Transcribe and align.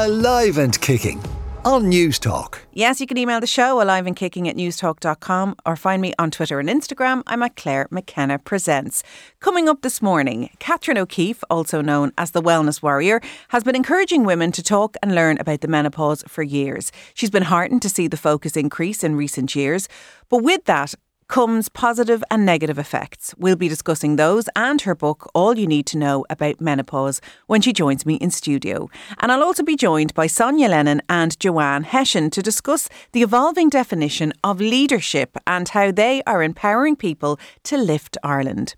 Alive 0.00 0.58
and 0.58 0.80
Kicking 0.80 1.20
on 1.64 1.90
Newstalk. 1.90 2.60
Yes, 2.72 3.00
you 3.00 3.06
can 3.08 3.18
email 3.18 3.40
the 3.40 3.48
show 3.48 3.82
alive 3.82 4.06
and 4.06 4.14
kicking 4.14 4.48
at 4.48 4.54
newstalk.com 4.54 5.56
or 5.66 5.74
find 5.74 6.00
me 6.00 6.12
on 6.20 6.30
Twitter 6.30 6.60
and 6.60 6.68
Instagram. 6.68 7.24
I'm 7.26 7.42
at 7.42 7.56
Clare 7.56 7.88
McKenna 7.90 8.38
Presents. 8.38 9.02
Coming 9.40 9.68
up 9.68 9.82
this 9.82 10.00
morning, 10.00 10.50
Catherine 10.60 10.98
O'Keefe, 10.98 11.42
also 11.50 11.80
known 11.80 12.12
as 12.16 12.30
the 12.30 12.40
Wellness 12.40 12.80
Warrior, 12.80 13.20
has 13.48 13.64
been 13.64 13.74
encouraging 13.74 14.22
women 14.22 14.52
to 14.52 14.62
talk 14.62 14.96
and 15.02 15.16
learn 15.16 15.36
about 15.40 15.62
the 15.62 15.66
menopause 15.66 16.22
for 16.28 16.44
years. 16.44 16.92
She's 17.12 17.30
been 17.30 17.42
heartened 17.42 17.82
to 17.82 17.88
see 17.88 18.06
the 18.06 18.16
focus 18.16 18.56
increase 18.56 19.02
in 19.02 19.16
recent 19.16 19.56
years. 19.56 19.88
But 20.28 20.44
with 20.44 20.64
that, 20.66 20.94
comes 21.28 21.68
positive 21.68 22.24
and 22.30 22.44
negative 22.44 22.78
effects. 22.78 23.34
We'll 23.38 23.56
be 23.56 23.68
discussing 23.68 24.16
those 24.16 24.48
and 24.56 24.80
her 24.82 24.94
book, 24.94 25.30
All 25.34 25.58
You 25.58 25.66
Need 25.66 25.86
to 25.86 25.98
Know 25.98 26.24
About 26.30 26.60
Menopause, 26.60 27.20
when 27.46 27.60
she 27.60 27.72
joins 27.72 28.04
me 28.04 28.14
in 28.14 28.30
studio. 28.30 28.88
And 29.20 29.30
I'll 29.30 29.42
also 29.42 29.62
be 29.62 29.76
joined 29.76 30.14
by 30.14 30.26
Sonya 30.26 30.68
Lennon 30.68 31.02
and 31.08 31.38
Joanne 31.38 31.84
Hession 31.84 32.30
to 32.30 32.42
discuss 32.42 32.88
the 33.12 33.22
evolving 33.22 33.68
definition 33.68 34.32
of 34.42 34.60
leadership 34.60 35.36
and 35.46 35.68
how 35.68 35.92
they 35.92 36.22
are 36.26 36.42
empowering 36.42 36.96
people 36.96 37.38
to 37.64 37.76
lift 37.76 38.16
Ireland. 38.22 38.74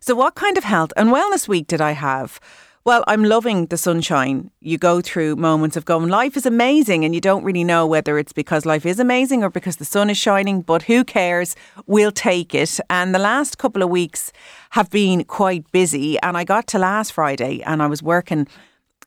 So, 0.00 0.14
what 0.14 0.34
kind 0.34 0.58
of 0.58 0.64
health 0.64 0.92
and 0.96 1.10
wellness 1.10 1.48
week 1.48 1.66
did 1.66 1.80
I 1.80 1.92
have? 1.92 2.38
Well, 2.84 3.04
I'm 3.06 3.22
loving 3.22 3.66
the 3.66 3.76
sunshine. 3.76 4.50
You 4.58 4.76
go 4.76 5.00
through 5.00 5.36
moments 5.36 5.76
of 5.76 5.84
going, 5.84 6.08
life 6.08 6.36
is 6.36 6.44
amazing, 6.44 7.04
and 7.04 7.14
you 7.14 7.20
don't 7.20 7.44
really 7.44 7.62
know 7.62 7.86
whether 7.86 8.18
it's 8.18 8.32
because 8.32 8.66
life 8.66 8.84
is 8.84 8.98
amazing 8.98 9.44
or 9.44 9.50
because 9.50 9.76
the 9.76 9.84
sun 9.84 10.10
is 10.10 10.16
shining, 10.16 10.62
but 10.62 10.82
who 10.82 11.04
cares? 11.04 11.54
We'll 11.86 12.10
take 12.10 12.56
it. 12.56 12.80
And 12.90 13.14
the 13.14 13.20
last 13.20 13.56
couple 13.56 13.84
of 13.84 13.88
weeks 13.88 14.32
have 14.70 14.90
been 14.90 15.22
quite 15.22 15.70
busy. 15.70 16.18
And 16.22 16.36
I 16.36 16.42
got 16.42 16.66
to 16.68 16.78
last 16.80 17.12
Friday 17.12 17.62
and 17.62 17.84
I 17.84 17.86
was 17.86 18.02
working 18.02 18.48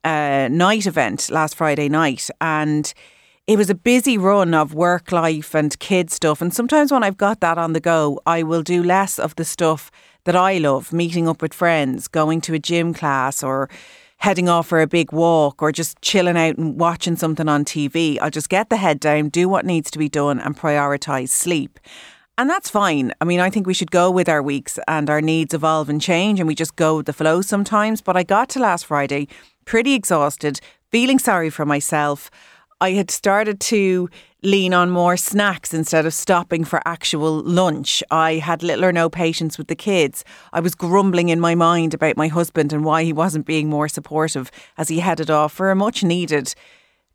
a 0.05 0.47
night 0.49 0.85
event 0.85 1.29
last 1.29 1.55
Friday 1.55 1.89
night. 1.89 2.29
And 2.39 2.93
it 3.45 3.57
was 3.57 3.69
a 3.69 3.75
busy 3.75 4.17
run 4.17 4.53
of 4.53 4.73
work 4.73 5.11
life 5.11 5.53
and 5.53 5.77
kid 5.79 6.11
stuff. 6.11 6.41
And 6.41 6.53
sometimes 6.53 6.93
when 6.93 7.03
I've 7.03 7.17
got 7.17 7.41
that 7.41 7.57
on 7.57 7.73
the 7.73 7.81
go, 7.81 8.21
I 8.25 8.41
will 8.41 8.63
do 8.63 8.81
less 8.81 9.19
of 9.19 9.35
the 9.35 9.43
stuff 9.43 9.91
that 10.25 10.35
I 10.35 10.57
love 10.57 10.91
meeting 10.91 11.27
up 11.27 11.41
with 11.41 11.53
friends, 11.53 12.07
going 12.07 12.41
to 12.41 12.53
a 12.53 12.59
gym 12.59 12.93
class, 12.93 13.41
or 13.41 13.69
heading 14.17 14.49
off 14.49 14.67
for 14.67 14.81
a 14.81 14.87
big 14.87 15.11
walk, 15.11 15.61
or 15.61 15.71
just 15.71 16.01
chilling 16.01 16.37
out 16.37 16.57
and 16.57 16.79
watching 16.79 17.15
something 17.15 17.47
on 17.47 17.63
TV. 17.63 18.17
I'll 18.19 18.29
just 18.29 18.49
get 18.49 18.69
the 18.69 18.77
head 18.77 18.99
down, 18.99 19.29
do 19.29 19.47
what 19.47 19.65
needs 19.65 19.89
to 19.91 19.99
be 19.99 20.09
done, 20.09 20.39
and 20.39 20.57
prioritise 20.57 21.29
sleep. 21.29 21.79
And 22.37 22.49
that's 22.49 22.69
fine. 22.69 23.13
I 23.21 23.25
mean, 23.25 23.39
I 23.39 23.49
think 23.49 23.65
we 23.65 23.73
should 23.73 23.91
go 23.91 24.11
with 24.11 24.27
our 24.27 24.43
weeks 24.43 24.77
and 24.87 25.09
our 25.09 25.21
needs 25.21 25.53
evolve 25.53 25.89
and 25.89 26.01
change, 26.01 26.39
and 26.39 26.47
we 26.47 26.55
just 26.55 26.75
go 26.75 26.97
with 26.97 27.05
the 27.05 27.13
flow 27.13 27.41
sometimes. 27.41 28.01
But 28.01 28.17
I 28.17 28.23
got 28.23 28.49
to 28.49 28.59
last 28.59 28.87
Friday 28.87 29.27
pretty 29.63 29.93
exhausted, 29.93 30.59
feeling 30.91 31.19
sorry 31.19 31.49
for 31.49 31.65
myself. 31.65 32.29
I 32.81 32.91
had 32.91 33.09
started 33.09 33.59
to 33.61 34.09
lean 34.45 34.73
on 34.73 34.89
more 34.89 35.17
snacks 35.17 35.73
instead 35.73 36.05
of 36.05 36.13
stopping 36.13 36.63
for 36.63 36.81
actual 36.85 37.41
lunch. 37.41 38.03
I 38.11 38.35
had 38.35 38.63
little 38.63 38.85
or 38.85 38.91
no 38.91 39.09
patience 39.09 39.57
with 39.57 39.67
the 39.67 39.75
kids. 39.75 40.23
I 40.53 40.59
was 40.59 40.75
grumbling 40.75 41.29
in 41.29 41.39
my 41.39 41.55
mind 41.55 41.93
about 41.93 42.17
my 42.17 42.27
husband 42.27 42.71
and 42.71 42.85
why 42.85 43.03
he 43.03 43.13
wasn't 43.13 43.45
being 43.45 43.69
more 43.69 43.87
supportive 43.87 44.51
as 44.77 44.87
he 44.87 44.99
headed 44.99 45.29
off 45.29 45.53
for 45.53 45.71
a 45.71 45.75
much 45.75 46.03
needed 46.03 46.53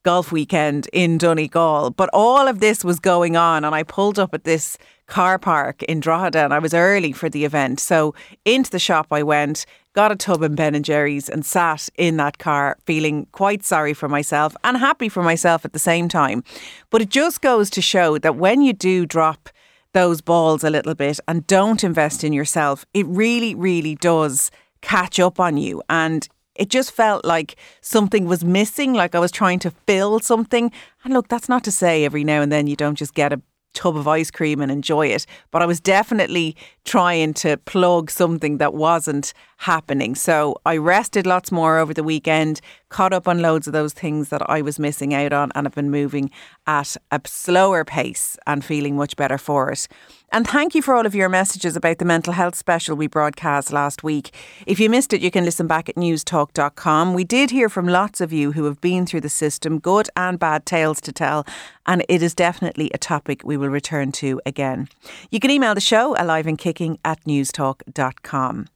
golf 0.02 0.32
weekend 0.32 0.88
in 0.92 1.18
Donegal. 1.18 1.90
But 1.90 2.10
all 2.12 2.48
of 2.48 2.60
this 2.60 2.84
was 2.84 2.98
going 2.98 3.36
on, 3.36 3.64
and 3.64 3.74
I 3.74 3.82
pulled 3.82 4.18
up 4.18 4.34
at 4.34 4.44
this 4.44 4.78
car 5.10 5.38
park 5.38 5.82
in 5.82 6.00
Drogheda 6.00 6.44
and 6.44 6.54
I 6.54 6.60
was 6.60 6.72
early 6.72 7.12
for 7.12 7.28
the 7.28 7.44
event. 7.44 7.80
So 7.80 8.14
into 8.44 8.70
the 8.70 8.78
shop 8.78 9.08
I 9.10 9.22
went, 9.22 9.66
got 9.92 10.12
a 10.12 10.16
tub 10.16 10.42
in 10.42 10.54
Ben 10.54 10.74
and 10.74 10.84
Jerry's 10.84 11.28
and 11.28 11.44
sat 11.44 11.88
in 11.96 12.16
that 12.18 12.38
car 12.38 12.78
feeling 12.86 13.26
quite 13.32 13.64
sorry 13.64 13.92
for 13.92 14.08
myself 14.08 14.56
and 14.62 14.76
happy 14.76 15.08
for 15.08 15.22
myself 15.22 15.64
at 15.64 15.72
the 15.72 15.78
same 15.80 16.08
time. 16.08 16.44
But 16.90 17.02
it 17.02 17.10
just 17.10 17.42
goes 17.42 17.68
to 17.70 17.82
show 17.82 18.18
that 18.18 18.36
when 18.36 18.62
you 18.62 18.72
do 18.72 19.04
drop 19.04 19.50
those 19.92 20.20
balls 20.20 20.62
a 20.62 20.70
little 20.70 20.94
bit 20.94 21.18
and 21.26 21.46
don't 21.48 21.82
invest 21.82 22.22
in 22.22 22.32
yourself, 22.32 22.86
it 22.94 23.04
really, 23.06 23.56
really 23.56 23.96
does 23.96 24.52
catch 24.80 25.18
up 25.18 25.40
on 25.40 25.56
you. 25.56 25.82
And 25.90 26.28
it 26.60 26.68
just 26.68 26.92
felt 26.92 27.24
like 27.24 27.56
something 27.80 28.26
was 28.26 28.44
missing, 28.44 28.92
like 28.92 29.14
I 29.14 29.18
was 29.18 29.32
trying 29.32 29.58
to 29.60 29.70
fill 29.70 30.20
something. 30.20 30.70
And 31.02 31.14
look, 31.14 31.28
that's 31.28 31.48
not 31.48 31.64
to 31.64 31.72
say 31.72 32.04
every 32.04 32.22
now 32.22 32.42
and 32.42 32.52
then 32.52 32.66
you 32.66 32.76
don't 32.76 32.96
just 32.96 33.14
get 33.14 33.32
a 33.32 33.40
tub 33.72 33.96
of 33.96 34.06
ice 34.06 34.30
cream 34.30 34.60
and 34.60 34.70
enjoy 34.70 35.06
it. 35.06 35.24
But 35.50 35.62
I 35.62 35.66
was 35.66 35.80
definitely 35.80 36.56
trying 36.84 37.34
to 37.34 37.56
plug 37.56 38.10
something 38.10 38.58
that 38.58 38.74
wasn't 38.74 39.32
happening. 39.58 40.14
So 40.14 40.56
I 40.66 40.76
rested 40.76 41.26
lots 41.26 41.50
more 41.50 41.78
over 41.78 41.94
the 41.94 42.02
weekend, 42.02 42.60
caught 42.90 43.12
up 43.12 43.26
on 43.26 43.40
loads 43.40 43.66
of 43.66 43.72
those 43.72 43.94
things 43.94 44.28
that 44.28 44.42
I 44.50 44.60
was 44.60 44.78
missing 44.78 45.14
out 45.14 45.32
on, 45.32 45.52
and 45.54 45.66
have 45.66 45.74
been 45.74 45.90
moving 45.90 46.30
at 46.66 46.96
a 47.10 47.20
slower 47.24 47.84
pace 47.84 48.36
and 48.46 48.62
feeling 48.62 48.96
much 48.96 49.16
better 49.16 49.38
for 49.38 49.70
it. 49.70 49.88
And 50.32 50.46
thank 50.46 50.76
you 50.76 50.82
for 50.82 50.94
all 50.94 51.06
of 51.06 51.14
your 51.14 51.28
messages 51.28 51.74
about 51.74 51.98
the 51.98 52.04
mental 52.04 52.32
health 52.32 52.54
special 52.54 52.96
we 52.96 53.08
broadcast 53.08 53.72
last 53.72 54.04
week. 54.04 54.32
If 54.64 54.78
you 54.78 54.88
missed 54.88 55.12
it, 55.12 55.20
you 55.20 55.30
can 55.30 55.44
listen 55.44 55.66
back 55.66 55.88
at 55.88 55.96
newstalk.com. 55.96 57.14
We 57.14 57.24
did 57.24 57.50
hear 57.50 57.68
from 57.68 57.88
lots 57.88 58.20
of 58.20 58.32
you 58.32 58.52
who 58.52 58.64
have 58.66 58.80
been 58.80 59.06
through 59.06 59.22
the 59.22 59.28
system, 59.28 59.80
good 59.80 60.08
and 60.16 60.38
bad 60.38 60.66
tales 60.66 61.00
to 61.02 61.12
tell, 61.12 61.44
and 61.84 62.04
it 62.08 62.22
is 62.22 62.32
definitely 62.34 62.92
a 62.94 62.98
topic 62.98 63.42
we 63.44 63.56
will 63.56 63.70
return 63.70 64.12
to 64.12 64.40
again. 64.46 64.88
You 65.32 65.40
can 65.40 65.50
email 65.50 65.74
the 65.74 65.80
show 65.80 66.14
alive 66.16 66.46
and 66.46 66.56
kicking 66.56 66.98
at 67.04 67.24
newstalk.com. 67.24 68.68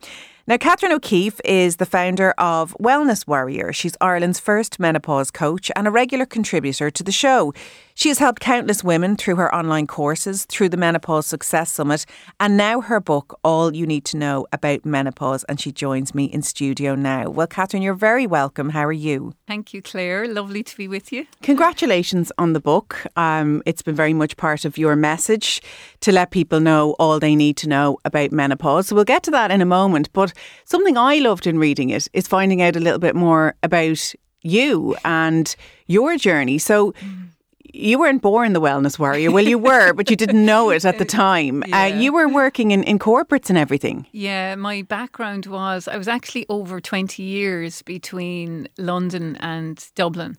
Now, 0.46 0.58
Catherine 0.58 0.92
O'Keefe 0.92 1.40
is 1.42 1.76
the 1.76 1.86
founder 1.86 2.32
of 2.32 2.76
Wellness 2.78 3.26
Warrior. 3.26 3.72
She's 3.72 3.96
Ireland's 3.98 4.38
first 4.38 4.78
menopause 4.78 5.30
coach 5.30 5.70
and 5.74 5.86
a 5.86 5.90
regular 5.90 6.26
contributor 6.26 6.90
to 6.90 7.02
the 7.02 7.12
show. 7.12 7.54
She 7.96 8.08
has 8.08 8.18
helped 8.18 8.40
countless 8.40 8.82
women 8.82 9.14
through 9.14 9.36
her 9.36 9.54
online 9.54 9.86
courses, 9.86 10.46
through 10.46 10.68
the 10.68 10.76
Menopause 10.76 11.26
Success 11.26 11.70
Summit, 11.70 12.04
and 12.40 12.56
now 12.56 12.80
her 12.80 12.98
book, 12.98 13.38
All 13.44 13.72
You 13.72 13.86
Need 13.86 14.04
to 14.06 14.16
Know 14.16 14.46
About 14.52 14.84
Menopause. 14.84 15.44
And 15.44 15.60
she 15.60 15.70
joins 15.70 16.12
me 16.12 16.24
in 16.24 16.42
studio 16.42 16.96
now. 16.96 17.30
Well, 17.30 17.46
Catherine, 17.46 17.84
you're 17.84 17.94
very 17.94 18.26
welcome. 18.26 18.70
How 18.70 18.84
are 18.84 18.92
you? 18.92 19.32
Thank 19.46 19.72
you, 19.72 19.80
Clare. 19.80 20.26
Lovely 20.26 20.64
to 20.64 20.76
be 20.76 20.88
with 20.88 21.12
you. 21.12 21.26
Congratulations 21.42 22.32
on 22.36 22.52
the 22.52 22.60
book. 22.60 23.06
Um, 23.14 23.62
it's 23.64 23.82
been 23.82 23.94
very 23.94 24.12
much 24.12 24.36
part 24.36 24.64
of 24.64 24.76
your 24.76 24.96
message 24.96 25.62
to 26.00 26.10
let 26.10 26.32
people 26.32 26.58
know 26.58 26.96
all 26.98 27.20
they 27.20 27.36
need 27.36 27.56
to 27.58 27.68
know 27.68 27.98
about 28.04 28.32
menopause. 28.32 28.88
So 28.88 28.96
we'll 28.96 29.04
get 29.04 29.22
to 29.22 29.30
that 29.30 29.52
in 29.52 29.60
a 29.60 29.66
moment. 29.66 30.12
But 30.12 30.32
something 30.64 30.98
I 30.98 31.18
loved 31.18 31.46
in 31.46 31.60
reading 31.60 31.90
it 31.90 32.08
is 32.12 32.26
finding 32.26 32.60
out 32.60 32.74
a 32.74 32.80
little 32.80 32.98
bit 32.98 33.14
more 33.14 33.54
about 33.62 34.14
you 34.42 34.96
and 35.04 35.54
your 35.86 36.16
journey. 36.16 36.58
So, 36.58 36.90
mm 36.92 37.28
you 37.74 37.98
weren't 37.98 38.22
born 38.22 38.52
the 38.52 38.60
wellness 38.60 38.98
warrior. 38.98 39.30
Well, 39.30 39.44
you 39.44 39.58
were, 39.58 39.92
but 39.92 40.08
you 40.08 40.16
didn't 40.16 40.44
know 40.44 40.70
it 40.70 40.84
at 40.84 40.98
the 40.98 41.04
time. 41.26 41.64
Yeah. 41.66 41.82
Uh, 41.82 41.86
you 41.86 42.12
were 42.12 42.28
working 42.28 42.70
in, 42.70 42.84
in 42.84 42.98
corporates 42.98 43.48
and 43.48 43.58
everything. 43.58 44.06
Yeah, 44.12 44.54
my 44.54 44.82
background 44.82 45.46
was 45.46 45.88
I 45.88 45.96
was 45.96 46.08
actually 46.08 46.46
over 46.48 46.80
20 46.80 47.22
years 47.22 47.82
between 47.82 48.68
London 48.78 49.36
and 49.36 49.84
Dublin 49.94 50.38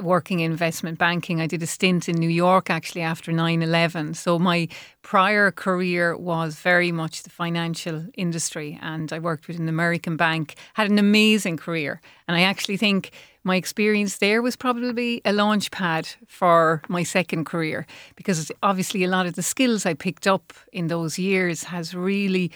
working 0.00 0.40
in 0.40 0.50
investment 0.50 0.98
banking. 0.98 1.40
I 1.40 1.46
did 1.46 1.62
a 1.62 1.66
stint 1.66 2.08
in 2.08 2.16
New 2.16 2.30
York 2.30 2.70
actually 2.70 3.02
after 3.02 3.30
9 3.30 3.62
11. 3.62 4.14
So 4.14 4.38
my 4.38 4.68
prior 5.02 5.50
career 5.50 6.16
was 6.16 6.56
very 6.56 6.90
much 6.92 7.22
the 7.22 7.30
financial 7.30 8.06
industry 8.14 8.78
and 8.80 9.12
I 9.12 9.18
worked 9.18 9.48
with 9.48 9.58
an 9.58 9.68
American 9.68 10.16
bank, 10.16 10.54
had 10.74 10.90
an 10.90 10.98
amazing 10.98 11.58
career. 11.58 12.00
And 12.26 12.36
I 12.36 12.42
actually 12.42 12.78
think 12.78 13.10
my 13.44 13.56
experience 13.56 14.18
there 14.18 14.42
was 14.42 14.56
probably 14.56 15.20
a 15.24 15.32
launch 15.32 15.70
pad 15.70 16.08
for 16.26 16.82
my 16.88 17.02
second 17.02 17.44
career 17.44 17.86
because 18.16 18.52
obviously 18.62 19.04
a 19.04 19.08
lot 19.08 19.26
of 19.26 19.34
the 19.34 19.42
skills 19.42 19.84
I 19.84 19.94
picked 19.94 20.26
up 20.26 20.52
in 20.72 20.86
those 20.88 21.18
years 21.18 21.64
has 21.64 21.94
really 21.94 22.52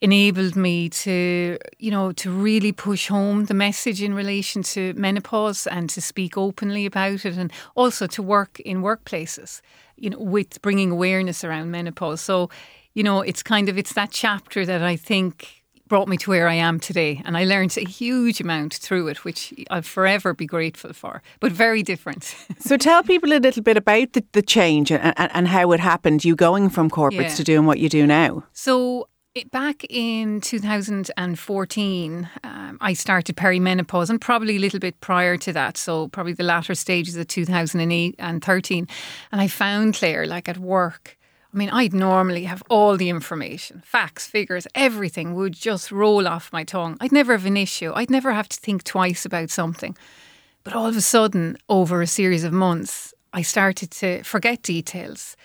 enabled 0.00 0.56
me 0.56 0.88
to, 0.88 1.58
you 1.78 1.90
know, 1.90 2.12
to 2.12 2.30
really 2.30 2.72
push 2.72 3.08
home 3.08 3.44
the 3.46 3.54
message 3.54 4.02
in 4.02 4.14
relation 4.14 4.62
to 4.62 4.94
menopause 4.94 5.66
and 5.66 5.90
to 5.90 6.00
speak 6.00 6.38
openly 6.38 6.86
about 6.86 7.24
it 7.26 7.36
and 7.36 7.52
also 7.74 8.06
to 8.06 8.22
work 8.22 8.60
in 8.60 8.80
workplaces, 8.82 9.60
you 9.96 10.08
know, 10.10 10.18
with 10.18 10.62
bringing 10.62 10.90
awareness 10.90 11.44
around 11.44 11.70
menopause. 11.70 12.20
So, 12.20 12.48
you 12.94 13.02
know, 13.02 13.20
it's 13.20 13.42
kind 13.42 13.68
of 13.68 13.76
it's 13.76 13.92
that 13.92 14.10
chapter 14.10 14.64
that 14.64 14.82
I 14.82 14.96
think 14.96 15.59
brought 15.90 16.08
me 16.08 16.16
to 16.16 16.30
where 16.30 16.48
I 16.48 16.54
am 16.54 16.80
today. 16.80 17.20
And 17.26 17.36
I 17.36 17.44
learned 17.44 17.76
a 17.76 17.86
huge 17.86 18.40
amount 18.40 18.74
through 18.74 19.08
it, 19.08 19.24
which 19.24 19.52
I'll 19.70 19.82
forever 19.82 20.32
be 20.32 20.46
grateful 20.46 20.94
for, 20.94 21.20
but 21.40 21.52
very 21.52 21.82
different. 21.82 22.34
so 22.58 22.78
tell 22.78 23.02
people 23.02 23.30
a 23.32 23.40
little 23.40 23.62
bit 23.62 23.76
about 23.76 24.14
the, 24.14 24.24
the 24.32 24.40
change 24.40 24.90
and, 24.90 25.12
and, 25.18 25.30
and 25.34 25.48
how 25.48 25.72
it 25.72 25.80
happened, 25.80 26.24
you 26.24 26.34
going 26.36 26.70
from 26.70 26.88
corporates 26.88 27.30
yeah. 27.30 27.34
to 27.34 27.44
doing 27.44 27.66
what 27.66 27.80
you 27.80 27.90
do 27.90 28.06
now. 28.06 28.44
So 28.52 29.08
back 29.50 29.84
in 29.90 30.40
2014, 30.40 32.30
um, 32.44 32.78
I 32.80 32.92
started 32.92 33.36
perimenopause, 33.36 34.10
and 34.10 34.20
probably 34.20 34.56
a 34.56 34.60
little 34.60 34.80
bit 34.80 35.00
prior 35.00 35.36
to 35.38 35.52
that, 35.52 35.76
so 35.76 36.08
probably 36.08 36.34
the 36.34 36.44
latter 36.44 36.74
stages 36.76 37.16
of 37.16 37.26
2008 37.26 38.14
and 38.18 38.44
13. 38.44 38.88
And 39.32 39.40
I 39.40 39.48
found 39.48 39.94
Clare, 39.94 40.26
like 40.26 40.48
at 40.48 40.58
work, 40.58 41.18
I 41.52 41.56
mean, 41.56 41.70
I'd 41.70 41.92
normally 41.92 42.44
have 42.44 42.62
all 42.68 42.96
the 42.96 43.08
information, 43.08 43.82
facts, 43.84 44.26
figures, 44.26 44.68
everything 44.74 45.34
would 45.34 45.52
just 45.52 45.90
roll 45.90 46.28
off 46.28 46.52
my 46.52 46.62
tongue. 46.62 46.96
I'd 47.00 47.10
never 47.10 47.32
have 47.32 47.46
an 47.46 47.56
issue. 47.56 47.92
I'd 47.94 48.10
never 48.10 48.32
have 48.32 48.48
to 48.50 48.60
think 48.60 48.84
twice 48.84 49.24
about 49.24 49.50
something. 49.50 49.96
But 50.62 50.74
all 50.74 50.86
of 50.86 50.96
a 50.96 51.00
sudden, 51.00 51.56
over 51.68 52.02
a 52.02 52.06
series 52.06 52.44
of 52.44 52.52
months, 52.52 53.12
I 53.32 53.42
started 53.42 53.90
to 53.92 54.22
forget 54.22 54.62
details. 54.62 55.36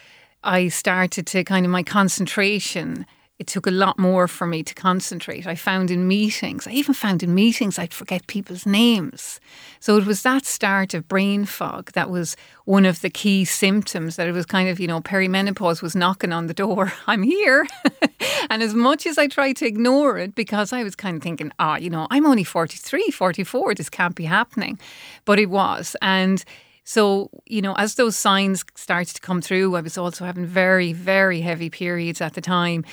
I 0.44 0.68
started 0.68 1.26
to 1.28 1.44
kind 1.44 1.66
of 1.66 1.72
my 1.72 1.82
concentration 1.82 3.08
it 3.38 3.48
took 3.48 3.68
a 3.68 3.72
lot 3.72 4.00
more 4.00 4.30
for 4.30 4.48
me 4.48 4.64
to 4.64 4.74
concentrate. 4.74 5.46
I 5.46 5.56
found 5.56 5.92
in 5.92 6.08
meetings, 6.08 6.68
I 6.68 6.72
even 6.72 6.94
found 6.94 7.22
in 7.22 7.36
meetings 7.36 7.78
I'd 7.78 7.94
forget 7.94 8.28
people's 8.28 8.66
names. 8.66 9.42
So 9.82 9.98
it 9.98 10.06
was 10.06 10.22
that 10.22 10.46
start 10.46 10.94
of 10.94 11.10
brain 11.10 11.44
fog 11.44 11.92
that 11.94 12.10
was 12.10 12.38
one 12.64 12.86
of 12.86 13.02
the 13.02 13.10
key 13.10 13.44
symptoms 13.44 14.16
that 14.16 14.30
it 14.30 14.32
was 14.32 14.46
kind 14.46 14.70
of, 14.70 14.80
you 14.80 14.88
know, 14.88 15.02
perimenopause 15.02 15.82
was 15.82 15.98
knocking 15.98 16.32
on 16.32 16.48
the 16.48 16.54
door. 16.54 16.94
I'm 17.08 17.24
here. 17.24 17.68
and 18.50 18.64
as 18.64 18.74
much 18.74 19.06
as 19.06 19.18
I 19.18 19.28
tried 19.28 19.58
to 19.58 19.66
ignore 19.66 20.18
it, 20.18 20.34
because 20.34 20.72
I 20.72 20.84
was 20.84 20.96
kind 20.96 21.18
of 21.18 21.24
thinking, 21.24 21.52
ah, 21.60 21.74
oh, 21.74 21.76
you 21.78 21.90
know, 21.90 22.08
I'm 22.10 22.26
only 22.26 22.46
43, 22.46 23.12
44, 23.12 23.76
this 23.76 23.90
can't 23.90 24.16
be 24.16 24.26
happening. 24.26 24.80
But 25.26 25.40
it 25.40 25.50
was. 25.50 25.98
And 26.02 26.42
so, 26.86 27.32
you 27.46 27.62
know, 27.62 27.74
as 27.74 27.96
those 27.96 28.16
signs 28.16 28.64
started 28.76 29.16
to 29.16 29.22
come 29.22 29.42
through, 29.42 29.76
I 29.76 29.82
was 29.82 29.98
also 29.98 30.24
having 30.24 30.46
very, 30.46 30.94
very 30.94 31.42
heavy 31.42 31.70
periods 31.70 32.22
at 32.22 32.36
the 32.36 32.42
time 32.42 32.86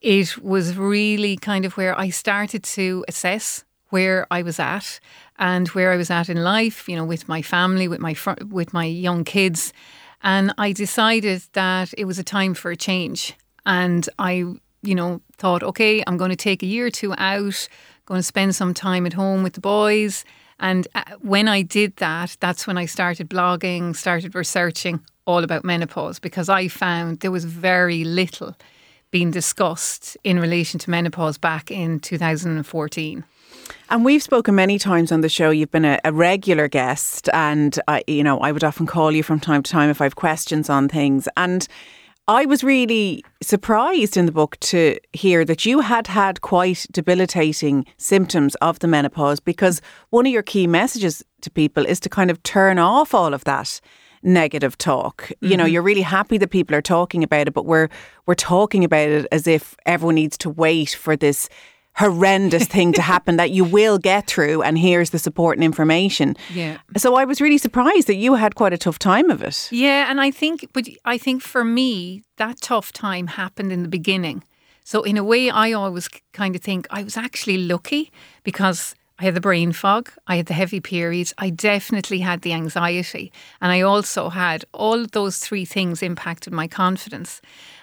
it 0.00 0.38
was 0.42 0.76
really 0.76 1.36
kind 1.36 1.64
of 1.64 1.76
where 1.76 1.98
I 1.98 2.10
started 2.10 2.62
to 2.64 3.04
assess 3.08 3.64
where 3.90 4.26
I 4.30 4.42
was 4.42 4.58
at 4.58 5.00
and 5.38 5.68
where 5.68 5.92
I 5.92 5.96
was 5.96 6.10
at 6.10 6.28
in 6.28 6.42
life, 6.42 6.88
you 6.88 6.96
know, 6.96 7.04
with 7.04 7.28
my 7.28 7.42
family, 7.42 7.88
with 7.88 8.00
my 8.00 8.14
fr- 8.14 8.44
with 8.50 8.72
my 8.72 8.84
young 8.84 9.24
kids, 9.24 9.72
and 10.22 10.52
I 10.58 10.72
decided 10.72 11.42
that 11.52 11.94
it 11.96 12.04
was 12.04 12.18
a 12.18 12.24
time 12.24 12.54
for 12.54 12.70
a 12.70 12.76
change. 12.76 13.34
And 13.64 14.08
I, 14.18 14.44
you 14.82 14.94
know, 14.94 15.20
thought, 15.36 15.62
okay, 15.62 16.02
I'm 16.06 16.16
going 16.16 16.30
to 16.30 16.36
take 16.36 16.62
a 16.62 16.66
year 16.66 16.86
or 16.86 16.90
two 16.90 17.14
out, 17.18 17.68
going 18.06 18.18
to 18.18 18.22
spend 18.22 18.54
some 18.54 18.74
time 18.74 19.06
at 19.06 19.12
home 19.12 19.42
with 19.42 19.52
the 19.52 19.60
boys. 19.60 20.24
And 20.58 20.88
uh, 20.94 21.02
when 21.20 21.46
I 21.46 21.62
did 21.62 21.96
that, 21.96 22.36
that's 22.40 22.66
when 22.66 22.76
I 22.76 22.86
started 22.86 23.30
blogging, 23.30 23.94
started 23.94 24.34
researching 24.34 25.00
all 25.24 25.44
about 25.44 25.64
menopause 25.64 26.18
because 26.18 26.48
I 26.48 26.68
found 26.68 27.20
there 27.20 27.30
was 27.30 27.44
very 27.44 28.02
little 28.02 28.56
been 29.10 29.30
discussed 29.30 30.16
in 30.24 30.38
relation 30.38 30.78
to 30.80 30.90
menopause 30.90 31.38
back 31.38 31.70
in 31.70 32.00
2014. 32.00 33.24
And 33.90 34.04
we've 34.04 34.22
spoken 34.22 34.54
many 34.54 34.78
times 34.78 35.10
on 35.10 35.22
the 35.22 35.28
show. 35.28 35.50
You've 35.50 35.70
been 35.70 35.84
a, 35.84 35.98
a 36.04 36.12
regular 36.12 36.68
guest, 36.68 37.28
and 37.32 37.78
I, 37.88 38.04
you 38.06 38.22
know, 38.22 38.38
I 38.40 38.52
would 38.52 38.64
often 38.64 38.86
call 38.86 39.12
you 39.12 39.22
from 39.22 39.40
time 39.40 39.62
to 39.62 39.70
time 39.70 39.90
if 39.90 40.00
I 40.00 40.04
have 40.04 40.16
questions 40.16 40.68
on 40.68 40.88
things. 40.88 41.28
And 41.36 41.66
I 42.26 42.44
was 42.44 42.62
really 42.62 43.24
surprised 43.40 44.18
in 44.18 44.26
the 44.26 44.32
book 44.32 44.60
to 44.60 44.98
hear 45.14 45.46
that 45.46 45.64
you 45.64 45.80
had 45.80 46.06
had 46.08 46.42
quite 46.42 46.86
debilitating 46.92 47.86
symptoms 47.96 48.54
of 48.56 48.80
the 48.80 48.86
menopause 48.86 49.40
because 49.40 49.80
one 50.10 50.26
of 50.26 50.32
your 50.32 50.42
key 50.42 50.66
messages 50.66 51.24
to 51.40 51.50
people 51.50 51.86
is 51.86 51.98
to 52.00 52.10
kind 52.10 52.30
of 52.30 52.42
turn 52.42 52.78
off 52.78 53.14
all 53.14 53.32
of 53.32 53.44
that 53.44 53.80
negative 54.22 54.76
talk. 54.78 55.22
Mm-hmm. 55.22 55.46
You 55.46 55.56
know, 55.56 55.64
mm-hmm. 55.64 55.72
you're 55.72 55.82
really 55.82 56.02
happy 56.02 56.38
that 56.38 56.50
people 56.50 56.76
are 56.76 56.82
talking 56.82 57.22
about 57.22 57.48
it, 57.48 57.54
but 57.54 57.66
we're 57.66 57.88
we're 58.26 58.34
talking 58.34 58.84
about 58.84 59.08
it 59.08 59.26
as 59.32 59.46
if 59.46 59.76
everyone 59.86 60.16
needs 60.16 60.36
to 60.38 60.50
wait 60.50 60.90
for 60.90 61.16
this 61.16 61.48
horrendous 61.98 62.66
thing 62.74 62.92
to 62.92 63.02
happen 63.02 63.36
that 63.36 63.50
you 63.50 63.64
will 63.64 63.98
get 63.98 64.26
through 64.26 64.62
and 64.62 64.78
here's 64.78 65.10
the 65.10 65.18
support 65.18 65.56
and 65.56 65.64
information. 65.64 66.36
Yeah. 66.54 66.78
So 66.96 67.16
I 67.16 67.24
was 67.24 67.40
really 67.40 67.58
surprised 67.58 68.06
that 68.06 68.16
you 68.16 68.34
had 68.34 68.54
quite 68.54 68.72
a 68.72 68.78
tough 68.78 68.98
time 68.98 69.30
of 69.30 69.42
it. 69.42 69.68
Yeah, 69.72 70.10
and 70.10 70.20
I 70.20 70.30
think 70.30 70.68
but 70.72 70.88
I 71.04 71.18
think 71.18 71.42
for 71.42 71.64
me 71.64 72.22
that 72.36 72.60
tough 72.60 72.92
time 72.92 73.26
happened 73.26 73.72
in 73.72 73.82
the 73.82 73.88
beginning. 73.88 74.44
So 74.84 75.02
in 75.02 75.16
a 75.18 75.24
way 75.24 75.50
I 75.50 75.72
always 75.72 76.08
kind 76.32 76.56
of 76.56 76.62
think 76.62 76.86
I 76.90 77.02
was 77.02 77.16
actually 77.16 77.58
lucky 77.58 78.10
because 78.42 78.94
I 79.18 79.24
had 79.24 79.34
the 79.34 79.40
brain 79.40 79.72
fog, 79.72 80.10
I 80.26 80.36
had 80.36 80.46
the 80.46 80.54
heavy 80.54 80.80
periods, 80.80 81.34
I 81.38 81.50
definitely 81.50 82.20
had 82.20 82.42
the 82.42 82.52
anxiety, 82.52 83.32
and 83.60 83.72
I 83.72 83.80
also 83.80 84.28
had 84.28 84.64
all 84.72 85.06
those 85.06 85.38
three 85.38 85.64
things 85.64 86.02
impacted 86.02 86.52
my 86.52 86.68
confidence. 86.68 87.40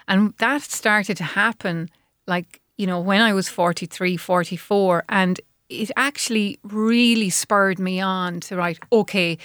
And 0.08 0.32
that 0.38 0.62
started 0.62 1.16
to 1.18 1.24
happen 1.24 1.90
like, 2.26 2.60
you 2.78 2.86
know, 2.86 3.00
when 3.00 3.20
I 3.20 3.34
was 3.34 3.48
43, 3.48 4.16
44, 4.16 5.04
and 5.08 5.40
it 5.68 5.90
actually 5.96 6.58
really 6.62 7.30
spurred 7.30 7.78
me 7.78 8.00
on 8.00 8.40
to 8.40 8.56
write, 8.56 8.78
okay, 8.90 9.38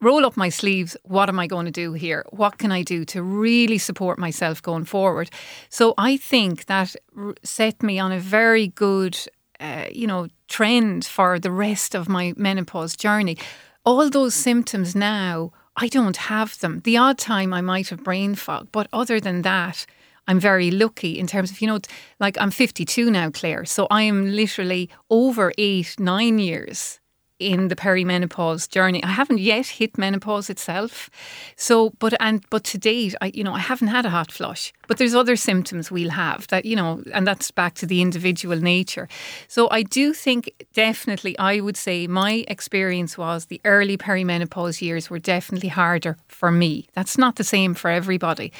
roll 0.00 0.24
up 0.24 0.36
my 0.36 0.48
sleeves. 0.48 0.96
What 1.02 1.28
am 1.28 1.38
I 1.38 1.46
going 1.46 1.66
to 1.66 1.72
do 1.72 1.92
here? 1.92 2.24
What 2.30 2.58
can 2.58 2.72
I 2.72 2.82
do 2.82 3.04
to 3.06 3.22
really 3.22 3.78
support 3.78 4.18
myself 4.18 4.62
going 4.62 4.84
forward? 4.84 5.30
So 5.68 5.94
I 5.98 6.16
think 6.16 6.66
that 6.66 6.94
set 7.42 7.82
me 7.82 7.98
on 7.98 8.12
a 8.12 8.18
very 8.18 8.68
good 8.68 9.18
uh, 9.60 9.86
you 9.92 10.06
know, 10.06 10.28
trend 10.48 11.04
for 11.04 11.38
the 11.38 11.50
rest 11.50 11.94
of 11.94 12.08
my 12.08 12.32
menopause 12.36 12.96
journey. 12.96 13.36
All 13.84 14.08
those 14.10 14.34
symptoms 14.34 14.94
now, 14.94 15.52
I 15.76 15.88
don't 15.88 16.16
have 16.16 16.58
them. 16.60 16.80
The 16.84 16.96
odd 16.96 17.18
time 17.18 17.52
I 17.52 17.60
might 17.60 17.88
have 17.88 18.04
brain 18.04 18.34
fog, 18.34 18.68
but 18.72 18.88
other 18.92 19.20
than 19.20 19.42
that, 19.42 19.86
I'm 20.26 20.40
very 20.40 20.70
lucky 20.70 21.18
in 21.18 21.26
terms 21.26 21.50
of, 21.50 21.60
you 21.60 21.66
know, 21.66 21.78
like 22.20 22.36
I'm 22.38 22.50
52 22.50 23.10
now, 23.10 23.30
Clare. 23.30 23.64
So 23.64 23.86
I 23.90 24.02
am 24.02 24.30
literally 24.30 24.90
over 25.08 25.52
eight, 25.56 25.94
nine 25.98 26.38
years 26.38 27.00
in 27.38 27.68
the 27.68 27.76
perimenopause 27.76 28.68
journey. 28.68 29.02
I 29.02 29.08
haven't 29.08 29.38
yet 29.38 29.66
hit 29.66 29.96
menopause 29.96 30.50
itself. 30.50 31.10
So, 31.56 31.90
but 31.98 32.14
and 32.20 32.44
but 32.50 32.64
to 32.64 32.78
date, 32.78 33.14
I 33.20 33.32
you 33.34 33.44
know 33.44 33.54
I 33.54 33.60
haven't 33.60 33.88
had 33.88 34.06
a 34.06 34.10
hot 34.10 34.32
flush. 34.32 34.72
But 34.86 34.98
there's 34.98 35.14
other 35.14 35.36
symptoms 35.36 35.90
we'll 35.90 36.10
have 36.10 36.46
that 36.48 36.64
you 36.64 36.76
know, 36.76 37.02
and 37.12 37.26
that's 37.26 37.50
back 37.50 37.74
to 37.76 37.86
the 37.86 38.00
individual 38.00 38.56
nature. 38.56 39.08
So 39.46 39.68
I 39.70 39.82
do 39.82 40.12
think 40.12 40.50
definitely 40.72 41.38
I 41.38 41.60
would 41.60 41.76
say 41.76 42.06
my 42.06 42.44
experience 42.48 43.16
was 43.18 43.46
the 43.46 43.60
early 43.64 43.96
perimenopause 43.96 44.80
years 44.80 45.10
were 45.10 45.18
definitely 45.18 45.68
harder 45.68 46.16
for 46.28 46.50
me. 46.50 46.88
That's 46.94 47.18
not 47.18 47.36
the 47.36 47.44
same 47.44 47.74
for 47.74 47.90
everybody. 47.90 48.52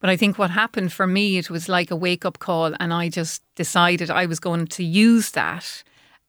But 0.00 0.10
I 0.10 0.16
think 0.16 0.38
what 0.38 0.50
happened 0.50 0.92
for 0.92 1.06
me, 1.06 1.38
it 1.38 1.48
was 1.48 1.68
like 1.68 1.90
a 1.90 1.96
wake 1.96 2.26
up 2.26 2.38
call, 2.38 2.74
and 2.78 2.92
I 2.92 3.08
just 3.08 3.42
decided 3.54 4.10
I 4.10 4.26
was 4.26 4.38
going 4.38 4.66
to 4.66 4.84
use 4.84 5.30
that 5.30 5.82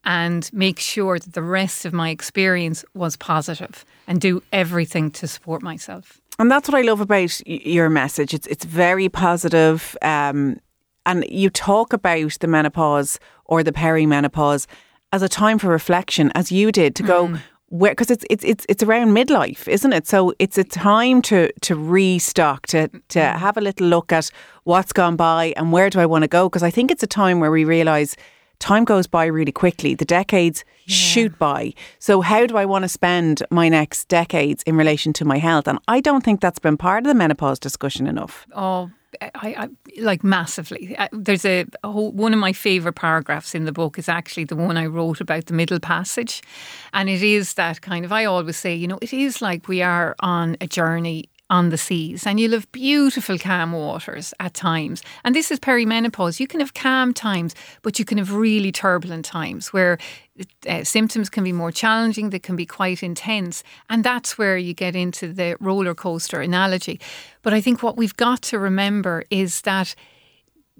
and 0.08 0.50
make 0.54 0.80
sure 0.80 1.18
that 1.18 1.34
the 1.34 1.42
rest 1.42 1.84
of 1.84 1.92
my 1.92 2.08
experience 2.08 2.82
was 2.94 3.14
positive 3.16 3.84
and 4.06 4.20
do 4.22 4.42
everything 4.52 5.10
to 5.10 5.28
support 5.28 5.62
myself. 5.62 6.18
And 6.38 6.50
that's 6.50 6.66
what 6.66 6.78
I 6.78 6.80
love 6.80 7.02
about 7.02 7.46
your 7.46 7.90
message. 7.90 8.32
It's 8.32 8.46
it's 8.46 8.64
very 8.64 9.08
positive, 9.08 9.96
um, 10.02 10.58
and 11.04 11.26
you 11.28 11.50
talk 11.50 11.92
about 11.92 12.38
the 12.40 12.46
menopause 12.46 13.20
or 13.44 13.62
the 13.62 13.72
perimenopause 13.72 14.66
as 15.12 15.22
a 15.22 15.28
time 15.28 15.58
for 15.58 15.68
reflection, 15.68 16.32
as 16.34 16.50
you 16.50 16.72
did, 16.72 16.94
to 16.94 17.02
go 17.02 17.28
mm. 17.28 17.40
where 17.66 17.90
because 17.92 18.10
it's 18.10 18.24
it's 18.30 18.44
it's 18.44 18.64
it's 18.68 18.82
around 18.82 19.08
midlife, 19.08 19.68
isn't 19.68 19.92
it? 19.92 20.06
So 20.06 20.32
it's 20.38 20.56
a 20.56 20.64
time 20.64 21.20
to 21.22 21.52
to 21.60 21.74
restock, 21.74 22.66
to 22.68 22.88
to 22.88 23.18
mm. 23.18 23.36
have 23.36 23.58
a 23.58 23.60
little 23.60 23.88
look 23.88 24.12
at 24.12 24.30
what's 24.64 24.92
gone 24.92 25.16
by 25.16 25.52
and 25.56 25.70
where 25.70 25.90
do 25.90 26.00
I 26.00 26.06
want 26.06 26.22
to 26.22 26.28
go? 26.28 26.48
Because 26.48 26.62
I 26.62 26.70
think 26.70 26.90
it's 26.90 27.02
a 27.02 27.08
time 27.22 27.40
where 27.40 27.50
we 27.50 27.64
realise 27.64 28.16
time 28.58 28.84
goes 28.84 29.06
by 29.06 29.26
really 29.26 29.52
quickly. 29.52 29.94
The 29.94 30.04
decades 30.04 30.64
yeah. 30.84 30.94
shoot 30.94 31.38
by. 31.38 31.74
So, 31.98 32.20
how 32.20 32.46
do 32.46 32.56
I 32.56 32.64
want 32.64 32.82
to 32.82 32.88
spend 32.88 33.42
my 33.50 33.68
next 33.68 34.08
decades 34.08 34.62
in 34.64 34.76
relation 34.76 35.12
to 35.14 35.24
my 35.24 35.38
health? 35.38 35.68
And 35.68 35.78
I 35.88 36.00
don't 36.00 36.24
think 36.24 36.40
that's 36.40 36.58
been 36.58 36.76
part 36.76 37.04
of 37.04 37.08
the 37.08 37.14
menopause 37.14 37.58
discussion 37.58 38.06
enough. 38.06 38.46
Oh, 38.54 38.90
I, 39.22 39.28
I, 39.34 39.68
like 40.00 40.22
massively. 40.22 40.96
There's 41.12 41.44
a, 41.44 41.64
a 41.82 41.90
whole, 41.90 42.12
one 42.12 42.32
of 42.32 42.38
my 42.38 42.52
favorite 42.52 42.94
paragraphs 42.94 43.54
in 43.54 43.64
the 43.64 43.72
book 43.72 43.98
is 43.98 44.08
actually 44.08 44.44
the 44.44 44.56
one 44.56 44.76
I 44.76 44.86
wrote 44.86 45.20
about 45.20 45.46
the 45.46 45.54
middle 45.54 45.80
passage, 45.80 46.42
and 46.92 47.08
it 47.08 47.22
is 47.22 47.54
that 47.54 47.80
kind 47.80 48.04
of. 48.04 48.12
I 48.12 48.26
always 48.26 48.56
say, 48.56 48.74
you 48.74 48.86
know, 48.86 48.98
it 49.00 49.12
is 49.12 49.40
like 49.40 49.68
we 49.68 49.82
are 49.82 50.14
on 50.20 50.56
a 50.60 50.66
journey 50.66 51.30
on 51.50 51.70
the 51.70 51.78
seas 51.78 52.26
and 52.26 52.38
you'll 52.38 52.52
have 52.52 52.70
beautiful 52.72 53.38
calm 53.38 53.72
waters 53.72 54.34
at 54.38 54.54
times. 54.54 55.02
And 55.24 55.34
this 55.34 55.50
is 55.50 55.58
perimenopause. 55.58 56.40
You 56.40 56.46
can 56.46 56.60
have 56.60 56.74
calm 56.74 57.14
times, 57.14 57.54
but 57.82 57.98
you 57.98 58.04
can 58.04 58.18
have 58.18 58.32
really 58.32 58.72
turbulent 58.72 59.24
times 59.24 59.72
where 59.72 59.98
uh, 60.68 60.84
symptoms 60.84 61.28
can 61.28 61.44
be 61.44 61.52
more 61.52 61.72
challenging, 61.72 62.30
they 62.30 62.38
can 62.38 62.56
be 62.56 62.66
quite 62.66 63.02
intense. 63.02 63.64
And 63.88 64.04
that's 64.04 64.38
where 64.38 64.56
you 64.56 64.74
get 64.74 64.94
into 64.94 65.32
the 65.32 65.56
roller 65.60 65.94
coaster 65.94 66.40
analogy. 66.40 67.00
But 67.42 67.54
I 67.54 67.60
think 67.60 67.82
what 67.82 67.96
we've 67.96 68.16
got 68.16 68.42
to 68.42 68.58
remember 68.58 69.24
is 69.30 69.62
that 69.62 69.94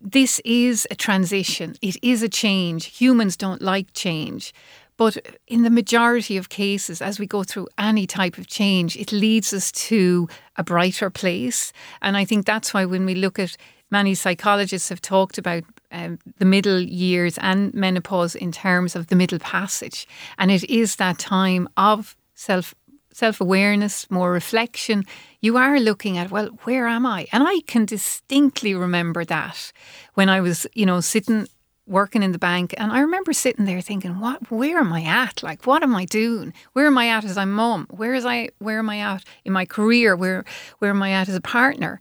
this 0.00 0.40
is 0.44 0.86
a 0.90 0.94
transition, 0.94 1.74
it 1.82 1.96
is 2.02 2.22
a 2.22 2.28
change. 2.28 2.86
Humans 2.98 3.36
don't 3.36 3.62
like 3.62 3.92
change. 3.94 4.52
But 4.98 5.38
in 5.46 5.62
the 5.62 5.70
majority 5.70 6.36
of 6.36 6.48
cases, 6.48 7.00
as 7.00 7.18
we 7.18 7.26
go 7.26 7.44
through 7.44 7.68
any 7.78 8.06
type 8.06 8.36
of 8.36 8.48
change, 8.48 8.96
it 8.96 9.12
leads 9.12 9.54
us 9.54 9.72
to 9.72 10.28
a 10.56 10.64
brighter 10.64 11.08
place. 11.08 11.72
And 12.02 12.16
I 12.16 12.24
think 12.26 12.44
that's 12.44 12.74
why 12.74 12.84
when 12.84 13.06
we 13.06 13.14
look 13.14 13.38
at 13.38 13.56
many 13.90 14.14
psychologists 14.14 14.88
have 14.88 15.00
talked 15.00 15.38
about 15.38 15.62
um, 15.92 16.18
the 16.38 16.44
middle 16.44 16.80
years 16.80 17.38
and 17.38 17.72
menopause 17.72 18.34
in 18.34 18.52
terms 18.52 18.96
of 18.96 19.06
the 19.06 19.16
middle 19.16 19.38
passage. 19.38 20.06
And 20.36 20.50
it 20.50 20.64
is 20.64 20.96
that 20.96 21.18
time 21.18 21.68
of 21.76 22.16
self 22.34 22.74
self 23.12 23.40
awareness, 23.40 24.08
more 24.10 24.32
reflection. 24.32 25.04
You 25.40 25.56
are 25.56 25.80
looking 25.80 26.18
at, 26.18 26.30
well, 26.30 26.48
where 26.64 26.86
am 26.86 27.06
I? 27.06 27.26
And 27.32 27.42
I 27.46 27.60
can 27.66 27.84
distinctly 27.84 28.74
remember 28.74 29.24
that 29.24 29.72
when 30.14 30.28
I 30.28 30.40
was, 30.40 30.66
you 30.74 30.86
know, 30.86 31.00
sitting 31.00 31.48
working 31.88 32.22
in 32.22 32.32
the 32.32 32.38
bank. 32.38 32.74
And 32.76 32.92
I 32.92 33.00
remember 33.00 33.32
sitting 33.32 33.64
there 33.64 33.80
thinking, 33.80 34.20
what 34.20 34.50
where 34.50 34.78
am 34.78 34.92
I 34.92 35.02
at? 35.02 35.42
Like 35.42 35.66
what 35.66 35.82
am 35.82 35.94
I 35.94 36.04
doing? 36.04 36.52
Where 36.72 36.86
am 36.86 36.98
I 36.98 37.08
at 37.08 37.24
as 37.24 37.36
a 37.36 37.46
mum? 37.46 37.86
Where 37.90 38.14
is 38.14 38.24
I 38.24 38.50
where 38.58 38.78
am 38.78 38.90
I 38.90 39.00
at 39.00 39.24
in 39.44 39.52
my 39.52 39.64
career? 39.64 40.16
Where 40.16 40.44
where 40.78 40.90
am 40.90 41.02
I 41.02 41.12
at 41.12 41.28
as 41.28 41.34
a 41.34 41.40
partner? 41.40 42.00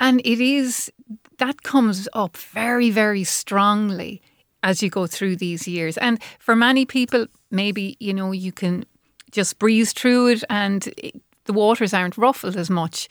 And 0.00 0.20
it 0.24 0.40
is 0.40 0.90
that 1.38 1.62
comes 1.62 2.08
up 2.12 2.36
very, 2.36 2.90
very 2.90 3.24
strongly 3.24 4.22
as 4.62 4.82
you 4.82 4.90
go 4.90 5.06
through 5.06 5.36
these 5.36 5.68
years. 5.68 5.98
And 5.98 6.20
for 6.38 6.56
many 6.56 6.86
people, 6.86 7.26
maybe, 7.50 7.96
you 8.00 8.14
know, 8.14 8.32
you 8.32 8.52
can 8.52 8.84
just 9.30 9.58
breeze 9.58 9.92
through 9.92 10.28
it 10.28 10.44
and 10.48 10.86
it, 10.96 11.20
the 11.44 11.52
waters 11.52 11.92
aren't 11.92 12.16
ruffled 12.16 12.56
as 12.56 12.70
much. 12.70 13.08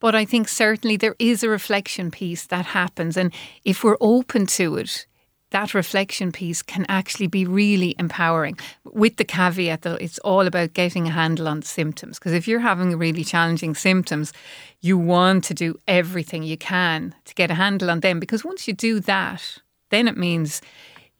But 0.00 0.14
I 0.14 0.24
think 0.24 0.48
certainly 0.48 0.96
there 0.96 1.16
is 1.18 1.42
a 1.42 1.48
reflection 1.48 2.10
piece 2.10 2.46
that 2.46 2.66
happens. 2.66 3.16
And 3.16 3.32
if 3.64 3.82
we're 3.82 3.96
open 4.00 4.46
to 4.46 4.76
it, 4.76 5.06
that 5.52 5.72
reflection 5.72 6.32
piece 6.32 6.60
can 6.60 6.84
actually 6.88 7.28
be 7.28 7.46
really 7.46 7.94
empowering 7.98 8.58
with 8.84 9.16
the 9.16 9.24
caveat 9.24 9.82
that 9.82 10.02
it's 10.02 10.18
all 10.18 10.46
about 10.46 10.74
getting 10.74 11.06
a 11.06 11.10
handle 11.10 11.48
on 11.48 11.60
the 11.60 11.66
symptoms. 11.66 12.18
Because 12.18 12.32
if 12.32 12.48
you're 12.48 12.60
having 12.60 12.98
really 12.98 13.24
challenging 13.24 13.74
symptoms, 13.74 14.32
you 14.80 14.98
want 14.98 15.44
to 15.44 15.54
do 15.54 15.78
everything 15.86 16.42
you 16.42 16.56
can 16.58 17.14
to 17.24 17.34
get 17.34 17.50
a 17.50 17.54
handle 17.54 17.90
on 17.90 18.00
them. 18.00 18.18
Because 18.18 18.44
once 18.44 18.66
you 18.66 18.74
do 18.74 19.00
that, 19.00 19.58
then 19.90 20.08
it 20.08 20.16
means 20.16 20.60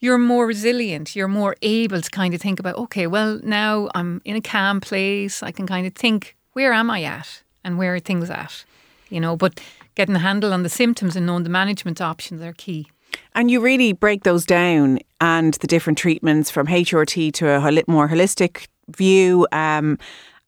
you're 0.01 0.19
more 0.19 0.47
resilient. 0.47 1.15
You're 1.15 1.29
more 1.29 1.55
able 1.63 2.01
to 2.01 2.11
kind 2.11 2.35
of 2.35 2.41
think 2.41 2.59
about, 2.59 2.77
okay, 2.77 3.07
well, 3.07 3.41
now 3.45 3.89
I'm 3.95 4.21
in 4.25 4.37
a 4.37 4.41
calm 4.41 4.81
place. 4.81 5.43
I 5.43 5.53
can 5.53 5.67
kind 5.67 5.87
of 5.87 5.95
think, 5.95 6.37
where 6.55 6.73
am 6.73 6.91
I 6.91 7.05
at 7.05 7.43
and 7.63 7.79
where 7.79 7.95
are 7.95 8.01
things 8.01 8.29
at? 8.29 8.65
You 9.11 9.21
know, 9.21 9.37
but 9.37 9.61
getting 9.95 10.17
a 10.17 10.21
handle 10.21 10.53
on 10.53 10.63
the 10.63 10.69
symptoms 10.69 11.17
and 11.17 11.27
knowing 11.27 11.45
the 11.45 11.51
management 11.51 12.01
options 12.01 12.43
are 12.43 12.55
key. 12.55 12.89
And 13.35 13.51
you 13.51 13.61
really 13.61 13.93
break 13.93 14.25
those 14.25 14.45
down 14.45 14.99
and 15.21 15.55
the 15.55 15.67
different 15.67 15.99
treatments 15.99 16.51
from 16.51 16.67
HRT 16.67 17.33
to 17.35 17.49
a 17.49 17.83
more 17.87 18.09
holistic 18.09 18.67
view. 18.89 19.47
Um, 19.53 19.99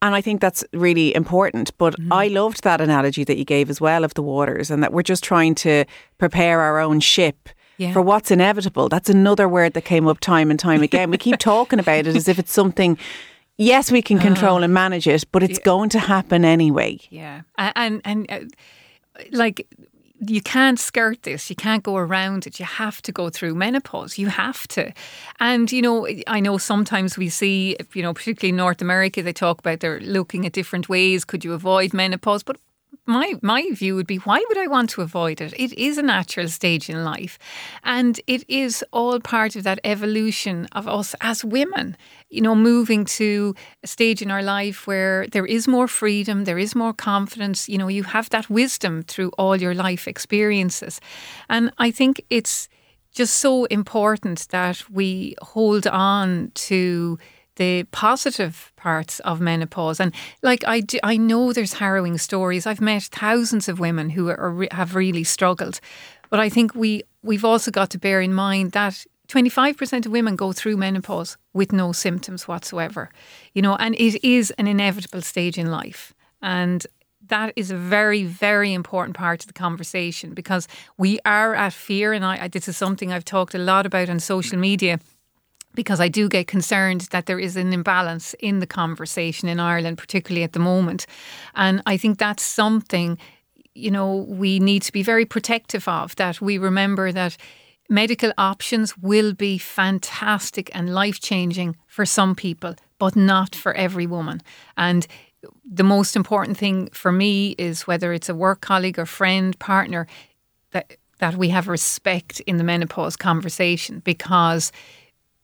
and 0.03 0.15
I 0.15 0.21
think 0.21 0.41
that's 0.41 0.65
really 0.73 1.15
important. 1.15 1.77
But 1.79 1.99
mm-hmm. 1.99 2.13
I 2.13 2.29
loved 2.29 2.63
that 2.65 2.81
analogy 2.81 3.25
that 3.25 3.39
you 3.39 3.45
gave 3.45 3.71
as 3.71 3.81
well 3.81 4.05
of 4.05 4.15
the 4.15 4.23
waters 4.23 4.71
and 4.71 4.83
that 4.83 4.93
we're 4.93 5.03
just 5.03 5.25
trying 5.25 5.55
to 5.57 5.85
prepare 6.19 6.61
our 6.61 6.79
own 6.79 7.01
ship. 7.01 7.49
Yeah. 7.77 7.93
For 7.93 8.01
what's 8.01 8.31
inevitable. 8.31 8.89
That's 8.89 9.11
another 9.11 9.49
word 9.49 9.73
that 9.73 9.85
came 9.85 10.07
up 10.07 10.21
time 10.21 10.49
and 10.49 10.61
time 10.61 10.81
again. 10.81 11.11
we 11.11 11.19
keep 11.19 11.39
talking 11.41 11.81
about 11.81 12.07
it 12.07 12.15
as 12.15 12.29
if 12.29 12.39
it's 12.39 12.53
something 12.53 12.97
yes, 13.57 13.91
we 13.91 14.03
can 14.03 14.19
control 14.19 14.59
uh, 14.59 14.63
and 14.63 14.75
manage 14.75 15.07
it, 15.07 15.25
but 15.33 15.43
it's 15.43 15.59
yeah. 15.59 15.65
going 15.65 15.89
to 15.91 15.99
happen 15.99 16.45
anyway. 16.45 16.99
Yeah, 17.11 17.43
and 17.59 18.03
and, 18.05 18.29
and 18.29 18.55
uh, 19.17 19.25
like 19.33 19.67
you 20.27 20.41
can't 20.41 20.79
skirt 20.79 21.23
this. 21.23 21.51
You 21.51 21.57
can't 21.57 21.83
go 21.83 21.97
around 21.97 22.47
it. 22.47 22.59
You 22.59 22.67
have 22.67 23.03
to 23.03 23.13
go 23.13 23.31
through 23.31 23.55
menopause. 23.55 24.19
You 24.19 24.29
have 24.29 24.67
to. 24.69 24.93
And, 25.41 25.71
you 25.71 25.83
know, 25.83 26.09
I 26.27 26.41
know 26.41 26.59
sometimes 26.59 27.17
we 27.17 27.29
see, 27.29 27.77
you 27.95 28.03
know, 28.03 28.15
particularly 28.15 28.53
North 28.53 28.83
America, 28.83 29.23
they 29.23 29.33
talk 29.33 29.59
about 29.61 29.81
they're 29.81 30.01
looking 30.01 30.47
at 30.47 30.53
different 30.53 30.89
ways. 30.89 31.25
Could 31.25 31.45
you 31.45 31.53
avoid 31.53 31.93
menopause? 31.93 32.43
But 32.43 32.59
my 33.07 33.35
my 33.43 33.69
view 33.73 33.95
would 33.97 34.07
be 34.07 34.17
why 34.19 34.45
would 34.49 34.59
I 34.59 34.67
want 34.67 34.91
to 34.91 35.03
avoid 35.03 35.41
it? 35.41 35.53
It 35.57 35.73
is 35.75 35.99
a 35.99 36.03
natural 36.03 36.49
stage 36.49 36.89
in 36.89 37.05
life, 37.05 37.39
and 37.83 38.21
it 38.27 38.45
is 38.49 38.85
all 38.93 39.21
part 39.21 39.57
of 39.57 39.65
that 39.65 39.81
evolution 39.85 40.67
of 40.73 40.89
us 40.89 41.15
as 41.21 41.45
women. 41.45 41.97
You 42.31 42.41
know, 42.41 42.55
moving 42.55 43.05
to 43.17 43.55
a 43.83 43.87
stage 43.87 44.23
in 44.23 44.31
our 44.31 44.43
life 44.43 44.87
where 44.87 45.27
there 45.29 45.47
is 45.47 45.69
more 45.69 45.89
freedom, 45.89 46.45
there 46.45 46.59
is 46.59 46.75
more 46.75 46.93
confidence. 46.93 47.69
You 47.69 47.79
know, 47.79 47.89
you 47.89 48.05
have 48.05 48.31
that 48.31 48.49
wisdom 48.49 49.03
through 49.03 49.31
all 49.39 49.57
your 49.57 49.75
life 49.75 50.09
experiences, 50.09 51.01
and 51.49 51.73
I 51.79 51.91
think 51.91 52.25
it's 52.31 52.69
just 53.13 53.35
so 53.37 53.65
important 53.67 54.49
that 54.51 54.91
we 54.91 55.37
hold 55.41 55.87
on 55.87 56.51
to 56.55 57.19
the 57.57 57.85
positive 57.85 58.73
parts 58.77 59.21
of 59.21 59.41
menopause. 59.41 60.01
And 60.01 60.15
like 60.43 60.67
I, 60.67 60.81
do, 60.81 60.99
I 61.03 61.17
know 61.17 61.53
there's 61.53 61.75
harrowing 61.75 62.19
stories. 62.19 62.67
I've 62.67 62.81
met 62.81 63.05
thousands 63.05 63.69
of 63.69 63.81
women 63.81 64.11
who 64.11 64.29
are, 64.29 64.67
have 64.73 64.95
really 64.95 65.25
struggled, 65.25 65.81
but 66.31 66.41
I 66.41 66.49
think 66.49 66.75
we 66.75 67.03
we've 67.23 67.45
also 67.45 67.71
got 67.71 67.91
to 67.91 67.99
bear 67.99 68.21
in 68.21 68.35
mind 68.35 68.73
that 68.73 69.07
25% 69.29 70.07
of 70.07 70.13
women 70.13 70.37
go 70.37 70.53
through 70.53 70.77
menopause 70.77 71.37
with 71.55 71.73
no 71.73 71.93
symptoms 71.93 72.47
whatsoever. 72.47 73.11
You 73.55 73.63
know, 73.63 73.77
and 73.77 73.95
it 73.95 74.23
is 74.27 74.51
an 74.53 74.67
inevitable 74.67 75.23
stage 75.23 75.57
in 75.57 75.71
life. 75.71 76.13
And 76.43 76.87
that 77.29 77.55
is 77.57 77.71
a 77.71 77.77
very, 77.77 78.25
very 78.25 78.75
important 78.75 79.17
part 79.17 79.41
of 79.41 79.47
the 79.47 79.55
conversation 79.55 80.35
because 80.35 80.69
we 80.99 81.19
are 81.25 81.55
at 81.55 81.73
fear. 81.73 82.13
And 82.13 82.25
I, 82.25 82.49
this 82.49 82.69
is 82.69 82.77
something 82.77 83.13
I've 83.13 83.25
talked 83.25 83.55
a 83.55 83.59
lot 83.59 83.87
about 83.87 84.11
on 84.11 84.21
social 84.21 84.59
media 84.59 84.99
because 85.75 86.01
I 86.01 86.09
do 86.09 86.29
get 86.29 86.47
concerned 86.47 87.03
that 87.11 87.27
there 87.27 87.39
is 87.39 87.57
an 87.57 87.73
imbalance 87.73 88.35
in 88.41 88.61
the 88.61 88.67
conversation 88.67 89.49
in 89.49 89.61
Ireland, 89.61 89.99
particularly 89.99 90.45
at 90.45 90.53
the 90.53 90.59
moment. 90.59 91.07
And 91.55 91.83
I 91.87 91.97
think 91.97 92.19
that's 92.19 92.43
something, 92.43 93.19
you 93.75 93.91
know, 93.91 94.27
we 94.29 94.59
need 94.59 94.83
to 94.83 94.93
be 94.93 95.03
very 95.03 95.25
protective 95.25 95.89
of, 95.89 96.17
that 96.17 96.41
we 96.41 96.59
remember 96.59 97.13
that 97.13 97.37
medical 97.89 98.33
options 98.39 98.97
will 98.99 99.35
be 99.35 99.59
fantastic 99.59 100.71
and 100.75 100.95
life 100.95 101.21
changing 101.21 101.77
for 101.87 102.07
some 102.07 102.35
people, 102.35 102.75
but 102.99 103.15
not 103.17 103.55
for 103.55 103.75
every 103.75 104.07
woman. 104.07 104.41
And 104.77 105.07
the 105.71 105.85
most 105.85 106.17
important 106.17 106.57
thing 106.57 106.89
for 106.93 107.13
me 107.13 107.55
is 107.59 107.87
whether 107.87 108.13
it's 108.13 108.29
a 108.29 108.35
work 108.35 108.61
colleague 108.61 108.99
or 108.99 109.07
friend, 109.07 109.59
partner, 109.59 110.07
that 110.71 110.97
that 111.19 111.37
we 111.37 111.49
have 111.49 111.69
respect 111.69 112.41
in 112.41 112.57
the 112.57 112.65
menopause 112.65 113.17
conversation 113.17 114.01
because 114.01 114.73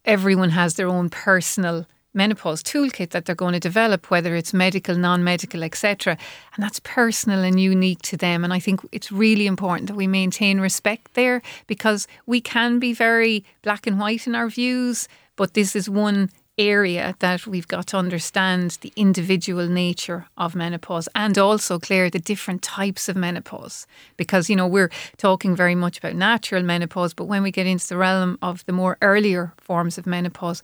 everyone 0.05 0.51
has 0.51 0.75
their 0.75 0.89
own 0.89 1.11
personal 1.11 1.87
menopause 2.13 2.63
toolkit 2.63 3.11
that 3.11 3.25
they're 3.25 3.35
going 3.35 3.53
to 3.53 3.61
develop, 3.61 4.11
whether 4.11 4.35
it's 4.35 4.53
medical, 4.53 4.97
non 4.97 5.23
medical, 5.23 5.63
etc. 5.63 6.17
And 6.55 6.65
that's 6.65 6.81
personal 6.81 7.45
and 7.45 7.61
unique 7.61 8.03
to 8.03 8.17
them. 8.17 8.45
And 8.45 8.53
I 8.53 8.59
think 8.59 8.81
it's 8.93 9.13
really 9.13 9.47
important 9.47 9.89
that 9.89 9.97
we 9.97 10.07
maintain 10.07 10.61
respect 10.61 11.15
there 11.15 11.43
because 11.67 12.09
we 12.27 12.41
can 12.41 12.79
be 12.79 12.93
very 12.93 13.45
black 13.63 13.87
and 13.87 13.99
white 13.99 14.27
in 14.27 14.35
our 14.35 14.49
views, 14.49 15.09
but 15.37 15.55
this 15.55 15.77
is 15.77 15.89
one 15.89 16.31
area 16.61 17.15
that 17.21 17.47
we've 17.47 17.69
got 17.69 17.87
to 17.89 17.97
understand 17.97 18.79
the 18.83 18.93
individual 18.97 19.67
nature 19.67 20.27
of 20.37 20.55
menopause 20.55 21.09
and 21.15 21.39
also 21.39 21.79
clear 21.79 22.11
the 22.11 22.19
different 22.19 22.63
types 22.63 23.09
of 23.09 23.17
menopause. 23.17 23.87
Because 24.17 24.51
you 24.51 24.57
know 24.57 24.67
we're 24.67 24.91
talking 25.17 25.57
very 25.57 25.75
much 25.75 25.99
about 25.99 26.15
natural 26.15 26.63
menopause 26.63 27.15
but 27.15 27.25
when 27.25 27.43
we 27.43 27.51
get 27.51 27.67
into 27.67 27.89
the 27.89 27.97
realm 27.97 28.39
of 28.43 28.65
the 28.67 28.73
more 28.73 28.97
earlier 29.03 29.53
forms 29.59 29.99
of 29.99 30.07
menopause 30.07 30.63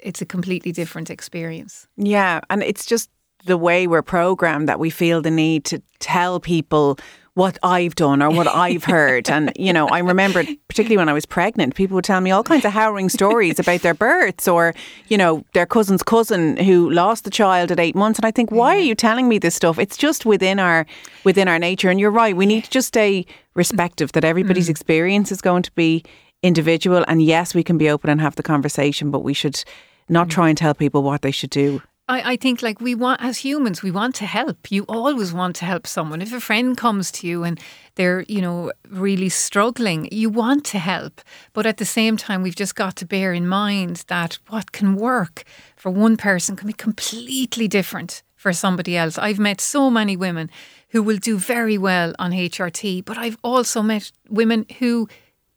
it's 0.00 0.20
a 0.20 0.26
completely 0.26 0.72
different 0.72 1.10
experience. 1.10 1.86
Yeah 1.96 2.40
and 2.50 2.62
it's 2.62 2.84
just 2.84 3.10
the 3.44 3.56
way 3.56 3.86
we're 3.86 4.02
programmed 4.02 4.68
that 4.68 4.80
we 4.80 4.90
feel 4.90 5.22
the 5.22 5.30
need 5.30 5.64
to 5.64 5.80
tell 6.00 6.40
people 6.40 6.98
what 7.36 7.58
I've 7.62 7.94
done 7.94 8.22
or 8.22 8.30
what 8.30 8.48
I've 8.48 8.84
heard. 8.84 9.28
And, 9.28 9.52
you 9.56 9.70
know, 9.70 9.88
I 9.88 9.98
remember, 9.98 10.42
particularly 10.68 10.96
when 10.96 11.10
I 11.10 11.12
was 11.12 11.26
pregnant, 11.26 11.74
people 11.74 11.94
would 11.96 12.04
tell 12.04 12.22
me 12.22 12.30
all 12.30 12.42
kinds 12.42 12.64
of 12.64 12.72
harrowing 12.72 13.10
stories 13.10 13.58
about 13.58 13.82
their 13.82 13.92
births 13.92 14.48
or, 14.48 14.74
you 15.08 15.18
know, 15.18 15.44
their 15.52 15.66
cousin's 15.66 16.02
cousin 16.02 16.56
who 16.56 16.88
lost 16.88 17.24
the 17.24 17.30
child 17.30 17.70
at 17.70 17.78
eight 17.78 17.94
months. 17.94 18.18
And 18.18 18.24
I 18.24 18.30
think, 18.30 18.50
why 18.50 18.74
are 18.74 18.80
you 18.80 18.94
telling 18.94 19.28
me 19.28 19.36
this 19.38 19.54
stuff? 19.54 19.78
It's 19.78 19.98
just 19.98 20.24
within 20.24 20.58
our 20.58 20.86
within 21.24 21.46
our 21.46 21.58
nature. 21.58 21.90
And 21.90 22.00
you're 22.00 22.10
right, 22.10 22.34
we 22.34 22.46
need 22.46 22.64
to 22.64 22.70
just 22.70 22.88
stay 22.88 23.26
respective 23.54 24.12
that 24.12 24.24
everybody's 24.24 24.68
mm. 24.68 24.70
experience 24.70 25.30
is 25.30 25.42
going 25.42 25.62
to 25.64 25.72
be 25.72 26.04
individual. 26.42 27.04
And 27.06 27.20
yes, 27.20 27.54
we 27.54 27.62
can 27.62 27.76
be 27.76 27.90
open 27.90 28.08
and 28.08 28.22
have 28.22 28.36
the 28.36 28.42
conversation, 28.42 29.10
but 29.10 29.22
we 29.22 29.34
should 29.34 29.62
not 30.08 30.28
mm. 30.28 30.30
try 30.30 30.48
and 30.48 30.56
tell 30.56 30.72
people 30.72 31.02
what 31.02 31.20
they 31.20 31.32
should 31.32 31.50
do. 31.50 31.82
I, 32.08 32.32
I 32.32 32.36
think 32.36 32.62
like 32.62 32.80
we 32.80 32.94
want 32.94 33.20
as 33.22 33.38
humans 33.38 33.82
we 33.82 33.90
want 33.90 34.14
to 34.16 34.26
help. 34.26 34.70
You 34.70 34.84
always 34.88 35.32
want 35.32 35.56
to 35.56 35.64
help 35.64 35.86
someone. 35.86 36.22
If 36.22 36.32
a 36.32 36.40
friend 36.40 36.76
comes 36.76 37.10
to 37.12 37.26
you 37.26 37.44
and 37.44 37.60
they're 37.96 38.22
you 38.28 38.40
know 38.40 38.72
really 38.88 39.28
struggling 39.28 40.08
you 40.12 40.30
want 40.30 40.64
to 40.66 40.78
help. 40.78 41.20
But 41.52 41.66
at 41.66 41.78
the 41.78 41.84
same 41.84 42.16
time 42.16 42.42
we've 42.42 42.56
just 42.56 42.74
got 42.74 42.96
to 42.96 43.06
bear 43.06 43.32
in 43.32 43.48
mind 43.48 44.04
that 44.08 44.38
what 44.48 44.72
can 44.72 44.94
work 44.94 45.44
for 45.76 45.90
one 45.90 46.16
person 46.16 46.56
can 46.56 46.66
be 46.66 46.72
completely 46.72 47.68
different 47.68 48.22
for 48.36 48.52
somebody 48.52 48.96
else. 48.96 49.18
I've 49.18 49.40
met 49.40 49.60
so 49.60 49.90
many 49.90 50.16
women 50.16 50.50
who 50.90 51.02
will 51.02 51.16
do 51.16 51.38
very 51.38 51.76
well 51.76 52.14
on 52.18 52.30
HRT 52.30 53.04
but 53.04 53.18
I've 53.18 53.38
also 53.42 53.82
met 53.82 54.12
women 54.28 54.66
who 54.78 55.08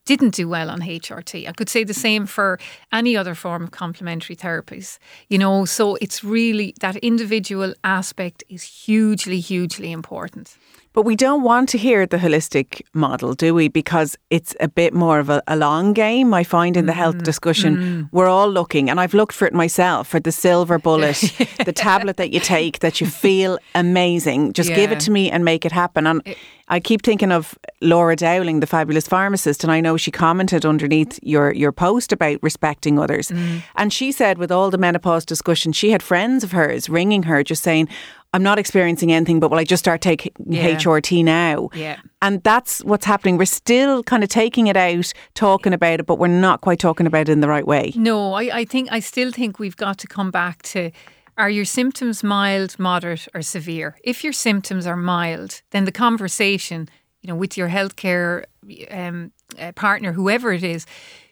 didn't 0.05 0.33
do 0.33 0.47
well 0.47 0.69
on 0.69 0.81
HRT. 0.81 1.47
I 1.47 1.51
could 1.51 1.69
say 1.69 1.83
the 1.83 1.93
same 1.93 2.25
for 2.25 2.59
any 2.91 3.15
other 3.15 3.35
form 3.35 3.63
of 3.63 3.71
complementary 3.71 4.35
therapies. 4.35 4.97
You 5.29 5.37
know, 5.37 5.65
so 5.65 5.95
it's 5.95 6.23
really 6.23 6.73
that 6.79 6.95
individual 6.97 7.73
aspect 7.83 8.43
is 8.49 8.63
hugely, 8.63 9.39
hugely 9.39 9.91
important. 9.91 10.57
But 10.93 11.03
we 11.03 11.15
don't 11.15 11.43
want 11.43 11.69
to 11.69 11.77
hear 11.77 12.05
the 12.07 12.17
holistic 12.17 12.81
model, 12.93 13.33
do 13.33 13.53
we? 13.53 13.67
Because 13.67 14.17
it's 14.31 14.55
a 14.59 14.67
bit 14.67 14.93
more 14.93 15.19
of 15.19 15.29
a, 15.29 15.41
a 15.47 15.55
long 15.55 15.93
game. 15.93 16.33
I 16.33 16.43
find 16.43 16.75
in 16.75 16.87
the 16.87 16.93
health 16.93 17.17
Mm. 17.17 17.23
discussion, 17.23 18.09
we're 18.11 18.27
all 18.27 18.49
looking, 18.49 18.89
and 18.89 18.99
I've 18.99 19.13
looked 19.13 19.33
for 19.33 19.45
it 19.47 19.53
myself 19.53 20.07
for 20.07 20.19
the 20.19 20.31
silver 20.31 20.79
bullet, 20.79 21.17
the 21.65 21.71
tablet 21.73 22.17
that 22.17 22.31
you 22.33 22.39
take 22.39 22.79
that 22.79 22.99
you 22.99 23.07
feel 23.07 23.59
amazing. 23.75 24.53
Just 24.53 24.69
give 24.73 24.91
it 24.91 24.99
to 25.01 25.11
me 25.11 25.29
and 25.31 25.45
make 25.45 25.63
it 25.65 25.71
happen. 25.71 26.07
And 26.07 26.21
I 26.69 26.79
keep 26.79 27.01
thinking 27.03 27.31
of 27.31 27.57
Laura 27.81 28.15
Dowling, 28.15 28.59
the 28.59 28.67
fabulous 28.67 29.07
pharmacist, 29.07 29.63
and 29.63 29.71
I 29.71 29.81
know 29.81 29.97
she 29.97 30.11
commented 30.11 30.65
underneath 30.65 31.19
your, 31.23 31.51
your 31.53 31.71
post 31.71 32.11
about 32.11 32.37
respecting 32.43 32.99
others. 32.99 33.29
Mm. 33.29 33.61
And 33.75 33.91
she 33.93 34.11
said, 34.11 34.37
with 34.37 34.51
all 34.51 34.69
the 34.69 34.77
menopause 34.77 35.25
discussion, 35.25 35.71
she 35.71 35.91
had 35.91 36.03
friends 36.03 36.43
of 36.43 36.51
hers 36.51 36.89
ringing 36.89 37.23
her 37.23 37.43
just 37.43 37.63
saying, 37.63 37.87
I'm 38.33 38.43
not 38.43 38.59
experiencing 38.59 39.11
anything, 39.11 39.39
but 39.39 39.49
will 39.49 39.57
I 39.57 39.63
just 39.63 39.83
start 39.83 40.01
taking 40.01 40.31
Yeah. 40.45 40.75
HRT 40.75 41.23
now? 41.23 41.69
Yeah. 41.73 41.97
And 42.21 42.43
that's 42.43 42.83
what's 42.83 43.05
happening. 43.05 43.37
We're 43.37 43.45
still 43.45 44.03
kind 44.03 44.23
of 44.23 44.29
taking 44.29 44.67
it 44.67 44.77
out, 44.77 45.11
talking 45.33 45.73
about 45.73 45.99
it, 45.99 46.05
but 46.05 46.19
we're 46.19 46.27
not 46.27 46.61
quite 46.61 46.79
talking 46.79 47.07
about 47.07 47.21
it 47.21 47.29
in 47.29 47.41
the 47.41 47.47
right 47.47 47.65
way. 47.65 47.91
No, 47.95 48.33
I, 48.33 48.59
I 48.59 48.65
think 48.65 48.91
I 48.91 48.99
still 48.99 49.31
think 49.31 49.57
we've 49.57 49.77
got 49.77 49.97
to 49.99 50.07
come 50.07 50.29
back 50.31 50.61
to 50.63 50.91
are 51.39 51.49
your 51.49 51.65
symptoms 51.65 52.21
mild, 52.21 52.77
moderate, 52.77 53.27
or 53.33 53.41
severe? 53.41 53.95
If 54.03 54.25
your 54.25 54.33
symptoms 54.33 54.85
are 54.85 54.97
mild, 54.97 55.61
then 55.71 55.85
the 55.85 55.91
conversation, 55.91 56.89
you 57.21 57.29
know, 57.29 57.35
with 57.35 57.57
your 57.57 57.69
healthcare 57.69 58.43
um, 58.91 59.31
uh, 59.57 59.71
partner, 59.71 60.11
whoever 60.11 60.51
it 60.51 60.63
is, 60.63 60.85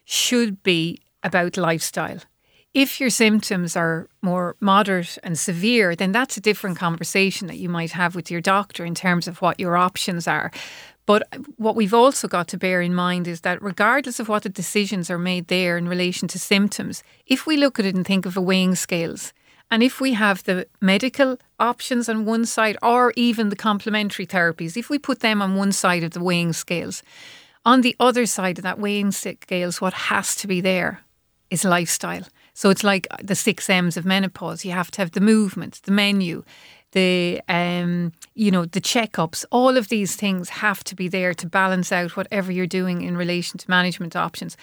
should 0.05 0.63
be 0.63 1.01
about 1.23 1.57
lifestyle. 1.57 2.19
If 2.73 2.99
your 2.99 3.09
symptoms 3.09 3.75
are 3.75 4.07
more 4.21 4.55
moderate 4.59 5.17
and 5.23 5.39
severe, 5.39 5.95
then 5.95 6.11
that's 6.11 6.37
a 6.37 6.41
different 6.41 6.77
conversation 6.77 7.47
that 7.47 7.57
you 7.57 7.69
might 7.69 7.91
have 7.91 8.13
with 8.13 8.29
your 8.29 8.41
doctor 8.41 8.85
in 8.85 8.93
terms 8.93 9.27
of 9.27 9.41
what 9.41 9.59
your 9.59 9.77
options 9.77 10.27
are. 10.27 10.51
But 11.07 11.23
what 11.55 11.75
we've 11.75 11.93
also 11.93 12.27
got 12.27 12.49
to 12.49 12.57
bear 12.57 12.81
in 12.81 12.93
mind 12.93 13.27
is 13.27 13.41
that 13.41 13.61
regardless 13.63 14.19
of 14.19 14.27
what 14.27 14.43
the 14.43 14.49
decisions 14.49 15.09
are 15.09 15.17
made 15.17 15.47
there 15.47 15.77
in 15.77 15.87
relation 15.87 16.27
to 16.27 16.37
symptoms, 16.37 17.01
if 17.25 17.47
we 17.47 17.55
look 17.55 17.79
at 17.79 17.85
it 17.85 17.95
and 17.95 18.05
think 18.05 18.25
of 18.25 18.35
a 18.35 18.41
weighing 18.41 18.75
scales, 18.75 19.33
and 19.71 19.81
if 19.81 19.99
we 20.01 20.13
have 20.13 20.43
the 20.43 20.67
medical 20.81 21.37
options 21.59 22.09
on 22.09 22.25
one 22.25 22.45
side 22.45 22.77
or 22.83 23.13
even 23.15 23.49
the 23.49 23.55
complementary 23.55 24.27
therapies, 24.27 24.77
if 24.77 24.89
we 24.89 24.99
put 24.99 25.21
them 25.21 25.41
on 25.41 25.55
one 25.55 25.71
side 25.71 26.03
of 26.03 26.11
the 26.11 26.23
weighing 26.23 26.53
scales, 26.53 27.01
on 27.65 27.81
the 27.81 27.95
other 27.99 28.25
side 28.25 28.57
of 28.59 28.63
that 28.63 28.79
weighing 28.79 29.11
scales, 29.11 29.81
what 29.81 29.93
has 29.93 30.35
to 30.35 30.47
be 30.47 30.61
there 30.61 31.01
is 31.49 31.63
lifestyle. 31.63 32.23
So 32.57 32.71
it's 32.71 32.83
like 32.83 33.05
the 33.23 33.35
six 33.35 33.69
M's 33.69 33.97
of 33.97 34.03
menopause. 34.03 34.65
You 34.65 34.71
have 34.71 34.89
to 34.89 35.01
have 35.01 35.11
the 35.11 35.21
movement, 35.21 35.79
the 35.83 35.91
menu, 35.91 36.43
the 36.91 37.39
um, 37.47 38.13
you 38.33 38.49
know, 38.49 38.65
the 38.65 38.81
checkups. 38.81 39.45
All 39.51 39.77
of 39.77 39.89
these 39.89 40.15
things 40.15 40.49
have 40.49 40.83
to 40.85 40.95
be 40.95 41.07
there 41.07 41.35
to 41.35 41.45
balance 41.47 41.91
out 41.91 42.17
whatever 42.17 42.51
you're 42.51 42.65
doing 42.65 43.03
in 43.03 43.15
relation 43.15 43.59
to 43.59 43.69
management 43.69 44.15
options. 44.15 44.57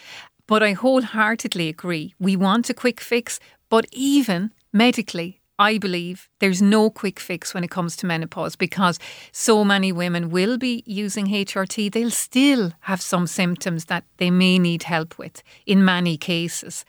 But 0.49 0.61
I 0.61 0.73
wholeheartedly 0.73 1.69
agree. 1.69 2.17
We 2.19 2.35
want 2.35 2.69
a 2.69 2.75
quick 2.75 3.01
fix, 3.01 3.39
but 3.69 3.87
even 3.93 4.51
medically, 4.73 5.41
I 5.57 5.79
believe 5.79 6.29
there's 6.41 6.61
no 6.61 6.91
quick 6.91 7.21
fix 7.21 7.55
when 7.55 7.63
it 7.63 7.71
comes 7.71 7.95
to 7.99 8.07
menopause 8.07 8.57
because 8.57 8.99
so 9.31 9.65
many 9.65 9.93
women 9.93 10.31
will 10.31 10.59
be 10.59 10.83
using 10.85 11.27
HRT. 11.27 11.93
They'll 11.93 12.11
still 12.11 12.73
have 12.81 13.01
some 13.01 13.29
symptoms 13.29 13.85
that 13.85 14.03
they 14.17 14.33
may 14.33 14.59
need 14.59 14.83
help 14.83 15.17
with 15.17 15.45
in 15.65 15.85
many 15.85 16.17
cases. 16.17 16.85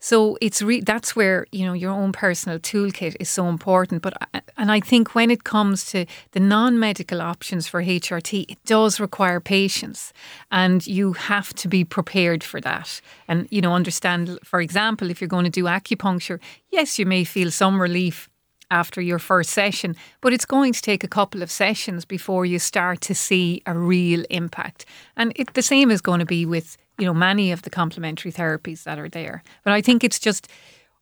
So 0.00 0.38
it's 0.40 0.62
re- 0.62 0.80
that's 0.80 1.16
where 1.16 1.46
you 1.50 1.66
know 1.66 1.72
your 1.72 1.90
own 1.90 2.12
personal 2.12 2.58
toolkit 2.58 3.16
is 3.18 3.28
so 3.28 3.48
important. 3.48 4.02
But 4.02 4.14
uh, 4.22 4.40
and 4.56 4.70
I 4.70 4.80
think 4.80 5.14
when 5.14 5.30
it 5.30 5.44
comes 5.44 5.84
to 5.86 6.06
the 6.32 6.40
non-medical 6.40 7.20
options 7.20 7.66
for 7.66 7.82
HRT, 7.82 8.44
it 8.48 8.58
does 8.64 9.00
require 9.00 9.40
patience, 9.40 10.12
and 10.50 10.86
you 10.86 11.14
have 11.14 11.52
to 11.54 11.68
be 11.68 11.84
prepared 11.84 12.44
for 12.44 12.60
that. 12.60 13.00
And 13.26 13.48
you 13.50 13.60
know, 13.60 13.74
understand. 13.74 14.38
For 14.44 14.60
example, 14.60 15.10
if 15.10 15.20
you're 15.20 15.28
going 15.28 15.44
to 15.44 15.60
do 15.60 15.64
acupuncture, 15.64 16.38
yes, 16.70 16.98
you 16.98 17.06
may 17.06 17.24
feel 17.24 17.50
some 17.50 17.82
relief 17.82 18.28
after 18.70 19.00
your 19.00 19.18
first 19.18 19.50
session, 19.50 19.96
but 20.20 20.32
it's 20.32 20.44
going 20.44 20.72
to 20.72 20.82
take 20.82 21.02
a 21.02 21.08
couple 21.08 21.42
of 21.42 21.50
sessions 21.50 22.04
before 22.04 22.44
you 22.44 22.58
start 22.58 23.00
to 23.00 23.14
see 23.14 23.62
a 23.66 23.74
real 23.74 24.24
impact. 24.30 24.84
And 25.16 25.32
it, 25.36 25.54
the 25.54 25.62
same 25.62 25.90
is 25.90 26.00
going 26.00 26.20
to 26.20 26.26
be 26.26 26.44
with 26.44 26.76
you 26.98 27.06
know 27.06 27.14
many 27.14 27.52
of 27.52 27.62
the 27.62 27.70
complementary 27.70 28.32
therapies 28.32 28.82
that 28.84 28.98
are 28.98 29.08
there. 29.08 29.42
But 29.64 29.72
I 29.72 29.80
think 29.80 30.04
it's 30.04 30.18
just 30.18 30.48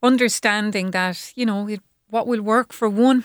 understanding 0.03 0.91
that 0.93 1.33
you 1.35 1.47
know 1.47 1.69
it, 1.69 1.81
what 2.09 2.27
will 2.27 2.43
work 2.43 2.73
for 2.73 2.89
one 2.89 3.25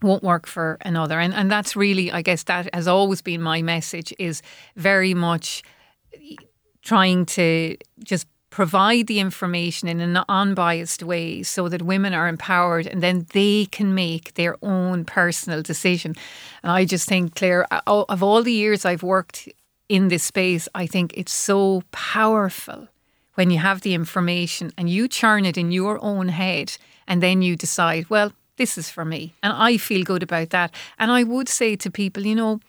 won't 0.00 0.22
work 0.22 0.46
for 0.46 0.78
another, 0.82 1.18
and 1.20 1.34
and 1.34 1.50
that's 1.50 1.76
really 1.76 2.10
I 2.12 2.22
guess 2.22 2.44
that 2.44 2.72
has 2.74 2.88
always 2.88 3.22
been 3.22 3.42
my 3.42 3.62
message 3.62 4.14
is 4.18 4.42
very 4.76 5.14
much 5.14 5.62
eh, 6.14 6.36
trying 6.82 7.26
to 7.26 7.76
just 8.02 8.26
provide 8.50 9.06
the 9.06 9.20
information 9.20 9.88
in 9.88 10.00
an 10.00 10.24
unbiased 10.28 11.02
way 11.02 11.42
so 11.42 11.68
that 11.68 11.82
women 11.82 12.14
are 12.14 12.28
empowered 12.28 12.86
and 12.86 13.02
then 13.02 13.26
they 13.32 13.66
can 13.66 13.94
make 13.94 14.34
their 14.34 14.56
own 14.62 15.04
personal 15.04 15.62
decision. 15.62 16.14
And 16.62 16.72
I 16.72 16.84
just 16.84 17.06
think, 17.08 17.34
Clare, 17.34 17.66
of 17.86 18.22
all 18.22 18.42
the 18.42 18.52
years 18.52 18.84
I've 18.84 19.02
worked 19.02 19.48
in 19.88 20.08
this 20.08 20.22
space, 20.22 20.68
I 20.74 20.86
think 20.86 21.12
it's 21.16 21.32
so 21.32 21.82
powerful 21.92 22.88
when 23.34 23.50
you 23.50 23.58
have 23.58 23.80
the 23.82 23.94
information 23.94 24.72
and 24.76 24.90
you 24.90 25.08
churn 25.08 25.44
it 25.44 25.56
in 25.56 25.70
your 25.72 26.02
own 26.02 26.28
head 26.28 26.76
and 27.06 27.22
then 27.22 27.40
you 27.40 27.56
decide, 27.56 28.10
well, 28.10 28.32
this 28.56 28.76
is 28.76 28.90
for 28.90 29.04
me. 29.04 29.34
And 29.42 29.52
I 29.52 29.76
feel 29.76 30.02
good 30.02 30.22
about 30.22 30.50
that. 30.50 30.74
And 30.98 31.10
I 31.10 31.22
would 31.22 31.48
say 31.48 31.76
to 31.76 31.90
people, 31.90 32.26
you 32.26 32.34
know, 32.34 32.60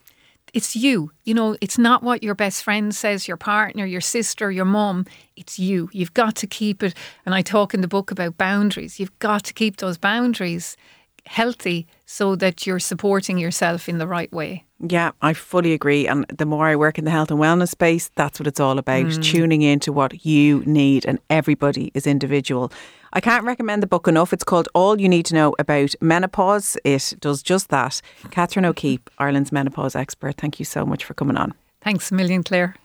it's 0.53 0.75
you. 0.75 1.12
You 1.23 1.34
know, 1.34 1.58
it's 1.62 1.77
not 1.77 2.03
what 2.03 2.23
your 2.23 2.36
best 2.36 2.63
friend 2.63 2.95
says, 2.95 3.27
your 3.27 3.38
partner, 3.38 3.86
your 3.86 4.01
sister, 4.01 4.51
your 4.51 4.65
mum. 4.65 5.05
It's 5.36 5.60
you. 5.60 5.89
You've 5.91 6.13
got 6.13 6.36
to 6.38 6.47
keep 6.47 6.84
it. 6.84 6.95
And 7.25 7.36
I 7.36 7.41
talk 7.41 7.73
in 7.73 7.82
the 7.82 7.88
book 7.88 8.12
about 8.12 8.38
boundaries. 8.38 8.99
You've 8.99 9.17
got 9.19 9.43
to 9.45 9.53
keep 9.53 9.77
those 9.77 9.97
boundaries 9.97 10.77
healthy 11.25 11.88
so 12.05 12.36
that 12.36 12.65
you're 12.65 12.79
supporting 12.79 13.38
yourself 13.38 13.89
in 13.89 13.97
the 13.97 14.08
right 14.08 14.32
way. 14.32 14.65
Yeah, 14.81 15.11
I 15.21 15.33
fully 15.33 15.73
agree. 15.73 16.07
And 16.07 16.25
the 16.29 16.45
more 16.45 16.65
I 16.67 16.75
work 16.77 16.97
in 16.97 17.03
the 17.05 17.11
health 17.11 17.31
and 17.31 17.39
wellness 17.39 17.69
space, 17.69 18.11
that's 18.15 18.39
what 18.39 18.47
it's 18.47 18.59
all 18.61 18.79
about 18.79 19.07
Mm. 19.07 19.23
tuning 19.23 19.61
into 19.61 19.91
what 19.91 20.25
you 20.25 20.63
need, 20.65 21.05
and 21.05 21.19
everybody 21.29 21.91
is 21.93 22.07
individual. 22.07 22.71
I 23.11 23.19
can't 23.19 23.43
recommend 23.43 23.83
the 23.83 23.87
book 23.87 24.07
enough. 24.07 24.31
It's 24.31 24.43
called 24.43 24.69
All 24.73 25.01
You 25.01 25.09
Need 25.09 25.25
to 25.27 25.33
Know 25.33 25.53
About 25.59 25.95
Menopause. 25.99 26.77
It 26.85 27.15
does 27.19 27.43
just 27.43 27.69
that. 27.69 28.01
Catherine 28.31 28.65
O'Keefe, 28.65 29.01
Ireland's 29.17 29.51
menopause 29.51 29.95
expert, 29.95 30.37
thank 30.37 30.59
you 30.59 30.65
so 30.65 30.85
much 30.85 31.03
for 31.03 31.13
coming 31.13 31.35
on. 31.35 31.53
Thanks 31.81 32.11
a 32.11 32.15
million, 32.15 32.43
Clare. 32.43 32.75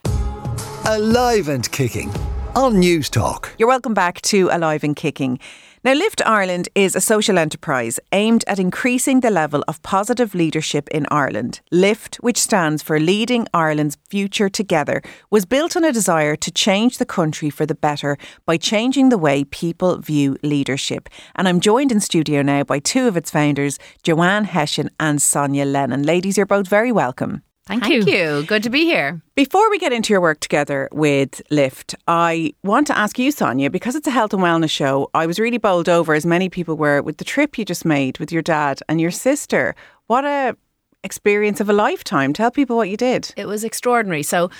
Alive 0.86 1.48
and 1.48 1.70
kicking 1.70 2.10
on 2.56 2.74
Newstalk. 2.74 3.50
You're 3.58 3.68
welcome 3.68 3.94
back 3.94 4.20
to 4.22 4.48
Alive 4.52 4.82
and 4.84 4.96
Kicking. 4.96 5.38
Now, 5.84 5.92
Lift 5.92 6.22
Ireland 6.24 6.70
is 6.74 6.96
a 6.96 7.00
social 7.02 7.38
enterprise 7.38 8.00
aimed 8.10 8.42
at 8.46 8.58
increasing 8.58 9.20
the 9.20 9.28
level 9.28 9.62
of 9.68 9.82
positive 9.82 10.34
leadership 10.34 10.88
in 10.88 11.06
Ireland. 11.10 11.60
Lift, 11.70 12.16
which 12.22 12.38
stands 12.38 12.82
for 12.82 12.98
Leading 12.98 13.46
Ireland's 13.52 13.98
Future 14.08 14.48
Together, 14.48 15.02
was 15.28 15.44
built 15.44 15.76
on 15.76 15.84
a 15.84 15.92
desire 15.92 16.36
to 16.36 16.50
change 16.50 16.96
the 16.96 17.04
country 17.04 17.50
for 17.50 17.66
the 17.66 17.74
better 17.74 18.16
by 18.46 18.56
changing 18.56 19.10
the 19.10 19.18
way 19.18 19.44
people 19.44 19.98
view 19.98 20.38
leadership. 20.42 21.10
And 21.34 21.46
I'm 21.46 21.60
joined 21.60 21.92
in 21.92 22.00
studio 22.00 22.40
now 22.40 22.64
by 22.64 22.78
two 22.78 23.06
of 23.06 23.18
its 23.18 23.30
founders, 23.30 23.78
Joanne 24.02 24.44
Hession 24.44 24.88
and 24.98 25.20
Sonya 25.20 25.66
Lennon. 25.66 26.02
Ladies, 26.02 26.38
you're 26.38 26.46
both 26.46 26.66
very 26.66 26.92
welcome. 26.92 27.42
Thank, 27.66 27.88
you. 27.88 28.02
Thank 28.02 28.14
you. 28.16 28.36
You. 28.36 28.42
Good 28.46 28.62
to 28.64 28.70
be 28.70 28.84
here. 28.84 29.22
Before 29.34 29.70
we 29.70 29.78
get 29.78 29.92
into 29.92 30.12
your 30.12 30.20
work 30.20 30.40
together 30.40 30.88
with 30.92 31.40
Lift, 31.50 31.94
I 32.06 32.52
want 32.62 32.86
to 32.88 32.98
ask 32.98 33.18
you, 33.18 33.30
Sonya, 33.30 33.70
because 33.70 33.94
it's 33.94 34.06
a 34.06 34.10
health 34.10 34.34
and 34.34 34.42
wellness 34.42 34.70
show, 34.70 35.08
I 35.14 35.26
was 35.26 35.40
really 35.40 35.58
bowled 35.58 35.88
over, 35.88 36.12
as 36.12 36.26
many 36.26 36.50
people 36.50 36.76
were, 36.76 37.00
with 37.00 37.16
the 37.16 37.24
trip 37.24 37.56
you 37.56 37.64
just 37.64 37.84
made 37.84 38.18
with 38.18 38.30
your 38.30 38.42
dad 38.42 38.80
and 38.88 39.00
your 39.00 39.10
sister. 39.10 39.74
What 40.08 40.24
a 40.24 40.56
experience 41.04 41.60
of 41.60 41.68
a 41.68 41.72
lifetime. 41.72 42.32
Tell 42.32 42.50
people 42.50 42.76
what 42.76 42.88
you 42.88 42.96
did. 42.96 43.32
It 43.36 43.46
was 43.46 43.64
extraordinary. 43.64 44.22
So 44.22 44.50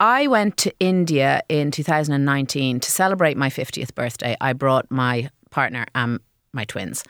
I 0.00 0.26
went 0.26 0.56
to 0.58 0.72
India 0.78 1.42
in 1.48 1.70
2019 1.70 2.80
to 2.80 2.90
celebrate 2.90 3.36
my 3.36 3.48
50th 3.48 3.94
birthday. 3.94 4.36
I 4.40 4.52
brought 4.52 4.90
my 4.90 5.30
partner 5.50 5.86
and 5.94 6.20
my 6.52 6.64
twins. 6.64 7.04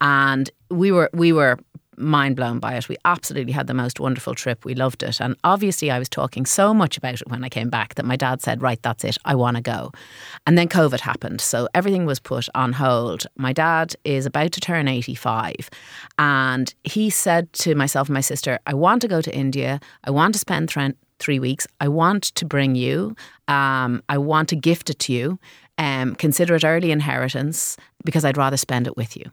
And 0.00 0.50
we 0.70 0.92
were 0.92 1.10
we 1.12 1.32
were 1.32 1.58
mind 2.00 2.36
blown 2.36 2.58
by 2.58 2.74
it. 2.74 2.88
We 2.88 2.96
absolutely 3.04 3.52
had 3.52 3.66
the 3.66 3.74
most 3.74 4.00
wonderful 4.00 4.34
trip. 4.34 4.64
We 4.64 4.74
loved 4.74 5.02
it. 5.02 5.20
And 5.20 5.36
obviously, 5.44 5.90
I 5.90 5.98
was 5.98 6.08
talking 6.08 6.46
so 6.46 6.72
much 6.74 6.96
about 6.96 7.20
it 7.20 7.28
when 7.28 7.44
I 7.44 7.48
came 7.48 7.70
back 7.70 7.94
that 7.94 8.04
my 8.04 8.16
dad 8.16 8.42
said, 8.42 8.62
Right, 8.62 8.82
that's 8.82 9.04
it. 9.04 9.16
I 9.24 9.34
want 9.34 9.56
to 9.56 9.62
go. 9.62 9.92
And 10.46 10.56
then 10.56 10.68
COVID 10.68 11.00
happened. 11.00 11.40
So 11.40 11.68
everything 11.74 12.06
was 12.06 12.18
put 12.18 12.48
on 12.54 12.72
hold. 12.72 13.26
My 13.36 13.52
dad 13.52 13.94
is 14.04 14.26
about 14.26 14.52
to 14.52 14.60
turn 14.60 14.88
85. 14.88 15.70
And 16.18 16.74
he 16.84 17.10
said 17.10 17.52
to 17.54 17.74
myself 17.74 18.08
and 18.08 18.14
my 18.14 18.20
sister, 18.20 18.58
I 18.66 18.74
want 18.74 19.02
to 19.02 19.08
go 19.08 19.20
to 19.20 19.34
India. 19.34 19.80
I 20.04 20.10
want 20.10 20.34
to 20.34 20.40
spend 20.40 20.70
th- 20.70 20.94
three 21.18 21.38
weeks. 21.38 21.66
I 21.80 21.88
want 21.88 22.24
to 22.24 22.44
bring 22.44 22.74
you. 22.74 23.14
Um, 23.46 24.02
I 24.08 24.18
want 24.18 24.48
to 24.50 24.56
gift 24.56 24.90
it 24.90 24.98
to 25.00 25.12
you. 25.12 25.38
Um, 25.78 26.14
consider 26.14 26.54
it 26.54 26.64
early 26.64 26.90
inheritance 26.90 27.76
because 28.04 28.24
I'd 28.24 28.36
rather 28.36 28.56
spend 28.56 28.86
it 28.86 28.96
with 28.96 29.16
you. 29.16 29.30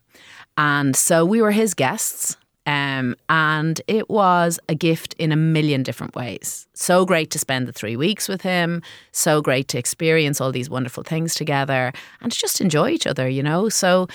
And 0.57 0.95
so 0.95 1.25
we 1.25 1.41
were 1.41 1.51
his 1.51 1.73
guests 1.73 2.37
Um, 2.67 3.15
and 3.29 3.79
it 3.87 4.09
was 4.09 4.59
a 4.67 4.75
gift 4.75 5.15
in 5.17 5.31
a 5.31 5.37
million 5.37 5.83
different 5.83 6.15
ways. 6.15 6.67
So 6.73 7.05
great 7.05 7.31
to 7.31 7.39
spend 7.39 7.65
the 7.65 7.71
three 7.71 7.95
weeks 7.95 8.27
with 8.27 8.41
him. 8.41 8.81
So 9.13 9.41
great 9.41 9.69
to 9.69 9.77
experience 9.77 10.41
all 10.41 10.51
these 10.51 10.69
wonderful 10.69 11.03
things 11.03 11.33
together 11.33 11.93
and 12.19 12.29
to 12.29 12.37
just 12.37 12.59
enjoy 12.59 12.89
each 12.89 13.07
other, 13.07 13.29
you 13.29 13.41
know? 13.41 13.69
So, 13.69 14.09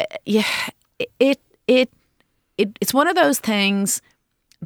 uh, 0.00 0.06
yeah, 0.24 0.42
it, 0.98 1.38
it, 1.66 1.90
it, 2.56 2.78
it's 2.80 2.94
one 2.94 3.08
of 3.08 3.14
those 3.14 3.40
things 3.40 4.00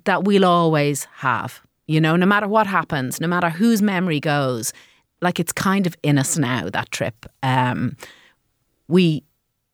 that 0.04 0.22
we'll 0.22 0.44
always 0.44 1.08
have, 1.16 1.60
you 1.88 2.00
know, 2.00 2.14
no 2.14 2.26
matter 2.26 2.46
what 2.46 2.68
happens, 2.68 3.20
no 3.20 3.26
matter 3.26 3.50
whose 3.50 3.82
memory 3.82 4.20
goes. 4.20 4.72
Like 5.20 5.40
it's 5.40 5.52
kind 5.52 5.84
of 5.86 5.96
in 6.04 6.16
us 6.16 6.38
now, 6.38 6.70
that 6.70 6.92
trip. 6.92 7.26
Um, 7.42 7.96
we 8.86 9.24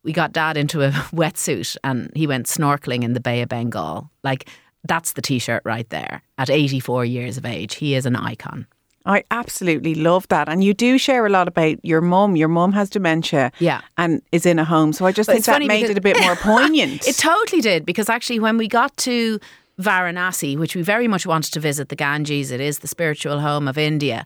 we 0.08 0.12
got 0.14 0.32
dad 0.32 0.56
into 0.56 0.80
a 0.82 0.90
wetsuit 1.12 1.76
and 1.84 2.10
he 2.16 2.26
went 2.26 2.46
snorkeling 2.46 3.04
in 3.04 3.12
the 3.12 3.20
Bay 3.20 3.42
of 3.42 3.50
Bengal. 3.50 4.10
Like 4.24 4.48
that's 4.84 5.12
the 5.12 5.20
t-shirt 5.22 5.60
right 5.66 5.88
there. 5.90 6.22
At 6.38 6.48
84 6.48 7.04
years 7.04 7.36
of 7.36 7.44
age, 7.44 7.74
he 7.74 7.94
is 7.94 8.06
an 8.06 8.16
icon. 8.16 8.66
I 9.04 9.24
absolutely 9.30 9.94
love 9.94 10.26
that. 10.28 10.48
And 10.48 10.64
you 10.64 10.72
do 10.72 10.96
share 10.96 11.26
a 11.26 11.28
lot 11.28 11.46
about 11.46 11.76
your 11.84 12.00
mum. 12.00 12.36
Your 12.36 12.48
mum 12.48 12.72
has 12.72 12.88
dementia 12.88 13.52
Yeah. 13.58 13.82
and 13.98 14.22
is 14.32 14.46
in 14.46 14.58
a 14.58 14.64
home. 14.64 14.94
So 14.94 15.04
I 15.04 15.12
just 15.12 15.26
But 15.28 15.34
think 15.34 15.44
that 15.44 15.62
made 15.66 15.90
it 15.90 15.98
a 15.98 16.00
bit 16.00 16.18
more 16.20 16.36
poignant. 16.52 17.06
It 17.06 17.16
totally 17.18 17.60
did 17.60 17.84
because 17.84 18.08
actually, 18.08 18.40
when 18.40 18.56
we 18.56 18.66
got 18.66 18.96
to 19.08 19.38
Varanasi, 19.78 20.58
which 20.58 20.74
we 20.74 20.80
very 20.82 21.06
much 21.06 21.26
wanted 21.26 21.52
to 21.52 21.60
visit 21.60 21.90
the 21.90 21.96
Ganges, 21.96 22.50
it 22.50 22.60
is 22.60 22.78
the 22.78 22.88
spiritual 22.88 23.40
home 23.40 23.68
of 23.68 23.76
India, 23.78 24.24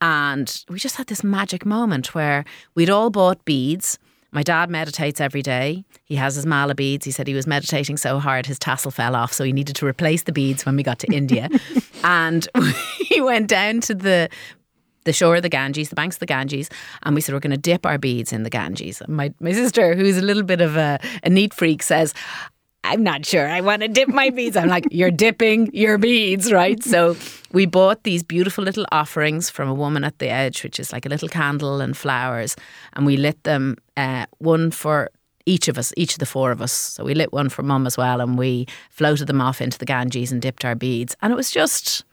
and 0.00 0.64
we 0.68 0.78
just 0.78 0.96
had 0.96 1.06
this 1.08 1.22
magic 1.24 1.66
moment 1.66 2.14
where 2.14 2.44
we'd 2.74 2.90
all 2.90 3.10
bought 3.10 3.44
beads. 3.44 3.98
My 4.34 4.42
dad 4.42 4.68
meditates 4.68 5.20
every 5.20 5.42
day. 5.42 5.84
He 6.04 6.16
has 6.16 6.34
his 6.34 6.44
mala 6.44 6.74
beads. 6.74 7.04
He 7.04 7.12
said 7.12 7.28
he 7.28 7.34
was 7.34 7.46
meditating 7.46 7.96
so 7.96 8.18
hard 8.18 8.46
his 8.46 8.58
tassel 8.58 8.90
fell 8.90 9.14
off, 9.14 9.32
so 9.32 9.44
he 9.44 9.52
needed 9.52 9.76
to 9.76 9.86
replace 9.86 10.24
the 10.24 10.32
beads 10.32 10.66
when 10.66 10.74
we 10.74 10.82
got 10.82 10.98
to 10.98 11.12
India. 11.12 11.48
and 12.04 12.48
he 12.98 13.20
went 13.20 13.46
down 13.48 13.80
to 13.82 13.94
the 13.94 14.28
the 15.04 15.12
shore 15.12 15.36
of 15.36 15.42
the 15.42 15.50
Ganges, 15.50 15.90
the 15.90 15.94
banks 15.94 16.16
of 16.16 16.20
the 16.20 16.26
Ganges, 16.26 16.70
and 17.02 17.14
we 17.14 17.20
said 17.20 17.34
we're 17.34 17.40
going 17.40 17.50
to 17.50 17.56
dip 17.58 17.86
our 17.86 17.98
beads 17.98 18.32
in 18.32 18.42
the 18.42 18.50
Ganges. 18.50 19.00
And 19.00 19.16
my 19.16 19.32
my 19.38 19.52
sister, 19.52 19.94
who's 19.94 20.18
a 20.18 20.22
little 20.22 20.42
bit 20.42 20.60
of 20.60 20.76
a, 20.76 20.98
a 21.22 21.30
neat 21.30 21.54
freak, 21.54 21.82
says. 21.82 22.12
I'm 22.84 23.02
not 23.02 23.24
sure. 23.24 23.48
I 23.48 23.62
want 23.62 23.80
to 23.80 23.88
dip 23.88 24.08
my 24.08 24.28
beads. 24.28 24.56
I'm 24.56 24.68
like, 24.68 24.86
you're 24.90 25.10
dipping 25.10 25.70
your 25.74 25.96
beads, 25.96 26.52
right? 26.52 26.82
So 26.84 27.16
we 27.50 27.64
bought 27.64 28.02
these 28.02 28.22
beautiful 28.22 28.62
little 28.62 28.84
offerings 28.92 29.48
from 29.48 29.70
a 29.70 29.74
woman 29.74 30.04
at 30.04 30.18
the 30.18 30.28
edge, 30.28 30.62
which 30.62 30.78
is 30.78 30.92
like 30.92 31.06
a 31.06 31.08
little 31.08 31.28
candle 31.28 31.80
and 31.80 31.96
flowers, 31.96 32.56
and 32.92 33.06
we 33.06 33.16
lit 33.16 33.42
them 33.44 33.78
uh, 33.96 34.26
one 34.38 34.70
for 34.70 35.10
each 35.46 35.66
of 35.66 35.78
us, 35.78 35.94
each 35.96 36.12
of 36.12 36.18
the 36.18 36.26
four 36.26 36.50
of 36.50 36.60
us. 36.60 36.72
So 36.72 37.04
we 37.04 37.14
lit 37.14 37.32
one 37.32 37.48
for 37.48 37.62
mum 37.62 37.86
as 37.86 37.96
well, 37.96 38.20
and 38.20 38.36
we 38.36 38.66
floated 38.90 39.28
them 39.28 39.40
off 39.40 39.62
into 39.62 39.78
the 39.78 39.86
Ganges 39.86 40.30
and 40.30 40.42
dipped 40.42 40.64
our 40.64 40.74
beads, 40.74 41.16
and 41.22 41.32
it 41.32 41.36
was 41.36 41.50
just 41.50 42.04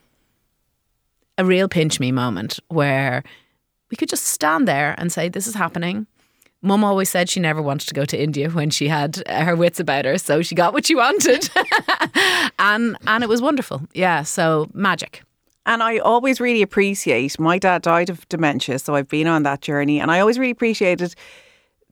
a 1.38 1.44
real 1.44 1.68
pinch 1.68 2.00
me 2.00 2.14
moment 2.14 2.60
where 2.70 3.24
we 3.90 3.98
could 3.98 4.10
just 4.10 4.24
stand 4.24 4.70
there 4.70 4.96
and 4.98 5.12
say, 5.12 5.28
This 5.28 5.48
is 5.48 5.56
happening. 5.56 6.08
Mum 6.62 6.84
always 6.84 7.10
said 7.10 7.30
she 7.30 7.40
never 7.40 7.62
wanted 7.62 7.88
to 7.88 7.94
go 7.94 8.06
to 8.06 8.22
India 8.22 8.50
when 8.50 8.70
she 8.70 8.88
had 8.88 9.24
her 9.28 9.56
wits 9.56 9.80
about 9.80 10.06
her, 10.06 10.18
so 10.18 10.42
she 10.42 10.54
got 10.54 10.74
what 10.74 10.86
she 10.86 10.96
wanted, 10.96 11.50
and 12.60 12.96
and 13.08 13.24
it 13.24 13.30
was 13.30 13.42
wonderful. 13.42 13.82
Yeah, 13.94 14.24
so 14.24 14.70
magic. 14.74 15.24
And 15.66 15.84
I 15.84 16.00
always 16.00 16.40
really 16.40 16.62
appreciate, 16.64 17.40
my 17.40 17.60
dad 17.60 17.84
died 17.84 18.10
of 18.10 18.28
dementia, 18.30 18.80
so 18.80 18.96
I've 18.96 19.08
been 19.08 19.28
on 19.28 19.44
that 19.44 19.62
journey. 19.62 20.00
And 20.00 20.10
I 20.10 20.20
always 20.20 20.40
really 20.40 20.52
appreciated 20.52 21.14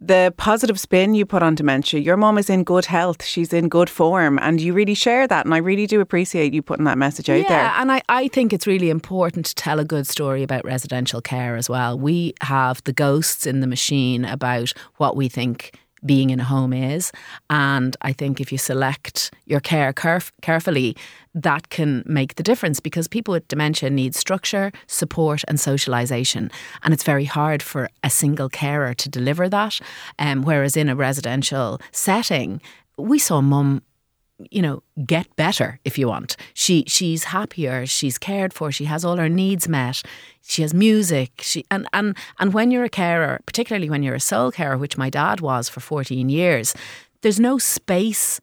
the 0.01 0.33
positive 0.37 0.79
spin 0.79 1.13
you 1.13 1.25
put 1.25 1.43
on 1.43 1.55
dementia. 1.55 1.99
Your 1.99 2.17
mom 2.17 2.37
is 2.37 2.49
in 2.49 2.63
good 2.63 2.85
health, 2.85 3.23
she's 3.23 3.51
in 3.51 3.69
good 3.69 3.89
form, 3.89 4.39
and 4.39 4.61
you 4.61 4.73
really 4.73 4.93
share 4.93 5.27
that. 5.27 5.45
And 5.45 5.53
I 5.53 5.57
really 5.57 5.87
do 5.87 5.99
appreciate 6.01 6.53
you 6.53 6.61
putting 6.61 6.85
that 6.85 6.97
message 6.97 7.29
out 7.29 7.33
there. 7.33 7.41
yeah, 7.43 7.71
there. 7.71 7.81
and 7.81 7.91
I, 7.91 8.01
I 8.07 8.27
think 8.29 8.53
it's 8.53 8.67
really 8.67 8.89
important 8.89 9.45
to 9.47 9.55
tell 9.55 9.79
a 9.79 9.85
good 9.85 10.07
story 10.07 10.43
about 10.43 10.63
residential 10.63 11.21
care 11.21 11.55
as 11.55 11.69
well. 11.69 11.99
We 11.99 12.33
have 12.41 12.83
the 12.85 12.93
ghosts 12.93 13.45
in 13.45 13.59
the 13.59 13.67
machine 13.67 14.25
about 14.25 14.71
what 14.97 15.15
we 15.15 15.27
think 15.27 15.77
being 16.05 16.29
in 16.29 16.39
a 16.39 16.43
home 16.43 16.73
is. 16.73 17.11
And 17.49 17.95
I 18.01 18.13
think 18.13 18.39
if 18.39 18.51
you 18.51 18.57
select 18.57 19.31
your 19.45 19.59
care 19.59 19.93
caref- 19.93 20.31
carefully, 20.41 20.95
that 21.35 21.69
can 21.69 22.03
make 22.05 22.35
the 22.35 22.43
difference 22.43 22.79
because 22.79 23.07
people 23.07 23.33
with 23.33 23.47
dementia 23.47 23.89
need 23.89 24.15
structure, 24.15 24.71
support, 24.87 25.43
and 25.47 25.57
socialisation. 25.57 26.51
And 26.83 26.93
it's 26.93 27.03
very 27.03 27.25
hard 27.25 27.61
for 27.61 27.89
a 28.03 28.09
single 28.09 28.49
carer 28.49 28.93
to 28.95 29.09
deliver 29.09 29.47
that. 29.49 29.79
Um, 30.17 30.43
whereas 30.43 30.75
in 30.75 30.89
a 30.89 30.95
residential 30.95 31.79
setting, 31.91 32.61
we 32.97 33.19
saw 33.19 33.41
mum 33.41 33.81
you 34.51 34.61
know, 34.61 34.81
get 35.05 35.35
better 35.35 35.79
if 35.83 35.97
you 35.97 36.07
want. 36.07 36.37
She 36.53 36.85
she's 36.87 37.25
happier, 37.25 37.85
she's 37.85 38.17
cared 38.17 38.53
for, 38.53 38.71
she 38.71 38.85
has 38.85 39.03
all 39.03 39.17
her 39.17 39.29
needs 39.29 39.67
met, 39.67 40.01
she 40.41 40.61
has 40.61 40.73
music, 40.73 41.41
she 41.41 41.65
and 41.69 41.87
and 41.93 42.15
and 42.39 42.53
when 42.53 42.71
you're 42.71 42.85
a 42.85 42.89
carer, 42.89 43.39
particularly 43.45 43.89
when 43.89 44.01
you're 44.01 44.15
a 44.15 44.19
sole 44.19 44.51
carer, 44.51 44.77
which 44.77 44.97
my 44.97 45.09
dad 45.09 45.41
was 45.41 45.67
for 45.67 45.81
14 45.81 46.29
years, 46.29 46.73
there's 47.21 47.39
no 47.39 47.57
space 47.57 48.39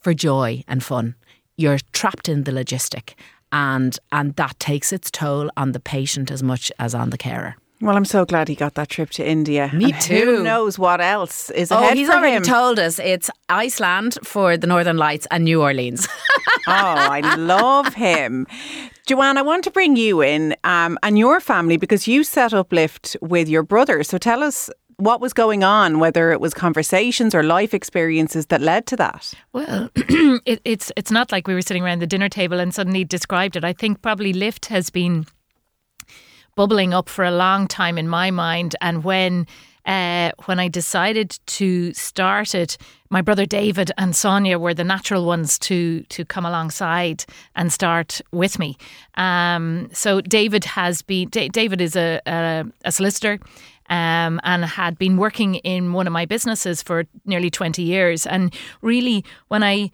for 0.00 0.12
joy 0.14 0.64
and 0.66 0.82
fun. 0.82 1.14
You're 1.56 1.78
trapped 1.92 2.28
in 2.28 2.44
the 2.44 2.52
logistic 2.52 3.14
and 3.52 3.98
and 4.12 4.34
that 4.36 4.58
takes 4.58 4.92
its 4.92 5.10
toll 5.10 5.50
on 5.56 5.72
the 5.72 5.80
patient 5.80 6.30
as 6.30 6.42
much 6.42 6.72
as 6.78 6.94
on 6.94 7.10
the 7.10 7.18
carer. 7.18 7.56
Well, 7.80 7.94
I'm 7.94 8.06
so 8.06 8.24
glad 8.24 8.48
he 8.48 8.54
got 8.54 8.74
that 8.74 8.88
trip 8.88 9.10
to 9.10 9.28
India. 9.28 9.70
Me 9.74 9.84
And 9.92 10.00
too. 10.00 10.36
Who 10.36 10.42
knows 10.42 10.78
what 10.78 11.00
else 11.00 11.50
is 11.50 11.70
ahead 11.70 11.84
of 11.84 11.90
him? 11.90 11.92
Oh, 11.92 11.98
he's 11.98 12.08
already 12.08 12.36
him? 12.36 12.42
told 12.42 12.78
us 12.78 12.98
it's 12.98 13.28
Iceland 13.50 14.16
for 14.22 14.56
the 14.56 14.66
Northern 14.66 14.96
Lights 14.96 15.26
and 15.30 15.44
New 15.44 15.60
Orleans. 15.60 16.08
oh, 16.66 16.72
I 17.18 17.20
love 17.36 17.92
him. 17.92 18.46
Joanne, 19.06 19.36
I 19.36 19.42
want 19.42 19.62
to 19.64 19.70
bring 19.70 19.94
you 19.94 20.22
in 20.22 20.56
um, 20.64 20.98
and 21.02 21.18
your 21.18 21.38
family 21.38 21.76
because 21.76 22.08
you 22.08 22.24
set 22.24 22.54
up 22.54 22.72
Lift 22.72 23.14
with 23.20 23.46
your 23.46 23.62
brother. 23.62 24.02
So 24.02 24.16
tell 24.16 24.42
us 24.42 24.70
what 24.98 25.20
was 25.20 25.32
going 25.32 25.62
on, 25.62 25.98
whether 25.98 26.32
it 26.32 26.40
was 26.40 26.54
conversations 26.54 27.34
or 27.34 27.42
life 27.42 27.74
experiences 27.74 28.46
that 28.46 28.60
led 28.60 28.86
to 28.86 28.96
that. 28.96 29.34
Well, 29.52 29.90
it, 29.96 30.60
it's 30.64 30.90
it's 30.96 31.10
not 31.10 31.32
like 31.32 31.46
we 31.46 31.54
were 31.54 31.62
sitting 31.62 31.84
around 31.84 32.00
the 32.00 32.06
dinner 32.06 32.28
table 32.28 32.58
and 32.58 32.74
suddenly 32.74 33.04
described 33.04 33.56
it. 33.56 33.64
I 33.64 33.72
think 33.72 34.02
probably 34.02 34.32
Lift 34.32 34.66
has 34.66 34.90
been 34.90 35.26
bubbling 36.54 36.94
up 36.94 37.08
for 37.08 37.24
a 37.24 37.30
long 37.30 37.68
time 37.68 37.98
in 37.98 38.08
my 38.08 38.30
mind, 38.30 38.76
and 38.80 39.04
when. 39.04 39.46
Uh, 39.84 40.32
when 40.46 40.58
I 40.58 40.66
decided 40.66 41.38
to 41.46 41.94
start 41.94 42.56
it, 42.56 42.76
my 43.08 43.22
brother 43.22 43.46
David 43.46 43.92
and 43.96 44.16
Sonya 44.16 44.58
were 44.58 44.74
the 44.74 44.82
natural 44.82 45.24
ones 45.24 45.60
to 45.60 46.02
to 46.08 46.24
come 46.24 46.44
alongside 46.44 47.24
and 47.54 47.72
start 47.72 48.20
with 48.32 48.58
me. 48.58 48.76
Um, 49.14 49.88
so 49.92 50.20
David 50.20 50.64
has 50.64 51.02
been 51.02 51.28
Da- 51.28 51.50
David 51.50 51.80
is 51.80 51.94
a, 51.94 52.20
a, 52.26 52.64
a 52.84 52.90
solicitor 52.90 53.38
um, 53.88 54.40
and 54.44 54.64
had 54.64 54.98
been 54.98 55.16
working 55.16 55.56
in 55.56 55.92
one 55.92 56.06
of 56.06 56.12
my 56.12 56.24
businesses 56.26 56.82
for 56.82 57.04
nearly 57.24 57.50
20 57.50 57.82
years. 57.82 58.26
And 58.26 58.54
really, 58.82 59.24
when 59.48 59.62
I 59.62 59.90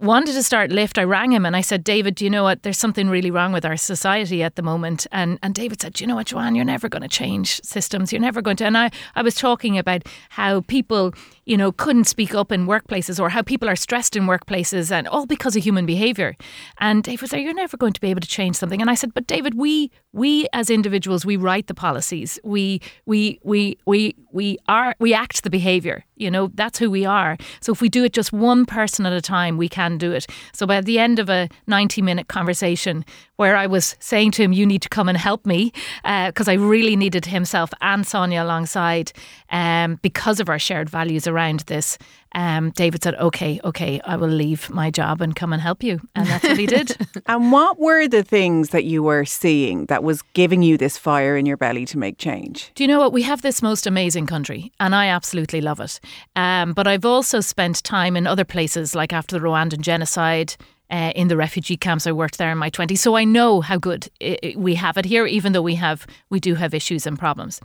wanted 0.00 0.32
to 0.32 0.42
start 0.42 0.72
Lift, 0.72 0.98
I 0.98 1.04
rang 1.04 1.32
him 1.32 1.46
and 1.46 1.54
I 1.56 1.60
said, 1.60 1.84
David, 1.84 2.16
do 2.16 2.24
you 2.24 2.30
know 2.30 2.42
what? 2.42 2.62
There's 2.62 2.78
something 2.78 3.08
really 3.08 3.30
wrong 3.30 3.52
with 3.52 3.64
our 3.64 3.76
society 3.76 4.42
at 4.42 4.56
the 4.56 4.62
moment. 4.62 5.06
And 5.12 5.38
and 5.42 5.54
David 5.54 5.80
said, 5.80 5.94
do 5.94 6.02
you 6.02 6.08
know 6.08 6.16
what, 6.16 6.26
Joanne, 6.26 6.54
you're 6.56 6.64
never 6.64 6.88
going 6.88 7.02
to 7.02 7.08
change 7.08 7.60
systems. 7.62 8.12
You're 8.12 8.20
never 8.20 8.42
going 8.42 8.56
to. 8.58 8.64
And 8.64 8.76
I, 8.76 8.90
I 9.14 9.22
was 9.22 9.34
talking 9.36 9.78
about 9.78 10.02
how 10.30 10.62
people, 10.62 11.14
you 11.46 11.56
know, 11.56 11.70
couldn't 11.70 12.04
speak 12.04 12.34
up 12.34 12.50
in 12.50 12.66
workplaces 12.66 13.20
or 13.20 13.28
how 13.28 13.42
people 13.42 13.68
are 13.68 13.76
stressed 13.76 14.16
in 14.16 14.24
workplaces 14.24 14.90
and 14.90 15.06
all 15.06 15.26
because 15.26 15.54
of 15.54 15.62
human 15.62 15.86
behavior. 15.86 16.36
And 16.78 17.04
David 17.04 17.30
said, 17.30 17.38
you're 17.38 17.54
never 17.54 17.76
going 17.76 17.92
to 17.92 18.00
be 18.00 18.10
able 18.10 18.20
to 18.20 18.28
change 18.28 18.56
something. 18.56 18.80
And 18.80 18.90
I 18.90 18.94
said, 18.94 19.14
but 19.14 19.26
David, 19.28 19.54
we 19.54 19.92
we 20.12 20.48
as 20.52 20.70
individuals, 20.70 21.24
we 21.24 21.36
write 21.36 21.68
the 21.68 21.74
policies. 21.74 22.38
We 22.42 22.80
we 23.06 23.38
we 23.44 23.78
we 23.86 24.16
we 24.32 24.58
are 24.66 24.96
we 24.98 25.14
act 25.14 25.44
the 25.44 25.50
behavior. 25.50 26.04
You 26.16 26.30
know, 26.30 26.50
that's 26.54 26.78
who 26.78 26.90
we 26.90 27.04
are. 27.04 27.36
So 27.60 27.72
if 27.72 27.80
we 27.80 27.88
do 27.88 28.04
it 28.04 28.12
just 28.12 28.32
one 28.32 28.66
person 28.66 29.04
at 29.04 29.12
a 29.12 29.20
time, 29.20 29.56
we 29.56 29.68
can 29.68 29.83
do 29.98 30.12
it. 30.12 30.26
So 30.52 30.66
by 30.66 30.80
the 30.80 30.98
end 30.98 31.18
of 31.18 31.28
a 31.28 31.48
90 31.66 32.02
minute 32.02 32.28
conversation 32.28 33.04
where 33.36 33.56
I 33.56 33.66
was 33.66 33.96
saying 33.98 34.32
to 34.32 34.42
him, 34.42 34.52
you 34.52 34.66
need 34.66 34.82
to 34.82 34.88
come 34.88 35.08
and 35.08 35.18
help 35.18 35.44
me, 35.44 35.72
because 36.02 36.48
I 36.48 36.54
really 36.54 36.96
needed 36.96 37.26
himself 37.26 37.70
and 37.80 38.06
Sonya 38.06 38.42
alongside 38.42 39.12
um, 39.50 39.98
because 40.02 40.40
of 40.40 40.48
our 40.48 40.58
shared 40.58 40.88
values 40.88 41.26
around 41.26 41.60
this. 41.60 41.98
Um, 42.34 42.70
David 42.70 43.02
said, 43.02 43.14
okay, 43.16 43.60
okay, 43.64 44.00
I 44.04 44.16
will 44.16 44.28
leave 44.28 44.68
my 44.70 44.90
job 44.90 45.20
and 45.20 45.36
come 45.36 45.52
and 45.52 45.62
help 45.62 45.82
you. 45.82 46.00
And 46.14 46.26
that's 46.26 46.44
what 46.44 46.58
he 46.58 46.66
did. 46.66 46.96
And 47.26 47.52
what 47.52 47.78
were 47.78 48.06
the 48.06 48.22
things 48.22 48.70
that 48.70 48.84
you 48.84 49.02
were 49.02 49.24
seeing 49.24 49.86
that 49.86 50.02
was 50.02 50.20
giving 50.34 50.62
you 50.62 50.76
this 50.76 50.98
fire 50.98 51.36
in 51.36 51.46
your 51.46 51.56
belly 51.56 51.86
to 51.86 51.98
make 51.98 52.18
change? 52.18 52.70
Do 52.74 52.84
you 52.84 52.88
know 52.88 52.98
what? 52.98 53.12
We 53.12 53.22
have 53.22 53.42
this 53.42 53.62
most 53.62 53.86
amazing 53.86 54.26
country, 54.26 54.72
and 54.78 54.94
I 54.94 55.06
absolutely 55.06 55.60
love 55.60 55.80
it. 55.80 56.00
Um, 56.36 56.72
but 56.74 56.86
I've 56.86 57.04
also 57.04 57.40
spent 57.40 57.82
time 57.84 58.16
in 58.16 58.26
other 58.26 58.44
places, 58.44 58.94
like 58.94 59.12
after 59.12 59.38
the 59.38 59.44
Rwandan 59.44 59.80
genocide. 59.80 60.56
Uh, 60.90 61.12
in 61.16 61.28
the 61.28 61.36
refugee 61.36 61.78
camps, 61.78 62.06
I 62.06 62.12
worked 62.12 62.36
there 62.36 62.52
in 62.52 62.58
my 62.58 62.68
twenties, 62.68 63.00
so 63.00 63.16
I 63.16 63.24
know 63.24 63.62
how 63.62 63.78
good 63.78 64.06
i 64.20 64.36
i 64.44 64.54
we 64.56 64.74
have 64.74 64.98
it 64.98 65.06
here. 65.06 65.26
Even 65.26 65.52
though 65.52 65.62
we 65.62 65.76
have, 65.76 66.06
we 66.28 66.38
do 66.38 66.54
have 66.54 66.74
issues 66.74 67.06
and 67.06 67.18
problems. 67.18 67.60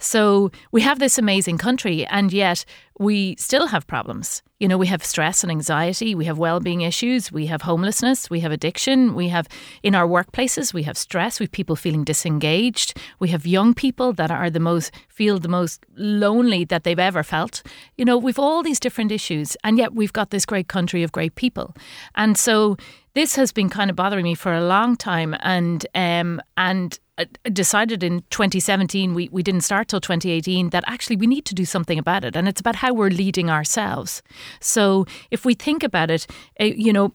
So 0.00 0.50
we 0.72 0.80
have 0.80 0.98
this 0.98 1.18
amazing 1.18 1.58
country, 1.58 2.06
and 2.06 2.32
yet 2.32 2.64
we 2.98 3.36
still 3.36 3.66
have 3.68 3.86
problems. 3.86 4.42
You 4.58 4.68
know, 4.68 4.78
we 4.78 4.86
have 4.86 5.04
stress 5.04 5.42
and 5.42 5.50
anxiety, 5.50 6.14
we 6.14 6.24
have 6.26 6.38
well-being 6.38 6.82
issues, 6.82 7.32
we 7.32 7.46
have 7.46 7.62
homelessness, 7.62 8.30
we 8.30 8.40
have 8.40 8.52
addiction, 8.52 9.14
we 9.14 9.28
have 9.28 9.48
in 9.82 9.94
our 9.94 10.06
workplaces, 10.06 10.72
we 10.72 10.84
have 10.84 10.96
stress, 10.96 11.40
we 11.40 11.44
have 11.44 11.52
people 11.52 11.74
feeling 11.74 12.04
disengaged, 12.04 12.96
we 13.18 13.28
have 13.28 13.46
young 13.46 13.74
people 13.74 14.12
that 14.12 14.30
are 14.30 14.50
the 14.50 14.60
most 14.60 14.92
feel 15.08 15.38
the 15.38 15.48
most 15.48 15.84
lonely 15.96 16.64
that 16.64 16.84
they've 16.84 16.98
ever 16.98 17.22
felt. 17.22 17.62
You 17.96 18.04
know, 18.04 18.16
we've 18.16 18.38
all 18.38 18.62
these 18.62 18.78
different 18.78 19.10
issues 19.10 19.56
and 19.64 19.78
yet 19.78 19.94
we've 19.94 20.12
got 20.12 20.30
this 20.30 20.46
great 20.46 20.68
country 20.68 21.02
of 21.02 21.12
great 21.12 21.34
people. 21.34 21.74
And 22.14 22.38
so 22.38 22.76
this 23.14 23.34
has 23.36 23.52
been 23.52 23.68
kind 23.68 23.90
of 23.90 23.96
bothering 23.96 24.24
me 24.24 24.34
for 24.34 24.54
a 24.54 24.64
long 24.64 24.96
time 24.96 25.36
and 25.40 25.86
um 25.94 26.40
and 26.56 26.98
decided 27.52 28.02
in 28.02 28.22
2017, 28.30 29.14
we, 29.14 29.28
we 29.30 29.42
didn't 29.42 29.62
start 29.62 29.88
till 29.88 30.00
2018, 30.00 30.70
that 30.70 30.84
actually 30.86 31.16
we 31.16 31.26
need 31.26 31.44
to 31.46 31.54
do 31.54 31.64
something 31.64 31.98
about 31.98 32.24
it. 32.24 32.36
And 32.36 32.48
it's 32.48 32.60
about 32.60 32.76
how 32.76 32.92
we're 32.94 33.10
leading 33.10 33.50
ourselves. 33.50 34.22
So 34.60 35.06
if 35.30 35.44
we 35.44 35.54
think 35.54 35.82
about 35.82 36.10
it, 36.10 36.26
uh, 36.60 36.64
you 36.64 36.92
know, 36.92 37.12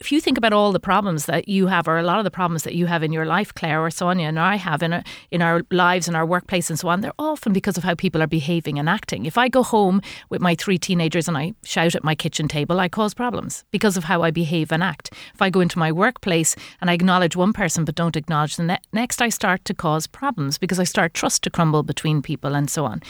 if 0.00 0.12
you 0.12 0.20
think 0.20 0.36
about 0.36 0.52
all 0.52 0.72
the 0.72 0.80
problems 0.80 1.26
that 1.26 1.48
you 1.48 1.68
have, 1.68 1.88
or 1.88 1.98
a 1.98 2.02
lot 2.02 2.18
of 2.18 2.24
the 2.24 2.30
problems 2.30 2.64
that 2.64 2.74
you 2.74 2.86
have 2.86 3.02
in 3.02 3.12
your 3.12 3.24
life, 3.24 3.54
Clare 3.54 3.84
or 3.84 3.90
Sonya 3.90 4.26
and 4.26 4.38
I 4.38 4.56
have 4.56 4.82
in 4.82 4.92
a, 4.92 5.02
in 5.30 5.40
our 5.40 5.62
lives, 5.70 6.06
and 6.06 6.16
our 6.16 6.26
workplace, 6.26 6.68
and 6.68 6.78
so 6.78 6.88
on, 6.88 7.00
they're 7.00 7.12
often 7.18 7.52
because 7.52 7.78
of 7.78 7.84
how 7.84 7.94
people 7.94 8.22
are 8.22 8.26
behaving 8.26 8.78
and 8.78 8.88
acting. 8.88 9.24
If 9.24 9.38
I 9.38 9.48
go 9.48 9.62
home 9.62 10.02
with 10.28 10.40
my 10.40 10.54
three 10.54 10.78
teenagers 10.78 11.28
and 11.28 11.38
I 11.38 11.54
shout 11.64 11.94
at 11.94 12.04
my 12.04 12.14
kitchen 12.14 12.46
table, 12.46 12.78
I 12.78 12.88
cause 12.88 13.14
problems 13.14 13.64
because 13.70 13.96
of 13.96 14.04
how 14.04 14.22
I 14.22 14.30
behave 14.30 14.70
and 14.70 14.82
act. 14.82 15.12
If 15.34 15.40
I 15.40 15.50
go 15.50 15.60
into 15.60 15.78
my 15.78 15.90
workplace 15.90 16.56
and 16.80 16.90
I 16.90 16.94
acknowledge 16.94 17.36
one 17.36 17.52
person 17.52 17.84
but 17.84 17.94
don't 17.94 18.16
acknowledge 18.16 18.56
the 18.56 18.64
ne- 18.64 18.78
next, 18.92 19.22
I 19.22 19.30
start 19.30 19.64
to 19.64 19.74
cause 19.74 20.06
problems 20.06 20.58
because 20.58 20.78
I 20.78 20.84
start 20.84 21.14
trust 21.14 21.42
to 21.44 21.50
crumble 21.50 21.82
between 21.82 22.22
people 22.22 22.54
and 22.54 22.68
so 22.68 22.84
on. 22.84 23.02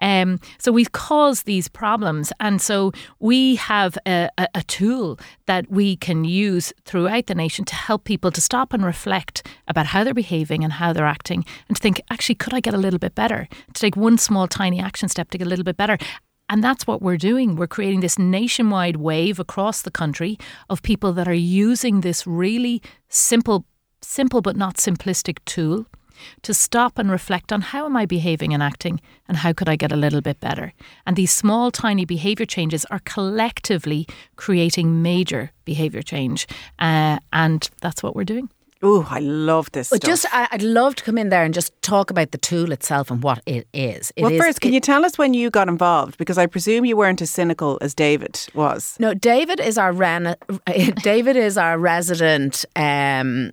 Um, 0.00 0.40
so 0.58 0.72
we 0.72 0.86
cause 0.86 1.42
these 1.42 1.68
problems, 1.68 2.32
and 2.40 2.62
so 2.62 2.92
we 3.18 3.56
have 3.56 3.98
a, 4.06 4.30
a, 4.38 4.48
a 4.54 4.62
tool 4.62 5.18
that 5.46 5.70
we 5.70 5.96
can 5.96 6.24
use 6.30 6.72
throughout 6.84 7.26
the 7.26 7.34
nation 7.34 7.64
to 7.66 7.74
help 7.74 8.04
people 8.04 8.30
to 8.30 8.40
stop 8.40 8.72
and 8.72 8.84
reflect 8.84 9.46
about 9.68 9.86
how 9.86 10.04
they're 10.04 10.14
behaving 10.14 10.64
and 10.64 10.74
how 10.74 10.92
they're 10.92 11.06
acting 11.06 11.44
and 11.68 11.76
to 11.76 11.82
think, 11.82 12.00
actually, 12.10 12.36
could 12.36 12.54
I 12.54 12.60
get 12.60 12.74
a 12.74 12.78
little 12.78 12.98
bit 12.98 13.14
better? 13.14 13.48
To 13.74 13.80
take 13.80 13.96
one 13.96 14.18
small, 14.18 14.48
tiny 14.48 14.80
action 14.80 15.08
step 15.08 15.30
to 15.30 15.38
get 15.38 15.46
a 15.46 15.50
little 15.50 15.64
bit 15.64 15.76
better. 15.76 15.98
And 16.48 16.64
that's 16.64 16.86
what 16.86 17.00
we're 17.00 17.16
doing. 17.16 17.54
We're 17.54 17.68
creating 17.68 18.00
this 18.00 18.18
nationwide 18.18 18.96
wave 18.96 19.38
across 19.38 19.82
the 19.82 19.90
country 19.90 20.38
of 20.68 20.82
people 20.82 21.12
that 21.12 21.28
are 21.28 21.32
using 21.32 22.00
this 22.00 22.26
really 22.26 22.82
simple, 23.08 23.64
simple 24.02 24.40
but 24.40 24.56
not 24.56 24.76
simplistic 24.76 25.38
tool 25.44 25.86
to 26.42 26.54
stop 26.54 26.98
and 26.98 27.10
reflect 27.10 27.52
on 27.52 27.60
how 27.60 27.86
am 27.86 27.96
I 27.96 28.06
behaving 28.06 28.52
and 28.54 28.62
acting 28.62 29.00
and 29.28 29.36
how 29.38 29.52
could 29.52 29.68
I 29.68 29.76
get 29.76 29.92
a 29.92 29.96
little 29.96 30.20
bit 30.20 30.40
better. 30.40 30.72
And 31.06 31.16
these 31.16 31.30
small, 31.32 31.70
tiny 31.70 32.04
behaviour 32.04 32.46
changes 32.46 32.84
are 32.86 33.00
collectively 33.04 34.06
creating 34.36 35.02
major 35.02 35.50
behaviour 35.64 36.02
change. 36.02 36.46
Uh, 36.78 37.18
and 37.32 37.68
that's 37.80 38.02
what 38.02 38.14
we're 38.16 38.24
doing. 38.24 38.48
Oh, 38.82 39.06
I 39.10 39.18
love 39.18 39.70
this. 39.72 39.90
But 39.90 39.96
stuff. 39.98 40.08
just, 40.10 40.26
I- 40.34 40.48
I'd 40.52 40.62
love 40.62 40.94
to 40.96 41.04
come 41.04 41.18
in 41.18 41.28
there 41.28 41.44
and 41.44 41.52
just 41.52 41.70
talk 41.82 42.10
about 42.10 42.30
the 42.30 42.38
tool 42.38 42.72
itself 42.72 43.10
and 43.10 43.22
what 43.22 43.42
it 43.44 43.68
is. 43.74 44.10
It 44.16 44.22
well, 44.22 44.32
is- 44.32 44.40
first, 44.40 44.60
can 44.62 44.70
it- 44.70 44.74
you 44.74 44.80
tell 44.80 45.04
us 45.04 45.18
when 45.18 45.34
you 45.34 45.50
got 45.50 45.68
involved? 45.68 46.16
Because 46.16 46.38
I 46.38 46.46
presume 46.46 46.86
you 46.86 46.96
weren't 46.96 47.20
as 47.20 47.28
cynical 47.30 47.76
as 47.82 47.94
David 47.94 48.40
was. 48.54 48.96
No, 48.98 49.12
David 49.12 49.60
is 49.60 49.76
our 49.76 49.92
ren- 49.92 50.34
David 51.02 51.36
is 51.36 51.58
our 51.58 51.76
resident 51.78 52.64
um, 52.74 53.52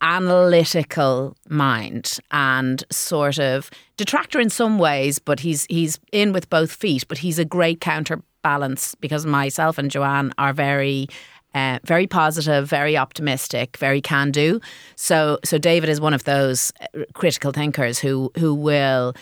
analytical 0.00 1.36
mind 1.48 2.18
and 2.30 2.84
sort 2.90 3.38
of 3.38 3.70
detractor 3.96 4.40
in 4.40 4.50
some 4.50 4.78
ways, 4.78 5.18
but 5.18 5.40
he's 5.40 5.66
he's 5.68 5.98
in 6.12 6.32
with 6.32 6.48
both 6.50 6.72
feet. 6.72 7.06
But 7.08 7.18
he's 7.18 7.38
a 7.38 7.44
great 7.44 7.80
counterbalance 7.80 8.94
because 8.96 9.26
myself 9.26 9.78
and 9.78 9.90
Joanne 9.90 10.32
are 10.38 10.52
very. 10.52 11.08
Uh, 11.54 11.78
very 11.84 12.06
positive, 12.06 12.68
very 12.68 12.98
optimistic, 12.98 13.78
very 13.78 14.02
can 14.02 14.30
do. 14.30 14.60
So, 14.94 15.38
so 15.42 15.56
David 15.56 15.88
is 15.88 15.98
one 15.98 16.12
of 16.12 16.24
those 16.24 16.70
uh, 16.82 17.04
critical 17.14 17.50
thinkers 17.50 17.98
who 17.98 18.30
who 18.36 18.52
will 18.52 19.14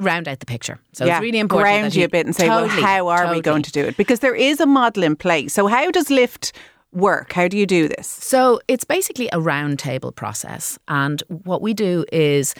round 0.00 0.28
out 0.28 0.40
the 0.40 0.46
picture. 0.46 0.78
So 0.92 1.04
yeah, 1.04 1.16
it's 1.16 1.22
really 1.22 1.38
important. 1.38 1.70
ground 1.70 1.94
you 1.94 2.04
a 2.04 2.08
bit 2.08 2.26
and 2.26 2.34
say, 2.34 2.48
Totally, 2.48 2.68
well, 2.68 2.86
how 2.86 3.08
are 3.08 3.32
we 3.32 3.40
going 3.40 3.62
to 3.62 3.72
do 3.72 3.84
it? 3.84 3.96
Because 3.96 4.20
there 4.20 4.34
is 4.34 4.60
a 4.60 4.66
model 4.66 5.02
in 5.02 5.16
place. 5.16 5.52
So, 5.52 5.66
how 5.66 5.90
does 5.90 6.10
Lift 6.10 6.52
work? 6.92 7.32
How 7.32 7.48
do 7.48 7.56
you 7.56 7.66
do 7.66 7.88
this? 7.88 8.06
So 8.06 8.60
it's 8.68 8.84
basically 8.84 9.28
a 9.28 9.38
roundtable 9.38 10.14
process. 10.14 10.78
And 10.88 11.22
what 11.28 11.62
we 11.62 11.74
do 11.74 12.04
is 12.12 12.54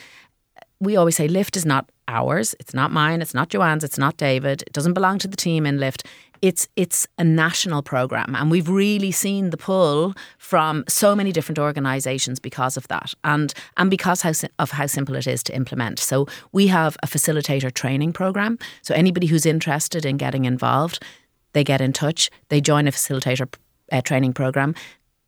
we 0.80 0.96
always 0.96 1.16
say 1.16 1.28
Lift 1.28 1.56
is 1.56 1.64
not 1.64 1.88
ours, 2.08 2.54
it's 2.58 2.74
not 2.74 2.90
mine, 2.90 3.22
it's 3.22 3.34
not 3.34 3.48
Joanne's, 3.48 3.84
it's 3.84 3.98
not 3.98 4.16
David, 4.16 4.62
it 4.62 4.72
doesn't 4.72 4.94
belong 4.94 5.18
to 5.18 5.28
the 5.28 5.36
team 5.36 5.64
in 5.64 5.78
Lift. 5.78 6.06
It's 6.40 6.66
it's 6.74 7.06
a 7.18 7.24
national 7.24 7.82
program 7.82 8.34
and 8.34 8.50
we've 8.50 8.68
really 8.68 9.12
seen 9.12 9.50
the 9.50 9.56
pull 9.56 10.12
from 10.38 10.82
so 10.88 11.14
many 11.14 11.30
different 11.30 11.60
organizations 11.60 12.40
because 12.40 12.76
of 12.76 12.88
that 12.88 13.14
and 13.22 13.54
and 13.76 13.88
because 13.88 14.22
how, 14.22 14.32
of 14.58 14.72
how 14.72 14.86
simple 14.86 15.14
it 15.14 15.28
is 15.28 15.44
to 15.44 15.54
implement. 15.54 16.00
So 16.00 16.26
we 16.50 16.66
have 16.66 16.96
a 17.04 17.06
facilitator 17.06 17.72
training 17.72 18.12
program. 18.12 18.58
So 18.82 18.92
anybody 18.92 19.28
who's 19.28 19.46
interested 19.46 20.04
in 20.04 20.16
getting 20.16 20.44
involved, 20.44 21.00
they 21.52 21.62
get 21.62 21.80
in 21.80 21.92
touch, 21.92 22.28
they 22.48 22.60
join 22.60 22.88
a 22.88 22.90
facilitator 22.90 23.48
uh, 23.92 24.00
training 24.00 24.32
program. 24.32 24.74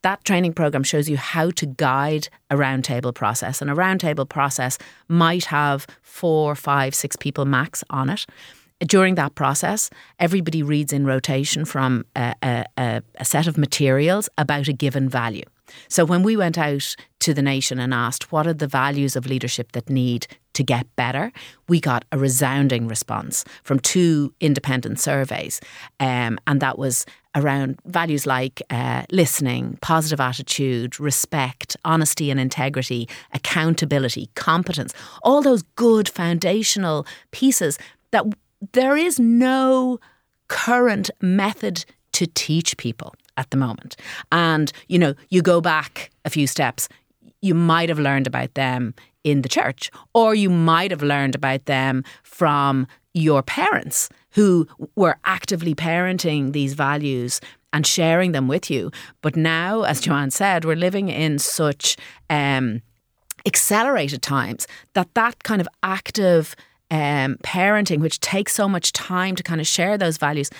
That 0.02 0.22
training 0.24 0.52
program 0.52 0.82
shows 0.82 1.08
you 1.08 1.16
how 1.16 1.50
to 1.52 1.66
guide 1.66 2.28
a 2.50 2.56
roundtable 2.56 3.14
process, 3.14 3.62
and 3.62 3.70
a 3.70 3.74
roundtable 3.74 4.28
process 4.28 4.76
might 5.08 5.46
have 5.46 5.86
four, 6.02 6.54
five, 6.54 6.94
six 6.94 7.16
people 7.16 7.44
max 7.44 7.82
on 7.88 8.10
it. 8.10 8.26
During 8.80 9.14
that 9.14 9.34
process, 9.34 9.88
everybody 10.18 10.62
reads 10.62 10.92
in 10.92 11.06
rotation 11.06 11.64
from 11.64 12.04
a, 12.16 12.34
a, 12.42 13.02
a, 13.16 13.24
set 13.24 13.46
of 13.46 13.56
materials 13.56 14.28
about 14.36 14.68
a 14.68 14.72
given 14.72 15.08
value. 15.08 15.44
So 15.88 16.04
when 16.04 16.22
we 16.22 16.36
went 16.36 16.58
out 16.58 16.94
to 17.20 17.32
the 17.32 17.40
nation 17.40 17.78
and 17.78 17.94
asked 17.94 18.30
what 18.30 18.46
are 18.46 18.52
the 18.52 18.66
values 18.66 19.16
of 19.16 19.26
leadership 19.26 19.72
that 19.72 19.88
need 19.88 20.26
to 20.54 20.62
get 20.62 20.86
better, 20.96 21.32
we 21.68 21.80
got 21.80 22.04
a 22.10 22.18
resounding 22.18 22.88
response 22.88 23.44
from 23.62 23.78
two 23.78 24.32
independent 24.40 24.98
surveys, 24.98 25.60
um, 26.00 26.38
and 26.46 26.60
that 26.60 26.78
was 26.78 27.06
around 27.34 27.78
values 27.84 28.26
like 28.26 28.62
uh, 28.70 29.02
listening, 29.10 29.76
positive 29.80 30.20
attitude, 30.20 31.00
respect, 31.00 31.76
honesty 31.84 32.30
and 32.30 32.38
integrity, 32.38 33.08
accountability, 33.32 34.30
competence, 34.34 34.94
all 35.22 35.42
those 35.42 35.62
good 35.74 36.08
foundational 36.08 37.06
pieces 37.32 37.78
that 38.12 38.24
there 38.72 38.96
is 38.96 39.18
no 39.18 39.98
current 40.48 41.10
method 41.20 41.84
to 42.12 42.26
teach 42.26 42.76
people 42.76 43.14
at 43.36 43.50
the 43.50 43.56
moment. 43.56 43.96
And, 44.30 44.72
you 44.88 44.98
know, 44.98 45.14
you 45.28 45.42
go 45.42 45.60
back 45.60 46.10
a 46.24 46.30
few 46.30 46.46
steps, 46.46 46.88
you 47.42 47.54
might 47.54 47.88
have 47.88 47.98
learned 47.98 48.26
about 48.26 48.54
them 48.54 48.94
in 49.24 49.42
the 49.42 49.48
church, 49.48 49.90
or 50.12 50.34
you 50.34 50.50
might 50.50 50.90
have 50.90 51.02
learned 51.02 51.34
about 51.34 51.64
them 51.64 52.04
from 52.22 52.86
your 53.14 53.42
parents 53.42 54.08
who 54.32 54.66
were 54.96 55.16
actively 55.24 55.74
parenting 55.74 56.52
these 56.52 56.74
values 56.74 57.40
and 57.72 57.86
sharing 57.86 58.32
them 58.32 58.46
with 58.48 58.70
you. 58.70 58.90
But 59.22 59.36
now, 59.36 59.82
as 59.82 60.00
Joanne 60.00 60.30
said, 60.30 60.64
we're 60.64 60.76
living 60.76 61.08
in 61.08 61.38
such 61.38 61.96
um, 62.30 62.82
accelerated 63.46 64.22
times 64.22 64.66
that 64.92 65.12
that 65.14 65.42
kind 65.42 65.60
of 65.60 65.68
active 65.82 66.54
um, 66.90 67.36
parenting, 67.42 68.00
which 68.00 68.20
takes 68.20 68.54
so 68.54 68.68
much 68.68 68.92
time 68.92 69.34
to 69.36 69.42
kind 69.42 69.60
of 69.60 69.66
share 69.66 69.98
those 69.98 70.18
values, 70.18 70.50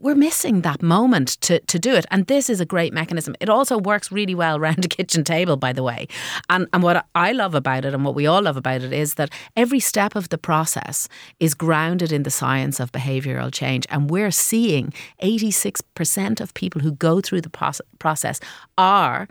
we're 0.00 0.14
missing 0.14 0.62
that 0.62 0.82
moment 0.82 1.40
to, 1.42 1.60
to 1.60 1.78
do 1.78 1.94
it. 1.94 2.06
And 2.10 2.26
this 2.26 2.48
is 2.48 2.60
a 2.60 2.64
great 2.64 2.94
mechanism. 2.94 3.34
It 3.40 3.50
also 3.50 3.76
works 3.76 4.10
really 4.10 4.34
well 4.34 4.56
around 4.62 4.84
a 4.84 4.88
kitchen 4.88 5.22
table, 5.22 5.56
by 5.56 5.72
the 5.72 5.82
way. 5.82 6.08
And, 6.48 6.66
and 6.72 6.82
what 6.82 7.06
I 7.14 7.32
love 7.32 7.54
about 7.54 7.84
it 7.84 7.92
and 7.92 8.04
what 8.04 8.14
we 8.14 8.26
all 8.26 8.42
love 8.42 8.56
about 8.56 8.82
it 8.82 8.92
is 8.92 9.14
that 9.14 9.30
every 9.54 9.80
step 9.80 10.16
of 10.16 10.30
the 10.30 10.38
process 10.38 11.08
is 11.40 11.54
grounded 11.54 12.10
in 12.10 12.22
the 12.22 12.30
science 12.30 12.80
of 12.80 12.90
behavioural 12.92 13.52
change. 13.52 13.86
And 13.90 14.08
we're 14.08 14.30
seeing 14.30 14.92
86% 15.22 16.40
of 16.40 16.54
people 16.54 16.80
who 16.80 16.92
go 16.92 17.20
through 17.20 17.42
the 17.42 17.50
proce- 17.50 17.80
process 17.98 18.40
are 18.78 19.28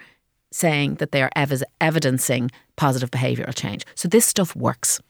saying 0.52 0.96
that 0.96 1.12
they 1.12 1.24
are 1.24 1.32
ev- 1.36 1.64
evidencing 1.80 2.52
positive 2.76 3.10
behavioural 3.10 3.56
change. 3.56 3.86
So 3.96 4.08
this 4.08 4.26
stuff 4.26 4.56
works. 4.56 5.02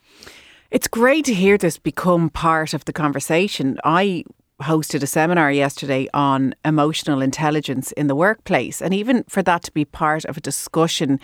It's 0.70 0.88
great 0.88 1.26
to 1.26 1.34
hear 1.34 1.58
this 1.58 1.78
become 1.78 2.30
part 2.30 2.74
of 2.74 2.86
the 2.86 2.94
conversation. 2.94 3.78
I 3.84 4.24
hosted 4.62 5.04
a 5.04 5.08
seminar 5.08 5.52
yesterday 5.52 6.08
on 6.14 6.56
emotional 6.64 7.22
intelligence 7.22 7.92
in 7.94 8.08
the 8.08 8.16
workplace, 8.16 8.82
and 8.82 8.94
even 8.94 9.24
for 9.28 9.42
that 9.44 9.64
to 9.64 9.72
be 9.72 9.86
part 9.86 10.26
of 10.26 10.38
a 10.38 10.42
discussion 10.42 11.20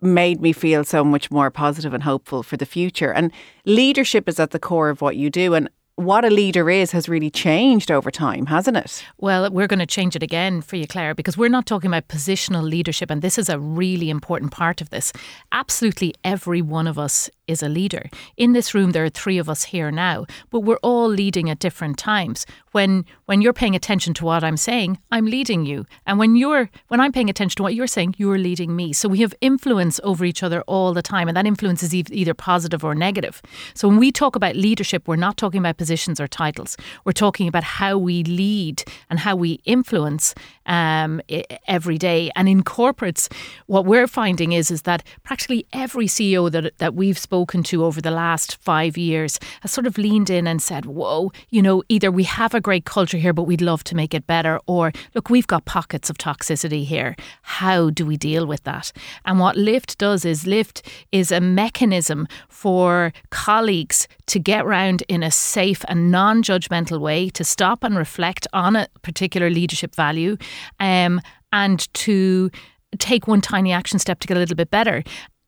made 0.00 0.40
me 0.40 0.52
feel 0.52 0.84
so 0.84 1.02
much 1.04 1.30
more 1.30 1.50
positive 1.50 1.94
and 1.94 2.02
hopeful 2.02 2.42
for 2.42 2.56
the 2.56 2.66
future. 2.66 3.12
And 3.12 3.32
leadership 3.64 4.28
is 4.28 4.38
at 4.38 4.50
the 4.50 4.58
core 4.58 4.90
of 4.90 5.00
what 5.00 5.16
you 5.16 5.30
do. 5.30 5.54
And 5.54 5.70
what 5.96 6.26
a 6.26 6.30
leader 6.30 6.68
is 6.68 6.92
has 6.92 7.08
really 7.08 7.30
changed 7.30 7.90
over 7.90 8.10
time, 8.10 8.46
hasn't 8.46 8.76
it? 8.76 9.02
Well, 9.16 9.50
we're 9.50 9.66
going 9.66 9.78
to 9.78 9.86
change 9.86 10.14
it 10.14 10.22
again 10.22 10.60
for 10.60 10.76
you, 10.76 10.86
Clare, 10.86 11.14
because 11.14 11.38
we're 11.38 11.48
not 11.48 11.64
talking 11.64 11.88
about 11.88 12.08
positional 12.08 12.62
leadership, 12.62 13.10
and 13.10 13.22
this 13.22 13.38
is 13.38 13.48
a 13.48 13.58
really 13.58 14.10
important 14.10 14.52
part 14.52 14.82
of 14.82 14.90
this. 14.90 15.10
Absolutely 15.52 16.14
every 16.22 16.60
one 16.60 16.86
of 16.86 16.98
us 16.98 17.30
is 17.46 17.62
a 17.62 17.68
leader. 17.68 18.10
In 18.36 18.52
this 18.52 18.74
room, 18.74 18.90
there 18.92 19.04
are 19.04 19.10
three 19.10 19.38
of 19.38 19.48
us 19.48 19.64
here 19.64 19.90
now, 19.90 20.26
but 20.50 20.60
we're 20.60 20.78
all 20.82 21.08
leading 21.08 21.48
at 21.48 21.60
different 21.60 21.96
times. 21.96 22.44
When 22.72 23.06
when 23.24 23.40
you're 23.40 23.52
paying 23.52 23.74
attention 23.74 24.12
to 24.14 24.24
what 24.24 24.44
I'm 24.44 24.56
saying, 24.56 24.98
I'm 25.10 25.26
leading 25.26 25.64
you, 25.64 25.86
and 26.06 26.18
when 26.18 26.36
you're 26.36 26.68
when 26.88 27.00
I'm 27.00 27.12
paying 27.12 27.30
attention 27.30 27.56
to 27.56 27.62
what 27.62 27.74
you're 27.74 27.86
saying, 27.86 28.16
you're 28.18 28.38
leading 28.38 28.76
me. 28.76 28.92
So 28.92 29.08
we 29.08 29.20
have 29.20 29.34
influence 29.40 29.98
over 30.04 30.24
each 30.24 30.42
other 30.42 30.60
all 30.62 30.92
the 30.92 31.02
time, 31.02 31.28
and 31.28 31.36
that 31.36 31.46
influence 31.46 31.82
is 31.82 31.94
either 31.94 32.34
positive 32.34 32.84
or 32.84 32.94
negative. 32.94 33.40
So 33.74 33.88
when 33.88 33.98
we 33.98 34.12
talk 34.12 34.36
about 34.36 34.56
leadership, 34.56 35.08
we're 35.08 35.16
not 35.16 35.36
talking 35.36 35.60
about 35.60 35.78
positions 35.86 36.20
or 36.20 36.26
titles. 36.26 36.76
We're 37.04 37.12
talking 37.12 37.46
about 37.46 37.62
how 37.62 37.96
we 37.96 38.24
lead 38.24 38.82
and 39.08 39.20
how 39.20 39.36
we 39.36 39.60
influence 39.64 40.34
um, 40.66 41.20
every 41.68 41.96
day. 41.96 42.30
And 42.34 42.48
in 42.48 42.64
corporates, 42.64 43.32
what 43.66 43.86
we're 43.86 44.08
finding 44.08 44.50
is 44.50 44.72
is 44.72 44.82
that 44.82 45.04
practically 45.22 45.64
every 45.72 46.08
CEO 46.08 46.50
that 46.50 46.76
that 46.78 46.94
we've 46.94 47.18
spoken 47.18 47.62
to 47.70 47.84
over 47.84 48.00
the 48.00 48.10
last 48.10 48.56
five 48.56 48.98
years 48.98 49.38
has 49.60 49.70
sort 49.70 49.86
of 49.86 49.96
leaned 49.96 50.28
in 50.28 50.48
and 50.48 50.60
said, 50.60 50.86
"Whoa, 50.86 51.30
you 51.50 51.62
know, 51.62 51.84
either 51.88 52.10
we 52.10 52.24
have 52.24 52.52
a 52.52 52.60
great 52.60 52.84
culture 52.84 53.18
here, 53.18 53.32
but 53.32 53.48
we'd 53.48 53.68
love 53.70 53.84
to 53.84 53.94
make 53.94 54.12
it 54.12 54.26
better, 54.26 54.58
or 54.66 54.92
look, 55.14 55.30
we've 55.30 55.52
got 55.54 55.64
pockets 55.66 56.10
of 56.10 56.18
toxicity 56.18 56.84
here. 56.84 57.14
How 57.60 57.90
do 57.90 58.04
we 58.04 58.16
deal 58.16 58.44
with 58.44 58.62
that?" 58.64 58.92
And 59.24 59.38
what 59.38 59.56
Lift 59.56 59.98
does 59.98 60.24
is 60.24 60.46
Lift 60.46 60.82
is 61.12 61.30
a 61.30 61.40
mechanism 61.40 62.26
for 62.48 63.12
colleagues 63.30 64.08
to 64.26 64.38
get 64.40 64.66
round 64.66 65.02
in 65.08 65.22
a 65.22 65.30
safe 65.30 65.75
and 65.88 66.10
non 66.10 66.42
judgmental 66.42 67.00
way, 67.00 67.28
to 67.30 67.44
stop 67.44 67.84
and 67.84 67.96
reflect 67.96 68.46
on 68.52 68.76
a 68.76 68.88
particular 69.02 69.50
leadership 69.50 69.94
value, 69.94 70.36
um, 70.80 71.20
and 71.52 71.92
to 71.94 72.50
take 72.98 73.26
one 73.26 73.40
tiny 73.40 73.72
action 73.72 73.98
step 73.98 74.20
to 74.20 74.28
get 74.28 74.36
a 74.36 74.40
little 74.40 74.56
bit 74.56 74.70
better. 74.70 75.02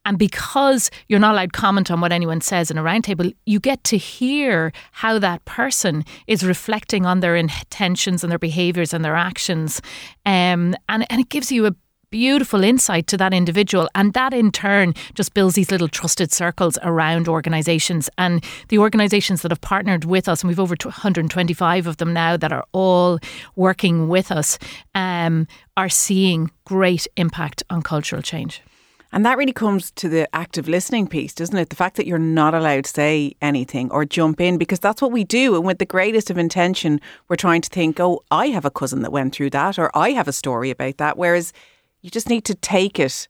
And 0.05 0.19
because 0.19 0.91
you're 1.09 1.21
not 1.21 1.35
allowed 1.35 1.53
comment 1.53 1.91
on 1.91 2.01
what 2.01 2.13
anyone 2.13 2.41
says 2.41 2.71
in 2.71 2.79
a 2.79 2.83
roundtable, 2.83 3.35
you 3.45 3.61
get 3.61 3.85
to 3.85 3.99
hear 3.99 4.73
how 4.93 5.19
that 5.19 5.45
person 5.45 6.03
is 6.27 6.43
reflecting 6.43 7.05
on 7.05 7.21
their 7.21 7.37
intentions 7.37 8.25
and 8.25 8.31
their 8.31 8.39
behaviours 8.39 8.95
and 8.95 9.05
their 9.05 9.17
actions. 9.17 9.83
Um, 10.25 10.75
and, 10.89 11.05
and 11.11 11.21
it 11.21 11.29
gives 11.29 11.53
you 11.53 11.67
a 11.67 11.75
beautiful 12.11 12.65
insight 12.65 13.07
to 13.09 13.17
that 13.17 13.35
individual. 13.35 13.89
And 13.95 14.13
that 14.15 14.33
in 14.33 14.51
turn 14.51 14.95
just 15.15 15.35
builds 15.35 15.55
these 15.55 15.71
little 15.71 15.89
trusted 15.89 16.33
circles 16.33 16.79
around 16.83 17.29
organizations. 17.29 18.09
And 18.19 18.45
the 18.69 18.79
organizations 18.79 19.43
that 19.43 19.51
have 19.51 19.61
partnered 19.61 20.05
with 20.05 20.29
us, 20.29 20.43
and 20.43 20.49
we've 20.49 20.61
over 20.61 20.77
125 20.83 21.87
of 21.87 21.97
them 21.99 22.13
now 22.13 22.37
that 22.37 22.53
are 22.53 22.65
all 22.73 23.19
working 23.57 24.09
with 24.09 24.31
us, 24.33 24.59
um, 24.95 25.47
are 25.77 25.89
seeing 25.89 26.51
great 26.65 27.07
impact 27.17 27.63
on 27.71 27.83
cultural 27.83 28.23
change. 28.23 28.63
And 29.11 29.25
that 29.25 29.39
really 29.39 29.55
comes 29.55 29.91
to 29.93 30.09
the 30.09 30.29
active 30.37 30.69
listening 30.69 31.07
piece, 31.07 31.33
doesn't 31.33 31.57
it? 31.57 31.71
The 31.71 31.77
fact 31.77 31.97
that 31.97 32.07
you're 32.07 32.19
not 32.19 32.53
allowed 32.53 32.85
to 32.85 32.91
say 32.91 33.35
anything 33.41 33.91
or 33.91 34.05
jump 34.05 34.39
in 34.39 34.59
because 34.59 34.81
that's 34.81 35.01
what 35.01 35.13
we 35.13 35.25
do. 35.25 35.57
And 35.57 35.65
with 35.65 35.79
the 35.79 35.87
greatest 35.87 36.29
of 36.29 36.37
intention, 36.37 37.01
we're 37.29 37.37
trying 37.37 37.63
to 37.63 37.71
think, 37.71 37.99
oh, 38.01 38.23
I 38.31 38.49
have 38.49 38.67
a 38.67 38.71
cousin 38.71 39.01
that 39.03 39.13
went 39.13 39.35
through 39.35 39.51
that, 39.51 39.79
or 39.79 39.91
I 39.97 40.11
have 40.11 40.29
a 40.29 40.33
story 40.33 40.69
about 40.71 40.99
that. 40.99 41.17
Whereas 41.17 41.55
you 42.03 42.11
just 42.11 42.29
need 42.29 42.45
to 42.45 42.55
take 42.55 42.99
it 42.99 43.29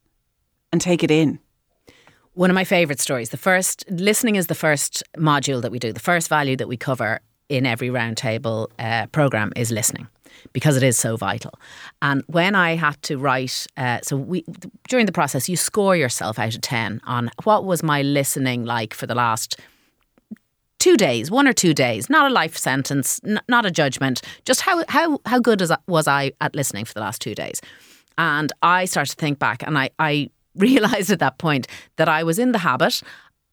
and 0.71 0.81
take 0.81 1.03
it 1.03 1.11
in. 1.11 1.39
One 2.33 2.49
of 2.49 2.55
my 2.55 2.63
favourite 2.63 2.99
stories. 2.99 3.31
The 3.31 3.37
first 3.37 3.83
listening 3.89 4.35
is 4.35 4.47
the 4.47 4.55
first 4.55 5.03
module 5.17 5.61
that 5.61 5.71
we 5.71 5.79
do. 5.79 5.91
The 5.91 5.99
first 5.99 6.29
value 6.29 6.55
that 6.55 6.67
we 6.67 6.77
cover 6.77 7.19
in 7.49 7.65
every 7.65 7.89
roundtable 7.89 8.67
uh, 8.77 9.07
program 9.07 9.51
is 9.55 9.71
listening 9.71 10.07
because 10.53 10.77
it 10.77 10.83
is 10.83 10.97
so 10.97 11.17
vital. 11.17 11.51
And 12.01 12.23
when 12.27 12.55
I 12.55 12.75
had 12.75 13.01
to 13.03 13.17
write, 13.17 13.67
uh, 13.75 13.99
so 14.03 14.15
we 14.15 14.45
during 14.87 15.05
the 15.05 15.11
process, 15.11 15.49
you 15.49 15.57
score 15.57 15.95
yourself 15.95 16.39
out 16.39 16.55
of 16.55 16.61
ten 16.61 17.01
on 17.05 17.31
what 17.43 17.65
was 17.65 17.83
my 17.83 18.03
listening 18.03 18.63
like 18.65 18.93
for 18.93 19.07
the 19.07 19.15
last 19.15 19.59
two 20.77 20.95
days, 20.95 21.29
one 21.29 21.47
or 21.47 21.53
two 21.53 21.73
days, 21.73 22.09
not 22.09 22.29
a 22.29 22.33
life 22.33 22.55
sentence, 22.55 23.19
n- 23.25 23.41
not 23.49 23.65
a 23.65 23.71
judgment, 23.71 24.21
just 24.45 24.61
how 24.61 24.83
how 24.87 25.19
how 25.25 25.39
good 25.39 25.61
was 25.87 26.07
I 26.07 26.31
at 26.39 26.55
listening 26.55 26.85
for 26.85 26.93
the 26.93 27.01
last 27.01 27.21
two 27.21 27.35
days. 27.35 27.59
And 28.19 28.51
I 28.61 28.85
started 28.85 29.11
to 29.11 29.15
think 29.15 29.39
back 29.39 29.63
and 29.65 29.79
I, 29.79 29.89
I 29.97 30.29
realized 30.55 31.09
at 31.09 31.19
that 31.19 31.39
point 31.39 31.67
that 31.95 32.09
I 32.09 32.23
was 32.23 32.37
in 32.37 32.51
the 32.51 32.59
habit 32.59 33.01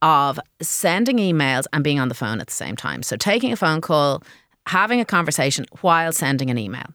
of 0.02 0.38
sending 0.60 1.16
emails 1.16 1.64
and 1.72 1.82
being 1.82 2.00
on 2.00 2.08
the 2.08 2.14
phone 2.14 2.40
at 2.40 2.48
the 2.48 2.52
same 2.52 2.76
time. 2.76 3.02
So 3.02 3.16
taking 3.16 3.52
a 3.52 3.56
phone 3.56 3.80
call, 3.80 4.22
having 4.66 5.00
a 5.00 5.04
conversation 5.04 5.64
while 5.80 6.12
sending 6.12 6.50
an 6.50 6.58
email. 6.58 6.86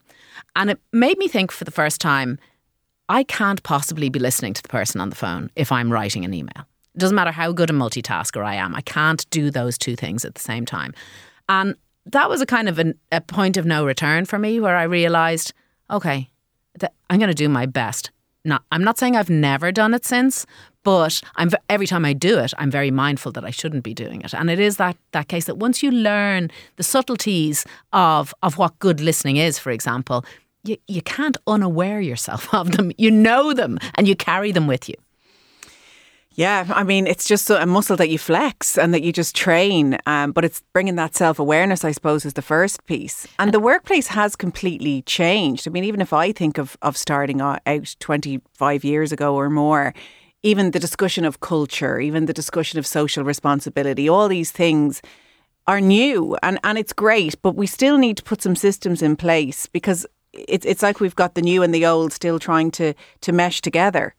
And 0.56 0.70
it 0.70 0.80
made 0.92 1.18
me 1.18 1.28
think 1.28 1.52
for 1.52 1.64
the 1.64 1.72
first 1.72 2.02
time, 2.02 2.38
I 3.08 3.24
can't 3.24 3.64
possibly 3.64 4.10
be 4.10 4.20
listening 4.20 4.54
to 4.54 4.62
the 4.62 4.70
person 4.70 5.02
on 5.02 5.10
the 5.10 5.16
phone 5.16 5.50
if 5.56 5.72
I'm 5.72 5.92
writing 5.92 6.26
an 6.26 6.34
email. 6.34 6.68
It 6.94 7.00
doesn't 7.00 7.16
matter 7.16 7.32
how 7.32 7.54
good 7.54 7.70
a 7.70 7.74
multitasker 7.74 8.44
I 8.44 8.56
am, 8.56 8.76
I 8.76 8.82
can't 8.82 9.28
do 9.30 9.50
those 9.50 9.78
two 9.78 9.96
things 9.96 10.26
at 10.26 10.36
the 10.36 10.42
same 10.42 10.66
time. 10.66 10.94
And 11.48 11.76
that 12.06 12.30
was 12.30 12.42
a 12.42 12.46
kind 12.46 12.68
of 12.68 12.80
an, 12.80 12.96
a 13.12 13.22
point 13.22 13.56
of 13.56 13.66
no 13.66 13.86
return 13.86 14.26
for 14.26 14.38
me 14.38 14.60
where 14.60 14.76
I 14.76 14.84
realized, 14.84 15.54
okay, 15.90 16.31
I'm 17.12 17.20
going 17.20 17.28
to 17.28 17.36
do 17.36 17.50
my 17.50 17.66
best. 17.66 18.10
Not, 18.46 18.64
I'm 18.72 18.84
not 18.84 18.98
saying 18.98 19.16
I've 19.16 19.30
never 19.30 19.72
done 19.72 19.94
it 19.94 20.06
since, 20.06 20.48
but 20.84 21.22
I'm 21.36 21.52
every 21.70 21.86
time 21.86 22.06
I 22.06 22.14
do 22.14 22.40
it, 22.40 22.54
I'm 22.58 22.72
very 22.72 22.90
mindful 22.90 23.34
that 23.34 23.44
I 23.44 23.52
shouldn't 23.52 23.84
be 23.84 23.94
doing 23.94 24.22
it. 24.22 24.34
And 24.34 24.50
it 24.50 24.60
is 24.60 24.78
that 24.78 24.98
that 25.12 25.28
case 25.28 25.46
that 25.46 25.58
once 25.58 25.84
you 25.84 25.92
learn 25.92 26.50
the 26.78 26.84
subtleties 26.84 27.66
of 27.94 28.34
of 28.42 28.58
what 28.58 28.80
good 28.80 29.02
listening 29.02 29.38
is, 29.38 29.60
for 29.60 29.72
example, 29.72 30.26
you, 30.64 30.78
you 30.88 31.02
can't 31.02 31.38
unaware 31.46 32.00
yourself 32.00 32.52
of 32.54 32.72
them. 32.72 32.92
You 32.98 33.12
know 33.12 33.54
them 33.54 33.78
and 33.96 34.08
you 34.08 34.16
carry 34.16 34.52
them 34.52 34.66
with 34.66 34.88
you. 34.90 34.96
Yeah, 36.34 36.66
I 36.70 36.84
mean, 36.84 37.08
it's 37.08 37.28
just 37.28 37.50
a 37.50 37.66
muscle 37.66 37.98
that 37.98 38.10
you 38.10 38.18
flex 38.18 38.78
and 38.78 38.94
that 38.94 39.04
you 39.04 39.12
just 39.12 39.36
train. 39.36 39.98
Um, 40.06 40.32
but 40.32 40.46
it's 40.46 40.62
bringing 40.72 40.96
that 40.96 41.14
self 41.14 41.40
awareness, 41.40 41.84
I 41.84 41.92
suppose, 41.92 42.26
is 42.26 42.34
the 42.34 42.42
first 42.42 42.86
piece. 42.86 43.28
And 43.38 43.54
the 43.54 43.60
workplace 43.60 44.08
has 44.08 44.38
completely 44.38 45.02
changed. 45.02 45.68
I 45.68 45.72
mean, 45.72 45.84
even 45.84 46.00
if 46.00 46.14
I 46.14 46.32
think 46.32 46.58
of, 46.58 46.78
of 46.82 46.96
starting 46.96 47.42
out 47.42 47.60
25 48.00 48.84
years 48.86 49.12
ago 49.12 49.36
or 49.36 49.50
more, 49.50 49.94
even 50.42 50.72
the 50.72 50.80
discussion 50.80 51.26
of 51.26 51.42
culture, 51.42 52.00
even 52.00 52.26
the 52.26 52.34
discussion 52.34 52.80
of 52.80 52.88
social 52.88 53.24
responsibility, 53.24 54.08
all 54.08 54.30
these 54.30 54.52
things 54.52 55.02
are 55.68 55.82
new 55.82 56.38
and, 56.42 56.60
and 56.64 56.78
it's 56.78 56.94
great, 56.94 57.40
but 57.42 57.56
we 57.56 57.68
still 57.68 57.98
need 57.98 58.18
to 58.18 58.24
put 58.24 58.42
some 58.42 58.56
systems 58.56 59.02
in 59.02 59.16
place 59.16 59.68
because 59.68 60.06
it's 60.34 60.66
it's 60.66 60.82
like 60.82 61.02
we've 61.02 61.16
got 61.16 61.36
the 61.36 61.42
new 61.42 61.62
and 61.62 61.74
the 61.74 61.86
old 61.86 62.14
still 62.14 62.40
trying 62.40 62.72
to 62.72 62.94
to 63.20 63.32
mesh 63.32 63.62
together. 63.62 64.16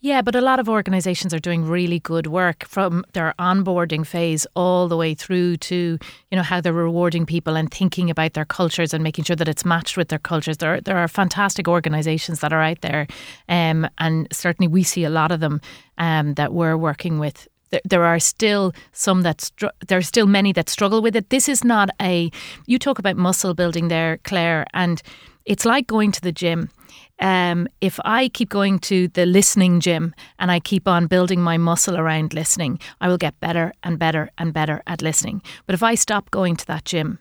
Yeah, 0.00 0.22
but 0.22 0.34
a 0.34 0.40
lot 0.40 0.60
of 0.60 0.68
organisations 0.68 1.34
are 1.34 1.38
doing 1.38 1.64
really 1.64 1.98
good 1.98 2.26
work 2.26 2.64
from 2.64 3.04
their 3.12 3.34
onboarding 3.38 4.06
phase 4.06 4.46
all 4.54 4.88
the 4.88 4.96
way 4.96 5.14
through 5.14 5.56
to 5.58 5.98
you 6.30 6.36
know 6.36 6.42
how 6.42 6.60
they're 6.60 6.72
rewarding 6.72 7.26
people 7.26 7.56
and 7.56 7.70
thinking 7.70 8.10
about 8.10 8.34
their 8.34 8.44
cultures 8.44 8.94
and 8.94 9.02
making 9.02 9.24
sure 9.24 9.36
that 9.36 9.48
it's 9.48 9.64
matched 9.64 9.96
with 9.96 10.08
their 10.08 10.18
cultures. 10.18 10.58
There, 10.58 10.80
there 10.80 10.98
are 10.98 11.08
fantastic 11.08 11.68
organisations 11.68 12.40
that 12.40 12.52
are 12.52 12.62
out 12.62 12.80
there, 12.82 13.06
um, 13.48 13.88
and 13.98 14.28
certainly 14.32 14.68
we 14.68 14.82
see 14.82 15.04
a 15.04 15.10
lot 15.10 15.32
of 15.32 15.40
them 15.40 15.60
um, 15.98 16.34
that 16.34 16.52
we're 16.52 16.76
working 16.76 17.18
with 17.18 17.48
there 17.84 18.04
are 18.04 18.20
still 18.20 18.72
some 18.92 19.22
that 19.22 19.40
str- 19.40 19.66
there 19.88 19.98
are 19.98 20.02
still 20.02 20.26
many 20.26 20.52
that 20.52 20.68
struggle 20.68 21.02
with 21.02 21.16
it. 21.16 21.30
This 21.30 21.48
is 21.48 21.64
not 21.64 21.90
a 22.00 22.30
you 22.66 22.78
talk 22.78 22.98
about 22.98 23.16
muscle 23.16 23.54
building 23.54 23.88
there, 23.88 24.18
Clare, 24.18 24.66
and 24.72 25.02
it's 25.44 25.64
like 25.64 25.86
going 25.86 26.12
to 26.12 26.20
the 26.20 26.32
gym 26.32 26.70
um, 27.20 27.68
if 27.80 27.98
I 28.04 28.28
keep 28.28 28.48
going 28.48 28.78
to 28.80 29.08
the 29.08 29.26
listening 29.26 29.80
gym 29.80 30.14
and 30.38 30.50
I 30.50 30.60
keep 30.60 30.88
on 30.88 31.06
building 31.06 31.40
my 31.40 31.56
muscle 31.56 31.96
around 31.96 32.34
listening, 32.34 32.78
I 33.00 33.08
will 33.08 33.18
get 33.18 33.38
better 33.40 33.72
and 33.82 33.98
better 33.98 34.30
and 34.38 34.52
better 34.52 34.82
at 34.86 35.02
listening. 35.02 35.42
But 35.66 35.74
if 35.74 35.82
I 35.82 35.94
stop 35.94 36.30
going 36.30 36.56
to 36.56 36.66
that 36.66 36.84
gym 36.84 37.18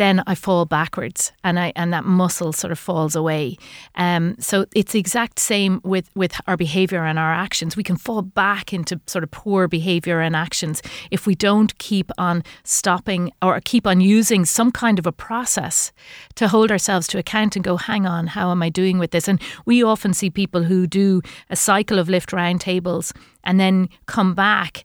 then 0.00 0.22
I 0.26 0.34
fall 0.34 0.64
backwards 0.64 1.32
and 1.44 1.58
I 1.58 1.72
and 1.76 1.92
that 1.92 2.04
muscle 2.04 2.52
sort 2.52 2.72
of 2.72 2.78
falls 2.78 3.14
away. 3.14 3.56
Um, 3.96 4.36
so 4.38 4.64
it's 4.74 4.92
the 4.92 4.98
exact 4.98 5.38
same 5.38 5.80
with 5.84 6.10
with 6.14 6.32
our 6.46 6.56
behavior 6.56 7.04
and 7.04 7.18
our 7.18 7.32
actions. 7.32 7.76
We 7.76 7.82
can 7.82 7.96
fall 7.96 8.22
back 8.22 8.72
into 8.72 9.00
sort 9.06 9.24
of 9.24 9.30
poor 9.30 9.68
behavior 9.68 10.20
and 10.20 10.34
actions 10.34 10.82
if 11.10 11.26
we 11.26 11.34
don't 11.34 11.76
keep 11.78 12.10
on 12.16 12.42
stopping 12.64 13.30
or 13.42 13.60
keep 13.60 13.86
on 13.86 14.00
using 14.00 14.44
some 14.44 14.72
kind 14.72 14.98
of 14.98 15.06
a 15.06 15.12
process 15.12 15.92
to 16.36 16.48
hold 16.48 16.70
ourselves 16.70 17.06
to 17.08 17.18
account 17.18 17.56
and 17.56 17.64
go, 17.64 17.76
hang 17.76 18.06
on, 18.06 18.28
how 18.28 18.50
am 18.50 18.62
I 18.62 18.70
doing 18.70 18.98
with 18.98 19.10
this? 19.10 19.28
And 19.28 19.40
we 19.66 19.82
often 19.82 20.14
see 20.14 20.30
people 20.30 20.64
who 20.64 20.86
do 20.86 21.20
a 21.50 21.56
cycle 21.56 21.98
of 21.98 22.08
lift 22.08 22.30
roundtables 22.30 23.12
and 23.44 23.58
then 23.58 23.88
come 24.06 24.34
back. 24.34 24.84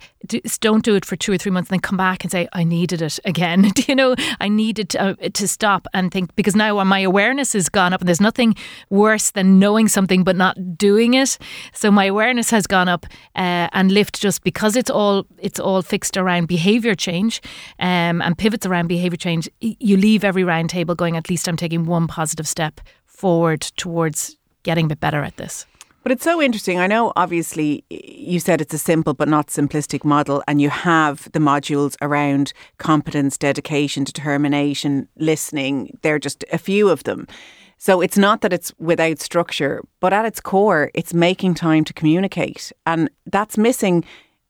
Don't 0.60 0.84
do 0.84 0.96
it 0.96 1.06
for 1.06 1.16
two 1.16 1.32
or 1.32 1.38
three 1.38 1.52
months, 1.52 1.70
and 1.70 1.76
then 1.76 1.82
come 1.82 1.98
back 1.98 2.24
and 2.24 2.32
say, 2.32 2.48
I 2.54 2.64
needed 2.64 3.02
it 3.02 3.20
again. 3.26 3.62
do 3.76 3.84
you 3.88 3.96
know, 3.96 4.16
I 4.40 4.50
needed, 4.50 4.90
to, 4.90 5.02
uh, 5.02 5.30
to 5.34 5.48
stop 5.48 5.88
and 5.94 6.12
think 6.12 6.36
because 6.36 6.56
now 6.56 6.84
my 6.84 7.00
awareness 7.00 7.54
has 7.54 7.70
gone 7.70 7.94
up 7.94 8.02
and 8.02 8.08
there's 8.08 8.22
nothing 8.22 8.56
worse 8.90 9.32
than 9.32 9.60
knowing 9.60 9.88
something 9.88 10.24
but 10.24 10.36
not 10.36 10.78
doing 10.78 11.14
it. 11.14 11.38
So 11.74 11.92
my 11.92 12.06
awareness 12.06 12.50
has 12.50 12.66
gone 12.66 12.90
up 12.90 13.06
uh, 13.36 13.70
and 13.72 13.92
lift 13.92 14.20
just 14.20 14.44
because 14.44 14.76
it's 14.76 14.90
all 14.90 15.26
it's 15.38 15.60
all 15.60 15.82
fixed 15.82 16.18
around 16.18 16.48
behaviour 16.48 16.96
change 16.96 17.42
um, 17.80 18.22
and 18.22 18.38
pivots 18.38 18.66
around 18.66 18.88
behaviour 18.88 19.18
change. 19.18 19.50
You 19.60 19.98
leave 19.98 20.24
every 20.24 20.44
round 20.44 20.70
table 20.70 20.96
going 20.96 21.16
at 21.18 21.30
least 21.30 21.48
I'm 21.48 21.58
taking 21.58 21.86
one 21.86 22.08
positive 22.08 22.48
step 22.48 22.82
forward 23.06 23.62
towards 23.62 24.38
getting 24.64 24.86
a 24.86 24.90
bit 24.90 25.00
better 25.00 25.24
at 25.24 25.38
this. 25.38 25.66
But 26.06 26.12
it's 26.12 26.24
so 26.24 26.40
interesting. 26.40 26.78
I 26.78 26.86
know, 26.86 27.12
obviously, 27.16 27.84
you 27.90 28.40
said 28.40 28.62
it's 28.62 28.76
a 28.76 28.78
simple 28.78 29.16
but 29.16 29.28
not 29.28 29.48
simplistic 29.48 30.06
model, 30.06 30.44
and 30.48 30.62
you 30.62 30.70
have 30.70 31.32
the 31.32 31.40
modules 31.40 31.96
around 32.00 32.54
competence, 32.78 33.40
dedication, 33.40 34.04
determination, 34.04 35.08
listening. 35.18 35.98
They're 36.04 36.20
just 36.20 36.46
a 36.54 36.60
few 36.60 36.90
of 36.90 37.06
them. 37.06 37.26
So 37.80 38.02
it's 38.02 38.20
not 38.20 38.42
that 38.42 38.54
it's 38.54 38.72
without 38.78 39.18
structure, 39.18 39.84
but 40.00 40.14
at 40.14 40.26
its 40.26 40.40
core, 40.40 40.92
it's 40.94 41.12
making 41.12 41.56
time 41.56 41.84
to 41.86 41.94
communicate. 41.94 42.72
And 42.86 43.10
that's 43.26 43.58
missing 43.58 44.06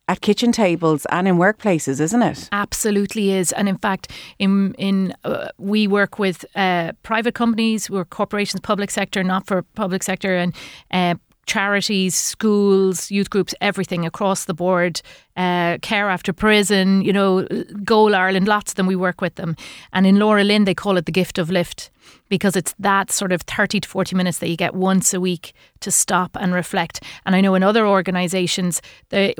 at 0.09 0.19
kitchen 0.19 0.51
tables 0.51 1.05
and 1.09 1.25
in 1.25 1.37
workplaces, 1.37 2.01
isn't 2.01 2.21
it? 2.21 2.49
Absolutely 2.51 3.31
is. 3.31 3.53
And 3.53 3.69
in 3.69 3.77
fact, 3.77 4.11
in 4.39 4.73
in 4.73 5.13
uh, 5.23 5.47
we 5.57 5.87
work 5.87 6.19
with 6.19 6.43
uh, 6.55 6.91
private 7.01 7.33
companies, 7.33 7.89
we're 7.89 8.03
corporations, 8.03 8.59
public 8.59 8.91
sector, 8.91 9.23
not 9.23 9.47
for 9.47 9.61
public 9.61 10.03
sector, 10.03 10.35
and 10.35 10.53
uh, 10.91 11.15
charities, 11.45 12.15
schools, 12.15 13.11
youth 13.11 13.29
groups, 13.29 13.53
everything 13.61 14.05
across 14.05 14.45
the 14.45 14.53
board, 14.53 15.01
uh, 15.37 15.77
care 15.81 16.09
after 16.09 16.33
prison, 16.33 17.01
you 17.01 17.13
know, 17.13 17.47
Goal 17.83 18.15
Ireland, 18.15 18.47
lots 18.47 18.71
of 18.71 18.75
them, 18.75 18.87
we 18.87 18.95
work 18.95 19.21
with 19.21 19.35
them. 19.35 19.55
And 19.93 20.07
in 20.07 20.15
LauraLynn, 20.15 20.65
they 20.65 20.73
call 20.73 20.97
it 20.97 21.05
the 21.05 21.11
gift 21.11 21.37
of 21.37 21.49
lift 21.49 21.91
because 22.29 22.55
it's 22.55 22.73
that 22.79 23.11
sort 23.11 23.31
of 23.31 23.41
30 23.41 23.81
to 23.81 23.89
40 23.89 24.15
minutes 24.15 24.39
that 24.39 24.49
you 24.49 24.57
get 24.57 24.73
once 24.73 25.13
a 25.13 25.19
week 25.19 25.53
to 25.81 25.91
stop 25.91 26.35
and 26.39 26.53
reflect. 26.53 27.03
And 27.25 27.35
I 27.35 27.41
know 27.41 27.55
in 27.55 27.63
other 27.63 27.85
organisations, 27.85 28.81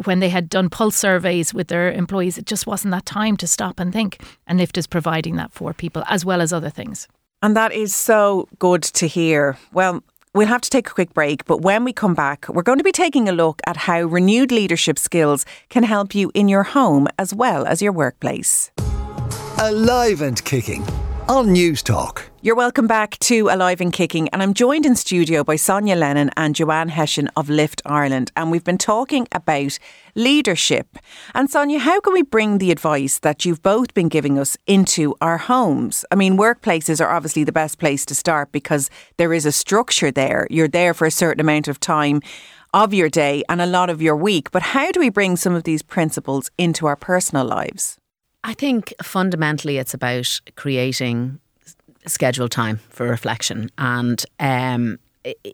when 0.04 0.20
they 0.20 0.30
had 0.30 0.50
done 0.50 0.70
pulse 0.70 0.96
surveys 0.96 1.54
with 1.54 1.68
their 1.68 1.92
employees, 1.92 2.38
it 2.38 2.46
just 2.46 2.68
wasn't 2.68 2.92
that 2.92 3.06
time 3.06 3.38
to 3.38 3.48
stop 3.48 3.80
and 3.80 3.92
think. 3.92 4.22
And 4.48 4.60
Lift 4.60 4.78
is 4.78 4.88
providing 4.88 5.36
that 5.38 5.54
for 5.54 5.74
people 5.74 6.04
as 6.08 6.26
well 6.26 6.42
as 6.42 6.54
other 6.54 6.70
things. 6.70 7.08
And 7.42 7.56
that 7.56 7.74
is 7.74 7.94
so 7.94 8.48
good 8.60 8.82
to 8.84 9.08
hear. 9.08 9.58
Well, 9.72 10.04
We'll 10.36 10.48
have 10.48 10.60
to 10.64 10.70
take 10.70 10.90
a 10.90 10.94
quick 10.94 11.14
break, 11.14 11.46
but 11.46 11.62
when 11.62 11.86
we 11.86 11.94
come 11.94 12.14
back, 12.14 12.50
we're 12.50 12.62
going 12.62 12.78
to 12.78 12.84
be 12.84 12.92
taking 12.92 13.30
a 13.30 13.32
look 13.32 13.62
at 13.66 13.78
how 13.78 14.02
renewed 14.02 14.52
leadership 14.52 15.00
skills 15.00 15.46
can 15.70 15.84
help 15.84 16.14
you 16.14 16.30
in 16.34 16.50
your 16.50 16.64
home 16.64 17.08
as 17.18 17.34
well 17.34 17.66
as 17.66 17.82
your 17.82 17.94
workplace. 17.94 18.70
Alive 19.60 20.20
and 20.20 20.44
kicking 20.44 20.84
on 21.30 21.48
Newstalk. 21.48 22.24
You're 22.46 22.54
welcome 22.54 22.86
back 22.86 23.18
to 23.22 23.50
Alive 23.50 23.82
and 23.82 23.92
Kicking, 23.92 24.30
and 24.30 24.44
I'm 24.44 24.54
joined 24.54 24.86
in 24.86 24.96
studio 24.96 25.44
by 25.44 25.56
Sonya 25.56 25.96
Lennon 25.96 26.30
and 26.38 26.54
Joanne 26.54 26.90
Hession 26.90 27.28
of 27.36 27.50
Lift 27.50 27.82
Ireland, 27.88 28.32
and 28.36 28.52
we've 28.52 28.64
been 28.64 28.78
talking 28.78 29.28
about 29.32 29.80
leadership. 30.14 31.00
And 31.34 31.50
Sonya, 31.50 31.80
how 31.80 32.00
can 32.02 32.14
we 32.14 32.22
bring 32.22 32.60
the 32.60 32.70
advice 32.70 33.18
that 33.18 33.46
you've 33.46 33.64
both 33.64 33.96
been 33.96 34.10
giving 34.10 34.38
us 34.38 34.58
into 34.68 35.16
our 35.22 35.40
homes? 35.40 36.06
I 36.12 36.16
mean, 36.16 36.38
workplaces 36.38 37.04
are 37.04 37.10
obviously 37.10 37.44
the 37.44 37.52
best 37.52 37.80
place 37.80 38.06
to 38.06 38.14
start 38.14 38.52
because 38.52 38.92
there 39.18 39.34
is 39.34 39.48
a 39.48 39.52
structure 39.52 40.12
there. 40.12 40.46
You're 40.52 40.68
there 40.68 40.94
for 40.94 41.08
a 41.08 41.12
certain 41.12 41.42
amount 41.42 41.68
of 41.68 41.80
time 41.80 42.22
of 42.76 42.94
your 42.94 43.10
day 43.10 43.44
and 43.50 43.60
a 43.60 43.66
lot 43.66 43.90
of 43.90 44.04
your 44.04 44.16
week, 44.16 44.52
but 44.52 44.62
how 44.62 44.92
do 44.92 45.00
we 45.00 45.10
bring 45.10 45.36
some 45.36 45.56
of 45.56 45.64
these 45.64 45.82
principles 45.82 46.52
into 46.60 46.86
our 46.86 46.96
personal 46.96 47.44
lives? 47.44 47.98
I 48.44 48.54
think 48.54 48.94
fundamentally 49.02 49.80
it's 49.80 49.96
about 49.96 50.42
creating 50.56 51.40
scheduled 52.08 52.52
time 52.52 52.80
for 52.90 53.08
reflection, 53.08 53.70
and 53.78 54.24
um, 54.40 55.00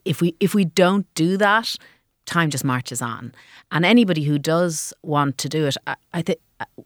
if 0.05 0.21
we 0.21 0.35
if 0.39 0.53
we 0.53 0.65
don't 0.65 1.05
do 1.15 1.37
that, 1.37 1.75
time 2.25 2.49
just 2.49 2.63
marches 2.63 3.01
on. 3.01 3.33
And 3.71 3.85
anybody 3.85 4.23
who 4.23 4.37
does 4.37 4.93
want 5.03 5.37
to 5.39 5.49
do 5.49 5.67
it, 5.67 5.77
I, 5.87 5.95
I 6.13 6.21
think 6.21 6.39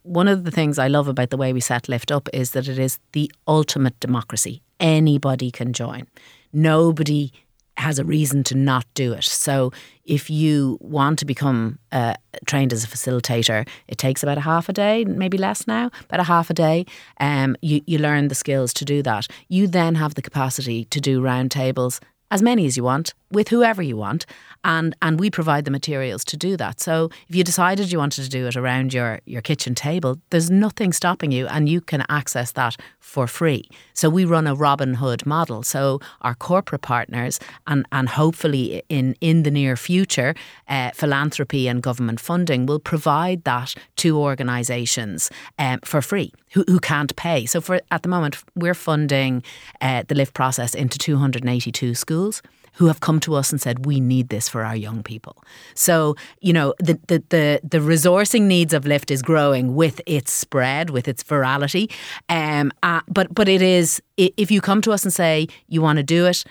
one 0.03 0.27
of 0.27 0.43
the 0.43 0.51
things 0.51 0.79
I 0.79 0.87
love 0.87 1.07
about 1.07 1.29
the 1.29 1.37
way 1.37 1.53
we 1.53 1.59
set 1.59 1.89
Lift 1.89 2.11
up 2.11 2.29
is 2.33 2.51
that 2.51 2.67
it 2.67 2.79
is 2.79 2.99
the 3.11 3.31
ultimate 3.47 3.99
democracy. 3.99 4.61
Anybody 4.79 5.51
can 5.51 5.73
join. 5.73 6.07
Nobody 6.53 7.31
has 7.77 7.99
a 7.99 8.05
reason 8.05 8.43
to 8.45 8.55
not 8.55 8.85
do 8.93 9.13
it. 9.13 9.23
So 9.23 9.71
if 10.05 10.29
you 10.29 10.77
want 10.81 11.19
to 11.19 11.25
become 11.25 11.79
uh, 11.91 12.15
trained 12.45 12.73
as 12.73 12.83
a 12.83 12.87
facilitator, 12.87 13.67
it 13.87 13.97
takes 13.97 14.23
about 14.23 14.37
a 14.37 14.41
half 14.41 14.69
a 14.69 14.73
day, 14.73 15.05
maybe 15.05 15.37
less 15.37 15.67
now, 15.67 15.91
about 16.03 16.19
a 16.19 16.23
half 16.23 16.49
a 16.49 16.53
day. 16.53 16.85
Um, 17.19 17.55
you, 17.61 17.81
you 17.85 17.97
learn 17.97 18.27
the 18.27 18.35
skills 18.35 18.73
to 18.75 18.85
do 18.85 19.01
that. 19.03 19.27
You 19.49 19.67
then 19.67 19.95
have 19.95 20.15
the 20.15 20.21
capacity 20.21 20.85
to 20.85 21.01
do 21.01 21.21
roundtables, 21.21 21.99
as 22.31 22.41
many 22.41 22.65
as 22.65 22.77
you 22.77 22.83
want, 22.83 23.13
with 23.31 23.49
whoever 23.49 23.81
you 23.81 23.97
want 23.97 24.25
and 24.65 24.95
and 25.01 25.19
we 25.19 25.29
provide 25.29 25.63
the 25.63 25.71
materials 25.71 26.25
to 26.25 26.35
do 26.35 26.57
that. 26.57 26.81
So 26.81 27.09
if 27.29 27.35
you 27.35 27.43
decided 27.43 27.91
you 27.91 27.99
wanted 27.99 28.23
to 28.23 28.29
do 28.29 28.47
it 28.47 28.57
around 28.57 28.93
your 28.93 29.19
your 29.25 29.41
kitchen 29.41 29.75
table, 29.75 30.19
there's 30.31 30.49
nothing 30.49 30.91
stopping 30.91 31.31
you, 31.31 31.47
and 31.47 31.69
you 31.69 31.79
can 31.79 32.03
access 32.09 32.51
that 32.53 32.75
for 33.05 33.27
free. 33.27 33.69
So 33.93 34.09
we 34.09 34.25
run 34.25 34.47
a 34.47 34.55
Robin 34.55 34.95
Hood 34.95 35.25
model. 35.25 35.63
So 35.63 35.99
our 36.21 36.35
corporate 36.35 36.81
partners 36.81 37.39
and 37.67 37.85
and 37.91 38.09
hopefully 38.09 38.83
in 38.89 39.15
in 39.21 39.43
the 39.43 39.51
near 39.51 39.77
future, 39.77 40.33
uh, 40.67 40.89
philanthropy 40.93 41.69
and 41.69 41.81
government 41.81 42.19
funding 42.19 42.65
will 42.65 42.79
provide 42.79 43.43
that 43.43 43.75
to 43.97 44.17
organisations 44.17 45.29
um, 45.59 45.79
for 45.85 46.01
free 46.01 46.33
who, 46.53 46.63
who 46.67 46.79
can't 46.79 47.15
pay. 47.15 47.45
So 47.45 47.61
for 47.61 47.79
at 47.91 48.01
the 48.01 48.09
moment, 48.09 48.43
we're 48.55 48.73
funding 48.73 49.43
uh, 49.81 50.03
the 50.07 50.15
lift 50.15 50.33
process 50.33 50.73
into 50.73 50.97
282 50.97 51.93
schools 51.93 52.41
who 52.75 52.87
have 52.87 52.99
come 52.99 53.19
to 53.21 53.35
us 53.35 53.51
and 53.51 53.61
said, 53.61 53.85
we 53.85 53.99
need 53.99 54.29
this 54.29 54.49
for 54.49 54.63
our 54.63 54.75
young 54.75 55.01
people. 55.01 55.43
So, 55.73 56.15
you 56.41 56.53
know, 56.53 56.73
the, 56.79 56.99
the, 57.07 57.23
the, 57.29 57.59
the 57.63 57.79
resourcing 57.79 58.43
needs 58.43 58.73
of 58.73 58.85
Lift 58.85 59.11
is 59.11 59.21
growing 59.21 59.75
with 59.75 60.01
its 60.05 60.31
spread, 60.31 60.89
with 60.89 61.07
its 61.07 61.23
virality. 61.23 61.91
Um, 62.29 62.71
uh, 62.83 63.01
but, 63.07 63.33
but 63.33 63.47
it 63.47 63.61
is, 63.61 64.01
if 64.17 64.51
you 64.51 64.61
come 64.61 64.81
to 64.81 64.91
us 64.91 65.03
and 65.03 65.13
say 65.13 65.47
you 65.67 65.81
want 65.81 65.97
to 65.97 66.03
do 66.03 66.25
it, 66.25 66.43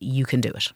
you 0.00 0.24
can 0.26 0.40
do 0.40 0.50
it. 0.50 0.72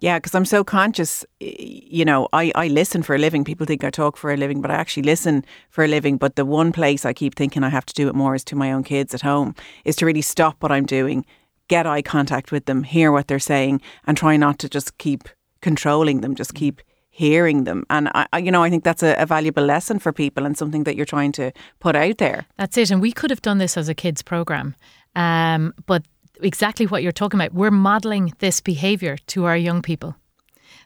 Yeah, 0.00 0.18
because 0.18 0.34
I'm 0.34 0.44
so 0.44 0.64
conscious, 0.64 1.24
you 1.38 2.04
know, 2.04 2.28
I, 2.32 2.50
I 2.56 2.66
listen 2.66 3.04
for 3.04 3.14
a 3.14 3.18
living. 3.18 3.44
People 3.44 3.66
think 3.66 3.84
I 3.84 3.90
talk 3.90 4.16
for 4.16 4.32
a 4.32 4.36
living, 4.36 4.60
but 4.60 4.70
I 4.70 4.74
actually 4.74 5.04
listen 5.04 5.44
for 5.70 5.84
a 5.84 5.88
living. 5.88 6.16
But 6.16 6.34
the 6.34 6.44
one 6.44 6.72
place 6.72 7.06
I 7.06 7.12
keep 7.12 7.36
thinking 7.36 7.62
I 7.62 7.68
have 7.68 7.86
to 7.86 7.94
do 7.94 8.08
it 8.08 8.14
more 8.16 8.34
is 8.34 8.42
to 8.44 8.56
my 8.56 8.72
own 8.72 8.82
kids 8.82 9.14
at 9.14 9.22
home, 9.22 9.54
is 9.84 9.94
to 9.96 10.06
really 10.06 10.20
stop 10.20 10.56
what 10.60 10.72
I'm 10.72 10.86
doing 10.86 11.24
get 11.72 11.86
eye 11.86 12.02
contact 12.02 12.52
with 12.52 12.64
them, 12.66 12.82
hear 12.82 13.10
what 13.10 13.28
they're 13.28 13.48
saying, 13.54 13.80
and 14.06 14.14
try 14.16 14.36
not 14.36 14.58
to 14.58 14.68
just 14.68 14.98
keep 14.98 15.22
controlling 15.62 16.20
them, 16.20 16.34
just 16.34 16.52
keep 16.54 16.82
hearing 17.08 17.64
them. 17.64 17.84
And 17.88 18.10
I, 18.14 18.38
you 18.38 18.50
know, 18.50 18.62
I 18.62 18.68
think 18.68 18.84
that's 18.84 19.02
a, 19.02 19.14
a, 19.14 19.26
valuable 19.26 19.64
lesson 19.64 19.98
for 19.98 20.12
people 20.12 20.44
and 20.46 20.56
something 20.56 20.84
that 20.84 20.96
you're 20.96 21.14
trying 21.16 21.32
to 21.32 21.50
put 21.80 21.96
out 21.96 22.18
there. 22.18 22.44
That's 22.58 22.76
it. 22.76 22.90
And 22.90 23.00
we 23.00 23.12
could 23.12 23.30
have 23.30 23.42
done 23.42 23.58
this 23.58 23.76
as 23.76 23.88
a 23.88 23.94
kids 23.94 24.22
program, 24.22 24.74
um, 25.16 25.72
but 25.86 26.02
exactly 26.42 26.86
what 26.86 27.02
you're 27.02 27.20
talking 27.20 27.40
about, 27.40 27.54
we're 27.54 27.70
modelling 27.70 28.34
this 28.38 28.60
behaviour 28.60 29.16
to 29.28 29.44
our 29.44 29.56
young 29.56 29.80
people. 29.82 30.14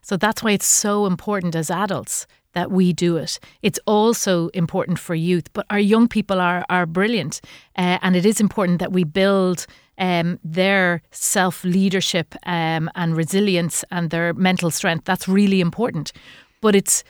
So 0.02 0.16
that's 0.16 0.42
why 0.42 0.52
it's 0.52 0.66
so 0.66 1.06
important 1.06 1.56
as 1.56 1.68
adults 1.70 2.26
that 2.52 2.70
we 2.70 2.92
do 2.92 3.16
it. 3.16 3.40
It's 3.62 3.80
also 3.86 4.48
important 4.48 4.98
for 4.98 5.14
youth, 5.14 5.52
but 5.52 5.66
our 5.68 5.80
young 5.80 6.08
people 6.08 6.40
are 6.40 6.64
are 6.68 6.86
brilliant, 6.86 7.40
uh, 7.76 7.98
and 8.02 8.16
it 8.16 8.24
is 8.24 8.40
important 8.40 8.78
that 8.78 8.92
we 8.92 9.04
build 9.04 9.66
um, 9.98 10.38
their 10.44 11.02
self 11.10 11.64
leadership 11.64 12.34
um, 12.44 12.90
and 12.94 13.16
resilience 13.16 13.84
and 13.90 14.10
their 14.10 14.34
mental 14.34 14.70
strength. 14.70 15.04
That's 15.04 15.28
really 15.28 15.60
important. 15.60 16.12
But 16.60 16.74
it's 16.74 17.04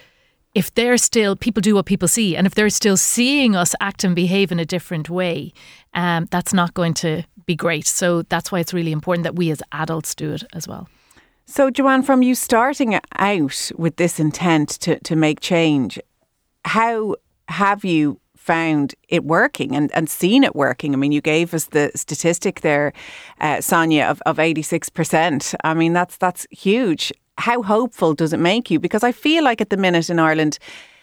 if 0.55 0.73
they're 0.75 0.97
still 0.97 1.37
people 1.37 1.61
do 1.61 1.75
what 1.75 1.87
people 1.87 2.09
see, 2.09 2.35
and 2.37 2.47
if 2.47 2.55
they're 2.55 2.71
still 2.71 2.97
seeing 2.97 3.55
us 3.55 3.75
act 3.81 4.05
and 4.05 4.17
behave 4.17 4.51
in 4.51 4.59
a 4.59 4.65
different 4.65 5.11
way, 5.11 5.53
um, 5.95 6.27
that's 6.31 6.55
not 6.55 6.73
going 6.75 6.95
to 6.95 7.25
be 7.45 7.55
great. 7.55 7.87
So 7.87 8.23
that's 8.23 8.51
why 8.51 8.61
it's 8.61 8.73
really 8.73 8.93
important 8.93 9.25
that 9.25 9.37
we 9.37 9.51
as 9.51 9.63
adults 9.73 10.15
do 10.15 10.33
it 10.33 10.45
as 10.53 10.67
well. 10.67 10.89
So, 11.45 11.71
Joanne, 11.71 12.03
from 12.03 12.23
you 12.23 12.35
starting 12.35 12.99
out 13.19 13.71
with 13.77 13.97
this 13.97 14.19
intent 14.19 14.71
to, 14.81 14.99
to 15.01 15.15
make 15.15 15.41
change, 15.41 16.01
how 16.65 17.17
have 17.49 17.85
you 17.85 18.19
found 18.47 18.95
it 19.09 19.25
working 19.25 19.75
and, 19.75 19.91
and 19.93 20.09
seen 20.09 20.45
it 20.45 20.55
working. 20.55 20.95
I 20.95 20.97
mean, 20.97 21.13
you 21.13 21.21
gave 21.21 21.53
us 21.53 21.67
the 21.67 21.91
statistic 21.95 22.61
there, 22.61 22.93
uh, 23.41 23.61
Sonya, 23.61 24.05
of, 24.05 24.23
of 24.25 24.37
86%. 24.37 25.55
I 25.65 25.75
mean, 25.75 25.93
that's 25.93 26.17
that's 26.17 26.47
huge. 26.51 27.13
How 27.39 27.63
hopeful 27.63 28.15
does 28.15 28.33
it 28.33 28.41
make 28.41 28.71
you? 28.71 28.79
Because 28.79 29.03
I 29.03 29.13
feel 29.13 29.43
like 29.45 29.61
at 29.61 29.71
the 29.71 29.77
minute 29.77 30.09
in 30.09 30.19
Ireland, 30.19 30.59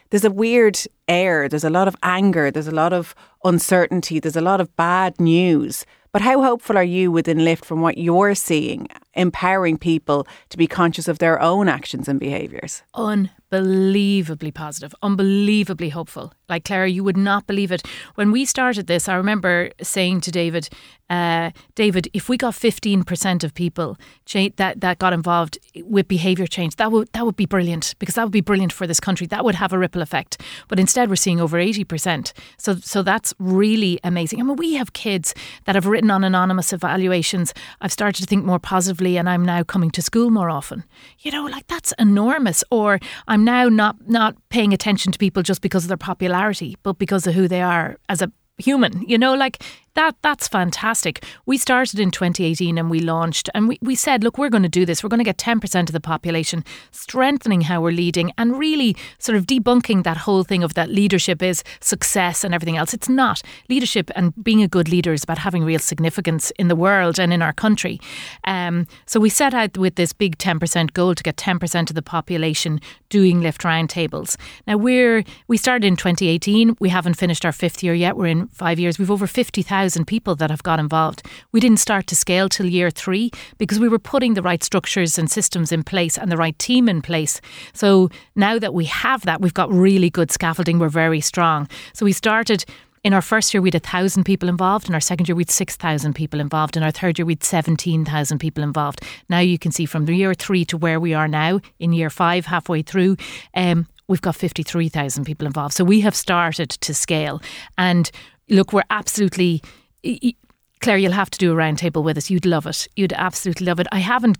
there's 0.09 0.23
a 0.23 0.31
weird 0.31 0.79
air, 1.07 1.49
there's 1.49 1.63
a 1.63 1.69
lot 1.69 1.87
of 1.87 1.95
anger, 2.01 2.49
there's 2.49 2.67
a 2.67 2.79
lot 2.83 2.93
of 2.93 3.13
uncertainty, 3.43 4.19
there's 4.19 4.37
a 4.37 4.41
lot 4.41 4.61
of 4.61 4.75
bad 4.75 5.19
news. 5.19 5.85
But 6.13 6.21
how 6.21 6.43
hopeful 6.43 6.77
are 6.77 6.83
you 6.83 7.11
within 7.11 7.43
Lift 7.43 7.65
from 7.65 7.81
what 7.81 7.97
you're 7.97 8.35
seeing, 8.35 8.87
empowering 9.15 9.77
people 9.77 10.27
to 10.49 10.57
be 10.57 10.67
conscious 10.67 11.07
of 11.07 11.17
their 11.17 11.41
own 11.41 11.67
actions 11.67 12.07
and 12.07 12.19
behaviours? 12.19 12.83
Unbelievable 12.93 13.42
unbelievably 13.53 14.51
positive, 14.51 14.95
unbelievably 15.01 15.89
hopeful. 15.89 16.33
Like 16.49 16.65
Clara, 16.65 16.89
you 16.89 17.03
would 17.03 17.17
not 17.17 17.47
believe 17.47 17.71
it. 17.71 17.85
When 18.15 18.31
we 18.31 18.45
started 18.45 18.87
this, 18.87 19.07
I 19.07 19.15
remember 19.15 19.71
saying 19.81 20.21
to 20.21 20.31
David, 20.31 20.69
uh, 21.09 21.51
David, 21.75 22.09
if 22.13 22.27
we 22.27 22.37
got 22.37 22.53
15% 22.53 23.43
of 23.43 23.53
people 23.53 23.97
that, 24.55 24.81
that 24.81 24.99
got 24.99 25.13
involved 25.13 25.59
with 25.83 26.07
behaviour 26.07 26.47
change, 26.47 26.77
that 26.77 26.91
would, 26.91 27.09
that 27.13 27.25
would 27.25 27.35
be 27.35 27.45
brilliant 27.45 27.93
because 27.99 28.15
that 28.15 28.23
would 28.23 28.31
be 28.31 28.41
brilliant 28.41 28.73
for 28.73 28.87
this 28.87 28.99
country. 28.99 29.27
That 29.27 29.45
would 29.45 29.55
have 29.55 29.73
a 29.73 29.77
ripple 29.77 30.01
effect. 30.01 30.41
But 30.67 30.79
instead, 30.79 31.09
we're 31.09 31.15
seeing 31.15 31.39
over 31.39 31.57
80%. 31.57 32.33
So, 32.57 32.75
so 32.75 33.03
that's 33.03 33.33
really 33.37 33.99
amazing. 34.03 34.39
I 34.39 34.43
mean, 34.43 34.55
we 34.55 34.73
have 34.73 34.93
kids 34.93 35.35
that 35.65 35.75
have 35.75 35.85
written 35.85 36.09
on 36.09 36.23
anonymous 36.23 36.73
evaluations. 36.73 37.53
I've 37.81 37.93
started 37.93 38.21
to 38.21 38.27
think 38.27 38.43
more 38.43 38.59
positively 38.59 39.17
and 39.17 39.29
I'm 39.29 39.45
now 39.45 39.63
coming 39.63 39.91
to 39.91 40.01
school 40.01 40.31
more 40.31 40.49
often. 40.49 40.83
You 41.19 41.31
know, 41.31 41.45
like 41.45 41.67
that's 41.67 41.93
enormous. 41.99 42.63
Or 42.71 42.99
I'm 43.27 43.42
now 43.43 43.69
not, 43.69 43.95
not 44.07 44.35
paying 44.49 44.73
attention 44.73 45.11
to 45.11 45.19
people 45.19 45.43
just 45.43 45.61
because 45.61 45.83
of 45.83 45.87
their 45.87 45.97
popularity, 45.97 46.77
but 46.83 46.97
because 46.97 47.27
of 47.27 47.33
who 47.33 47.47
they 47.47 47.61
are 47.61 47.97
as 48.09 48.21
a 48.21 48.31
human. 48.57 49.03
You 49.07 49.17
know, 49.17 49.33
like 49.33 49.63
that 49.95 50.15
that's 50.21 50.47
fantastic. 50.47 51.23
We 51.45 51.57
started 51.57 51.99
in 51.99 52.09
2018 52.09 52.77
and 52.77 52.89
we 52.89 52.99
launched 52.99 53.49
and 53.53 53.67
we, 53.67 53.77
we 53.81 53.95
said, 53.95 54.23
look, 54.23 54.37
we're 54.37 54.49
going 54.49 54.63
to 54.63 54.69
do 54.69 54.85
this. 54.85 55.03
We're 55.03 55.09
going 55.09 55.19
to 55.19 55.23
get 55.23 55.37
10% 55.37 55.81
of 55.81 55.91
the 55.91 55.99
population, 55.99 56.63
strengthening 56.91 57.61
how 57.61 57.81
we're 57.81 57.91
leading 57.91 58.31
and 58.37 58.57
really 58.57 58.95
sort 59.19 59.37
of 59.37 59.45
debunking 59.45 60.03
that 60.03 60.17
whole 60.17 60.43
thing 60.43 60.63
of 60.63 60.73
that 60.73 60.89
leadership 60.89 61.43
is 61.43 61.63
success 61.79 62.43
and 62.43 62.55
everything 62.55 62.77
else. 62.77 62.93
It's 62.93 63.09
not. 63.09 63.41
Leadership 63.69 64.09
and 64.15 64.33
being 64.43 64.63
a 64.63 64.67
good 64.67 64.89
leader 64.89 65.13
is 65.13 65.23
about 65.23 65.37
having 65.37 65.63
real 65.63 65.79
significance 65.79 66.51
in 66.57 66.69
the 66.69 66.75
world 66.75 67.19
and 67.19 67.31
in 67.31 67.41
our 67.41 67.53
country. 67.53 67.99
Um, 68.45 68.87
so 69.05 69.19
we 69.19 69.29
set 69.29 69.53
out 69.53 69.77
with 69.77 69.95
this 69.95 70.11
big 70.11 70.37
10% 70.39 70.93
goal 70.93 71.13
to 71.13 71.23
get 71.23 71.35
10% 71.37 71.89
of 71.89 71.95
the 71.95 72.01
population 72.01 72.79
doing 73.09 73.41
lift 73.41 73.61
roundtables. 73.61 74.37
Now 74.65 74.77
we're 74.77 75.23
we 75.47 75.57
started 75.57 75.85
in 75.85 75.95
2018. 75.97 76.77
We 76.79 76.89
haven't 76.89 77.13
finished 77.13 77.45
our 77.45 77.51
fifth 77.51 77.83
year 77.83 77.93
yet. 77.93 78.17
We're 78.17 78.27
in 78.27 78.47
five 78.47 78.79
years. 78.79 78.97
We've 78.97 79.11
over 79.11 79.27
50,000 79.27 79.82
thousand 79.83 80.05
people 80.05 80.33
that 80.35 80.49
have 80.49 80.63
got 80.63 80.79
involved. 80.79 81.23
We 81.51 81.59
didn't 81.59 81.79
start 81.79 82.07
to 82.07 82.15
scale 82.15 82.47
till 82.47 82.67
year 82.67 82.89
three 82.89 83.31
because 83.57 83.79
we 83.79 83.89
were 83.89 83.99
putting 83.99 84.33
the 84.33 84.41
right 84.41 84.63
structures 84.63 85.19
and 85.19 85.29
systems 85.29 85.73
in 85.73 85.83
place 85.83 86.17
and 86.17 86.31
the 86.31 86.37
right 86.37 86.57
team 86.57 86.87
in 86.87 87.01
place. 87.01 87.41
So 87.73 88.09
now 88.33 88.59
that 88.59 88.73
we 88.73 88.85
have 88.85 89.23
that, 89.23 89.41
we've 89.41 89.53
got 89.53 89.69
really 89.69 90.09
good 90.09 90.31
scaffolding. 90.31 90.79
We're 90.79 90.87
very 90.87 91.19
strong. 91.19 91.67
So 91.93 92.05
we 92.05 92.13
started. 92.13 92.63
In 93.03 93.13
our 93.13 93.21
first 93.21 93.53
year, 93.53 93.61
we 93.61 93.67
had 93.67 93.83
1,000 93.83 94.23
people 94.23 94.47
involved. 94.47 94.87
In 94.87 94.95
our 94.95 95.01
second 95.01 95.27
year, 95.27 95.35
we 95.35 95.41
had 95.41 95.51
6,000 95.51 96.13
people 96.13 96.39
involved. 96.39 96.77
In 96.77 96.83
our 96.83 96.91
third 96.91 97.19
year, 97.19 97.25
we 97.25 97.33
had 97.33 97.43
17,000 97.43 98.39
people 98.39 98.63
involved. 98.63 99.01
Now 99.27 99.39
you 99.39 99.59
can 99.59 99.73
see 99.73 99.85
from 99.85 100.05
the 100.05 100.15
year 100.15 100.33
three 100.33 100.63
to 100.63 100.77
where 100.77 101.01
we 101.01 101.13
are 101.13 101.27
now 101.27 101.59
in 101.79 101.91
year 101.91 102.09
five, 102.09 102.45
halfway 102.45 102.81
through, 102.81 103.17
um, 103.53 103.87
we've 104.07 104.21
got 104.21 104.35
53,000 104.35 105.25
people 105.25 105.47
involved. 105.47 105.73
So 105.73 105.83
we 105.83 106.01
have 106.01 106.15
started 106.15 106.69
to 106.69 106.93
scale. 106.93 107.41
And 107.77 108.09
look, 108.49 108.73
we're 108.73 108.83
absolutely. 108.89 109.61
Clare, 110.81 110.97
you'll 110.97 111.13
have 111.13 111.29
to 111.29 111.37
do 111.37 111.53
a 111.53 111.55
roundtable 111.55 112.03
with 112.03 112.17
us. 112.17 112.29
You'd 112.29 112.45
love 112.45 112.67
it. 112.67 112.87
You'd 112.95 113.13
absolutely 113.13 113.65
love 113.65 113.79
it. 113.79 113.87
I 113.91 113.99
haven't 113.99 114.37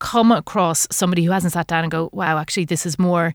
come 0.00 0.32
across 0.32 0.88
somebody 0.90 1.24
who 1.24 1.30
hasn't 1.30 1.52
sat 1.52 1.68
down 1.68 1.84
and 1.84 1.90
go, 1.90 2.10
wow, 2.12 2.38
actually, 2.38 2.64
this 2.64 2.84
is 2.84 2.98
more 2.98 3.32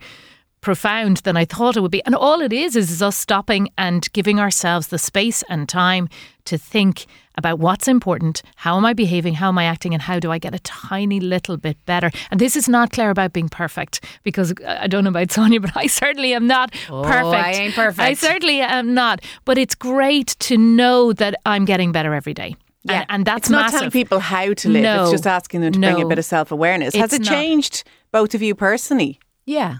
profound 0.62 1.18
than 1.18 1.38
I 1.38 1.46
thought 1.46 1.78
it 1.78 1.82
would 1.82 1.92
be. 1.92 2.04
And 2.06 2.16
all 2.16 2.42
it 2.42 2.52
is 2.52 2.76
is, 2.76 2.92
is 2.92 3.02
us 3.02 3.16
stopping 3.16 3.70
and 3.78 4.12
giving 4.12 4.40
ourselves 4.40 4.88
the 4.88 4.98
space 4.98 5.42
and 5.50 5.70
time 5.70 6.10
to 6.46 6.58
think 6.58 7.06
about 7.40 7.58
what's 7.58 7.88
important, 7.88 8.44
how 8.56 8.78
am 8.78 8.86
I 8.86 8.94
behaving, 8.94 9.34
how 9.34 9.48
am 9.48 9.58
I 9.58 9.64
acting, 9.64 9.94
and 9.94 10.04
how 10.04 10.20
do 10.20 10.32
I 10.32 10.38
get 10.38 10.54
a 10.54 10.60
tiny 10.60 11.20
little 11.20 11.58
bit 11.58 11.84
better. 11.88 12.12
And 12.30 12.40
this 12.40 12.56
is 12.56 12.70
not 12.70 12.92
clear 12.92 13.10
about 13.10 13.34
being 13.34 13.50
perfect 13.50 14.06
because 14.24 14.54
I 14.68 14.86
don't 14.86 15.04
know 15.04 15.10
about 15.10 15.32
Sonya, 15.38 15.60
but 15.60 15.76
I 15.76 15.88
certainly 15.88 16.34
am 16.34 16.46
not 16.46 16.76
oh, 16.90 17.02
perfect. 17.02 17.34
I 17.34 17.52
ain't 17.54 17.74
perfect. 17.74 18.00
I 18.00 18.14
certainly 18.14 18.62
am 18.62 18.94
not. 18.94 19.24
But 19.46 19.58
it's 19.58 19.74
great 19.74 20.36
to 20.40 20.58
know 20.58 21.14
that 21.14 21.34
I'm 21.46 21.66
getting 21.66 21.92
better 21.92 22.14
every 22.14 22.36
day. 22.36 22.56
Yeah, 22.84 23.02
and, 23.02 23.06
and 23.10 23.26
that's 23.26 23.44
it's 23.44 23.50
not 23.50 23.64
massive. 23.64 23.80
telling 23.80 23.92
people 23.92 24.20
how 24.20 24.54
to 24.54 24.70
live. 24.70 24.84
No, 24.84 25.04
it's 25.04 25.12
just 25.12 25.28
asking 25.28 25.62
them 25.62 25.74
to 25.74 25.80
no, 25.80 25.94
bring 25.94 26.06
a 26.06 26.08
bit 26.08 26.20
of 26.20 26.26
self 26.26 26.52
awareness. 26.52 26.96
Has 26.96 27.12
it 27.12 27.24
not. 27.24 27.30
changed 27.30 27.84
both 28.12 28.34
of 28.36 28.42
you 28.42 28.56
personally? 28.56 29.20
Yeah, 29.46 29.80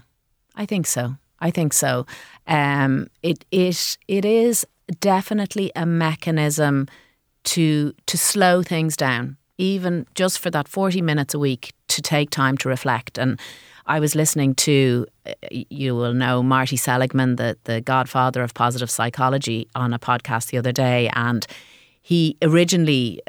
I 0.54 0.66
think 0.66 0.86
so. 0.86 1.16
I 1.40 1.50
think 1.50 1.72
so. 1.72 2.06
Um, 2.46 3.08
it 3.22 3.44
it 3.50 3.96
it 4.06 4.24
is 4.24 4.66
definitely 5.00 5.72
a 5.74 5.86
mechanism 5.86 6.88
to 7.44 7.92
to 8.06 8.18
slow 8.18 8.62
things 8.62 8.96
down, 8.96 9.36
even 9.58 10.06
just 10.14 10.38
for 10.38 10.50
that 10.50 10.68
forty 10.68 11.02
minutes 11.02 11.34
a 11.34 11.38
week 11.38 11.72
to 11.88 12.02
take 12.02 12.30
time 12.30 12.56
to 12.58 12.68
reflect. 12.68 13.18
And 13.18 13.40
I 13.86 13.98
was 14.00 14.14
listening 14.14 14.54
to 14.56 15.06
uh, 15.26 15.32
you 15.50 15.96
will 15.96 16.14
know 16.14 16.42
Marty 16.42 16.76
Seligman, 16.76 17.36
the 17.36 17.56
the 17.64 17.80
godfather 17.80 18.42
of 18.42 18.52
positive 18.54 18.90
psychology, 18.90 19.68
on 19.74 19.92
a 19.92 19.98
podcast 19.98 20.50
the 20.50 20.58
other 20.58 20.72
day, 20.72 21.10
and 21.14 21.46
he 22.02 22.36
originally 22.42 23.20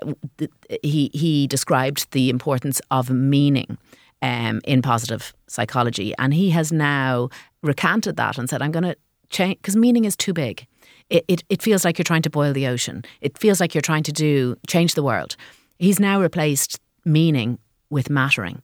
he 0.84 1.09
he 1.14 1.47
described 1.47 2.12
the 2.12 2.30
importance 2.30 2.82
of 2.89 3.09
meaning 3.09 3.78
um, 4.22 4.62
in 4.64 4.82
positive 4.82 5.34
psychology. 5.47 6.14
And 6.18 6.34
he 6.34 6.51
has 6.51 6.72
now 6.72 7.30
recanted 7.64 8.16
that 8.16 8.38
and 8.38 8.49
said, 8.49 8.62
I'm 8.62 8.72
going 8.72 8.84
to 8.84 8.95
change, 9.30 9.57
because 9.57 9.76
meaning 9.76 10.05
is 10.05 10.16
too 10.16 10.34
big. 10.34 10.68
It, 11.12 11.26
it, 11.28 11.43
it 11.49 11.62
feels 11.62 11.84
like 11.84 11.97
you're 11.97 12.12
trying 12.12 12.22
to 12.24 12.30
boil 12.30 12.53
the 12.53 12.68
ocean. 12.68 13.03
It 13.20 13.38
feels 13.38 13.59
like 13.59 13.76
you're 13.76 13.82
trying 13.82 14.03
to 14.03 14.14
do 14.14 14.55
change 14.66 14.95
the 14.95 15.03
world. 15.03 15.36
He's 15.78 15.99
now 15.99 16.22
replaced 16.22 16.80
meaning 17.03 17.59
with 17.89 18.09
mattering. 18.09 18.64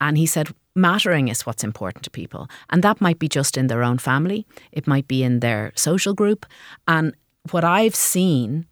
And 0.00 0.18
he 0.18 0.26
said, 0.26 0.48
mattering 0.74 1.28
is 1.28 1.46
what's 1.46 1.62
important 1.62 2.02
to 2.04 2.10
people. 2.10 2.48
And 2.70 2.82
that 2.82 3.00
might 3.00 3.20
be 3.20 3.28
just 3.28 3.56
in 3.56 3.68
their 3.68 3.84
own 3.84 3.98
family, 3.98 4.44
it 4.72 4.86
might 4.86 5.06
be 5.06 5.22
in 5.22 5.40
their 5.40 5.72
social 5.76 6.14
group. 6.14 6.46
And 6.88 7.14
what 7.52 7.64
I've 7.64 7.94
seen 7.94 8.66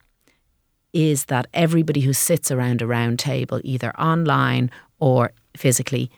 is 0.93 1.27
that 1.27 1.47
everybody 1.55 2.01
who 2.01 2.13
sits 2.13 2.51
around 2.51 2.83
a 2.83 2.87
round 2.87 3.19
table, 3.19 3.61
either 3.63 3.99
online 4.01 4.71
or 4.99 5.33
physically, 5.57 6.11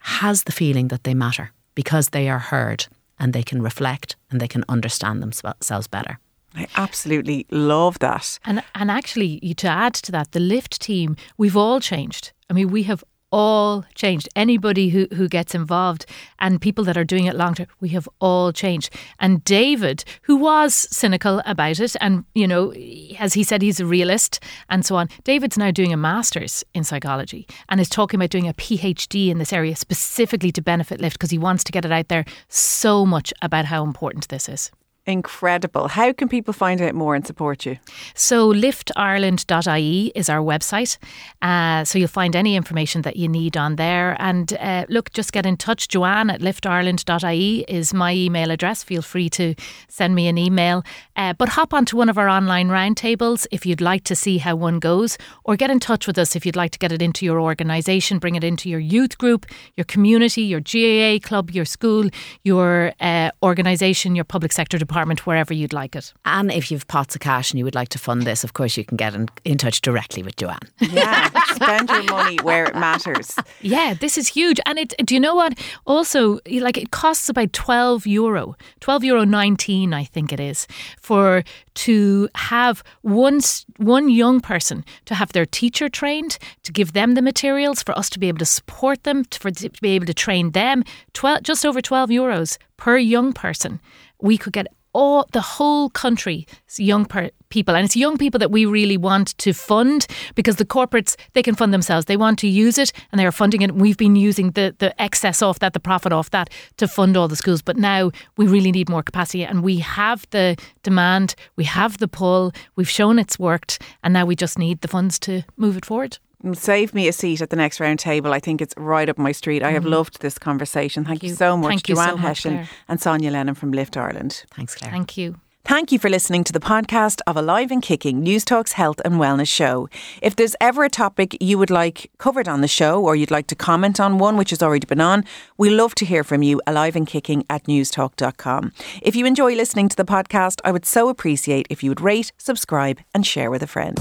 has 0.00 0.42
the 0.42 0.52
feeling 0.52 0.88
that 0.88 1.04
they 1.04 1.14
matter 1.14 1.52
because 1.74 2.08
they 2.08 2.28
are 2.28 2.38
heard 2.38 2.86
and 3.18 3.32
they 3.32 3.42
can 3.42 3.62
reflect 3.62 4.16
and 4.30 4.40
they 4.40 4.48
can 4.48 4.64
understand 4.68 5.22
themselves 5.22 5.86
better. 5.86 6.18
I 6.54 6.66
absolutely 6.76 7.46
love 7.50 7.98
that. 8.00 8.38
And 8.44 8.62
and 8.74 8.90
actually, 8.90 9.38
to 9.54 9.68
add 9.68 9.94
to 9.94 10.12
that, 10.12 10.32
the 10.32 10.40
lift 10.40 10.80
team, 10.80 11.16
we've 11.36 11.56
all 11.56 11.80
changed. 11.80 12.32
I 12.50 12.54
mean, 12.54 12.70
we 12.70 12.84
have 12.84 13.04
all 13.30 13.84
changed. 13.94 14.28
Anybody 14.34 14.88
who, 14.88 15.06
who 15.14 15.28
gets 15.28 15.54
involved 15.54 16.06
and 16.38 16.60
people 16.60 16.84
that 16.84 16.96
are 16.96 17.04
doing 17.04 17.26
it 17.26 17.36
long 17.36 17.54
term, 17.54 17.66
we 17.80 17.90
have 17.90 18.08
all 18.20 18.52
changed. 18.52 18.94
And 19.18 19.44
David, 19.44 20.04
who 20.22 20.36
was 20.36 20.74
cynical 20.74 21.42
about 21.44 21.80
it, 21.80 21.94
and, 22.00 22.24
you 22.34 22.46
know, 22.46 22.72
as 23.18 23.34
he 23.34 23.42
said, 23.42 23.62
he's 23.62 23.80
a 23.80 23.86
realist 23.86 24.40
and 24.68 24.84
so 24.84 24.96
on, 24.96 25.08
David's 25.24 25.58
now 25.58 25.70
doing 25.70 25.92
a 25.92 25.96
master's 25.96 26.64
in 26.74 26.84
psychology 26.84 27.46
and 27.68 27.80
is 27.80 27.88
talking 27.88 28.18
about 28.18 28.30
doing 28.30 28.48
a 28.48 28.54
PhD 28.54 29.28
in 29.28 29.38
this 29.38 29.52
area 29.52 29.76
specifically 29.76 30.52
to 30.52 30.62
benefit 30.62 31.00
Lift 31.00 31.18
because 31.18 31.30
he 31.30 31.38
wants 31.38 31.64
to 31.64 31.72
get 31.72 31.84
it 31.84 31.92
out 31.92 32.08
there 32.08 32.24
so 32.48 33.04
much 33.04 33.32
about 33.42 33.66
how 33.66 33.84
important 33.84 34.28
this 34.28 34.48
is. 34.48 34.70
Incredible. 35.08 35.88
How 35.88 36.12
can 36.12 36.28
people 36.28 36.52
find 36.52 36.82
out 36.82 36.94
more 36.94 37.14
and 37.14 37.26
support 37.26 37.64
you? 37.64 37.78
So, 38.12 38.52
liftireland.ie 38.52 40.12
is 40.14 40.28
our 40.28 40.40
website. 40.40 40.98
Uh, 41.40 41.82
so, 41.84 41.98
you'll 41.98 42.08
find 42.08 42.36
any 42.36 42.54
information 42.54 43.00
that 43.02 43.16
you 43.16 43.26
need 43.26 43.56
on 43.56 43.76
there. 43.76 44.20
And 44.20 44.52
uh, 44.60 44.84
look, 44.90 45.10
just 45.14 45.32
get 45.32 45.46
in 45.46 45.56
touch. 45.56 45.88
Joanne 45.88 46.28
at 46.28 46.42
liftireland.ie 46.42 47.64
is 47.68 47.94
my 47.94 48.12
email 48.12 48.50
address. 48.50 48.84
Feel 48.84 49.00
free 49.00 49.30
to 49.30 49.54
send 49.88 50.14
me 50.14 50.28
an 50.28 50.36
email. 50.36 50.84
Uh, 51.16 51.32
but 51.32 51.48
hop 51.48 51.72
onto 51.72 51.96
one 51.96 52.10
of 52.10 52.18
our 52.18 52.28
online 52.28 52.68
roundtables 52.68 53.46
if 53.50 53.64
you'd 53.64 53.80
like 53.80 54.04
to 54.04 54.14
see 54.14 54.36
how 54.36 54.56
one 54.56 54.78
goes, 54.78 55.16
or 55.44 55.56
get 55.56 55.70
in 55.70 55.80
touch 55.80 56.06
with 56.06 56.18
us 56.18 56.36
if 56.36 56.44
you'd 56.44 56.54
like 56.54 56.72
to 56.72 56.78
get 56.78 56.92
it 56.92 57.00
into 57.00 57.24
your 57.24 57.40
organisation, 57.40 58.18
bring 58.18 58.34
it 58.34 58.44
into 58.44 58.68
your 58.68 58.78
youth 58.78 59.16
group, 59.16 59.46
your 59.74 59.86
community, 59.86 60.42
your 60.42 60.60
GAA 60.60 61.18
club, 61.26 61.50
your 61.50 61.64
school, 61.64 62.10
your 62.44 62.92
uh, 63.00 63.30
organisation, 63.42 64.14
your 64.14 64.26
public 64.26 64.52
sector 64.52 64.76
department 64.76 64.97
department 64.98 65.26
wherever 65.26 65.54
you'd 65.54 65.72
like 65.72 65.94
it. 65.94 66.12
And 66.24 66.50
if 66.50 66.72
you've 66.72 66.88
pots 66.88 67.14
of 67.14 67.20
cash 67.20 67.52
and 67.52 67.58
you 67.58 67.64
would 67.64 67.76
like 67.76 67.88
to 67.90 68.00
fund 68.00 68.22
this, 68.22 68.42
of 68.42 68.54
course, 68.54 68.76
you 68.76 68.84
can 68.84 68.96
get 68.96 69.14
in, 69.14 69.28
in 69.44 69.56
touch 69.56 69.80
directly 69.80 70.24
with 70.24 70.34
Joanne. 70.36 70.58
Yeah, 70.98 71.30
spend 71.54 71.88
your 71.90 72.02
money 72.04 72.38
where 72.42 72.64
it 72.64 72.74
matters. 72.74 73.36
Yeah, 73.60 73.94
this 73.94 74.18
is 74.18 74.26
huge. 74.26 74.58
And 74.66 74.78
it, 74.78 74.94
do 75.04 75.14
you 75.14 75.20
know 75.20 75.36
what? 75.36 75.56
Also, 75.86 76.40
like 76.50 76.76
it 76.76 76.90
costs 76.90 77.28
about 77.28 77.52
12 77.52 78.06
euro, 78.06 78.56
12 78.80 79.04
euro 79.04 79.24
19, 79.24 79.94
I 79.94 80.02
think 80.04 80.32
it 80.32 80.40
is, 80.40 80.66
for 81.00 81.44
to 81.74 82.28
have 82.34 82.82
one, 83.02 83.40
one 83.76 84.08
young 84.08 84.40
person 84.40 84.84
to 85.04 85.14
have 85.14 85.32
their 85.32 85.46
teacher 85.46 85.88
trained, 85.88 86.38
to 86.64 86.72
give 86.72 86.92
them 86.92 87.14
the 87.14 87.22
materials, 87.22 87.82
for 87.84 87.96
us 87.96 88.10
to 88.10 88.18
be 88.18 88.26
able 88.26 88.38
to 88.38 88.46
support 88.46 89.04
them, 89.04 89.24
for 89.30 89.52
to 89.52 89.70
be 89.80 89.90
able 89.90 90.06
to 90.06 90.14
train 90.14 90.50
them. 90.52 90.82
12, 91.12 91.44
just 91.44 91.64
over 91.64 91.80
12 91.80 92.10
euros 92.10 92.58
per 92.76 92.96
young 92.96 93.32
person. 93.32 93.78
We 94.20 94.36
could 94.36 94.52
get 94.52 94.66
all 94.98 95.28
the 95.30 95.40
whole 95.40 95.88
country 95.90 96.44
young 96.76 97.04
per- 97.04 97.30
people. 97.50 97.76
And 97.76 97.84
it's 97.84 97.94
young 97.94 98.18
people 98.18 98.40
that 98.40 98.50
we 98.50 98.66
really 98.66 98.96
want 98.96 99.38
to 99.38 99.52
fund 99.52 100.08
because 100.34 100.56
the 100.56 100.64
corporates 100.64 101.14
they 101.34 101.42
can 101.42 101.54
fund 101.54 101.72
themselves. 101.72 102.06
They 102.06 102.16
want 102.16 102.40
to 102.40 102.48
use 102.48 102.78
it 102.78 102.90
and 103.12 103.18
they're 103.18 103.30
funding 103.30 103.62
it. 103.62 103.76
We've 103.76 103.96
been 103.96 104.16
using 104.16 104.50
the 104.50 104.74
the 104.78 104.90
excess 105.00 105.40
off 105.40 105.60
that 105.60 105.72
the 105.72 105.80
profit 105.80 106.12
off 106.12 106.30
that 106.30 106.50
to 106.78 106.88
fund 106.88 107.16
all 107.16 107.28
the 107.28 107.36
schools. 107.36 107.62
But 107.62 107.76
now 107.76 108.10
we 108.36 108.48
really 108.48 108.72
need 108.72 108.88
more 108.88 109.04
capacity 109.04 109.44
and 109.44 109.62
we 109.62 109.78
have 109.78 110.26
the 110.30 110.56
demand. 110.82 111.36
We 111.54 111.64
have 111.64 111.98
the 111.98 112.08
pull. 112.08 112.52
We've 112.74 112.90
shown 112.90 113.18
it's 113.18 113.38
worked 113.38 113.80
and 114.02 114.12
now 114.12 114.26
we 114.26 114.34
just 114.34 114.58
need 114.58 114.80
the 114.80 114.88
funds 114.88 115.18
to 115.20 115.44
move 115.56 115.76
it 115.76 115.84
forward 115.84 116.18
Save 116.52 116.94
me 116.94 117.08
a 117.08 117.12
seat 117.12 117.40
at 117.40 117.50
the 117.50 117.56
next 117.56 117.80
round 117.80 117.98
table. 117.98 118.32
I 118.32 118.40
think 118.40 118.60
it's 118.60 118.74
right 118.76 119.08
up 119.08 119.18
my 119.18 119.32
street. 119.32 119.62
I 119.62 119.72
have 119.72 119.82
mm-hmm. 119.82 119.92
loved 119.92 120.20
this 120.20 120.38
conversation. 120.38 121.04
Thank, 121.04 121.22
you. 121.22 121.34
so 121.34 121.56
much, 121.56 121.70
Thank 121.70 121.88
you 121.88 121.96
so 121.96 122.04
Joanne 122.04 122.14
much, 122.14 122.22
Hession 122.22 122.52
Clare. 122.54 122.68
and 122.88 123.00
Sonya 123.00 123.30
Lennon 123.30 123.54
from 123.54 123.72
Lift 123.72 123.96
Ireland. 123.96 124.44
Thanks, 124.54 124.74
Clare. 124.74 124.90
thank 124.90 125.16
you 125.16 125.40
Thank 125.68 125.92
you 125.92 125.98
for 125.98 126.08
listening 126.08 126.44
to 126.44 126.52
the 126.54 126.60
podcast 126.60 127.20
of 127.26 127.36
Alive 127.36 127.70
and 127.70 127.82
Kicking, 127.82 128.24
Newstalk's 128.24 128.72
health 128.72 129.02
and 129.04 129.16
wellness 129.16 129.48
show. 129.48 129.86
If 130.22 130.34
there's 130.34 130.56
ever 130.62 130.82
a 130.82 130.88
topic 130.88 131.36
you 131.42 131.58
would 131.58 131.68
like 131.68 132.10
covered 132.16 132.48
on 132.48 132.62
the 132.62 132.68
show 132.68 133.04
or 133.04 133.14
you'd 133.14 133.30
like 133.30 133.48
to 133.48 133.54
comment 133.54 134.00
on 134.00 134.16
one 134.16 134.38
which 134.38 134.48
has 134.48 134.62
already 134.62 134.86
been 134.86 135.02
on, 135.02 135.26
we 135.58 135.68
love 135.68 135.94
to 135.96 136.06
hear 136.06 136.24
from 136.24 136.42
you, 136.42 136.58
alive 136.66 136.96
and 136.96 137.06
kicking 137.06 137.44
at 137.50 137.64
newstalk.com. 137.64 138.72
If 139.02 139.14
you 139.14 139.26
enjoy 139.26 139.56
listening 139.56 139.90
to 139.90 139.96
the 139.96 140.06
podcast, 140.06 140.62
I 140.64 140.72
would 140.72 140.86
so 140.86 141.10
appreciate 141.10 141.66
if 141.68 141.82
you 141.82 141.90
would 141.90 142.00
rate, 142.00 142.32
subscribe, 142.38 143.00
and 143.14 143.26
share 143.26 143.50
with 143.50 143.62
a 143.62 143.66
friend. 143.66 143.98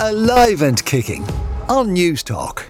Alive 0.00 0.60
and 0.60 0.84
Kicking 0.84 1.24
on 1.70 1.94
Newstalk. 1.94 2.64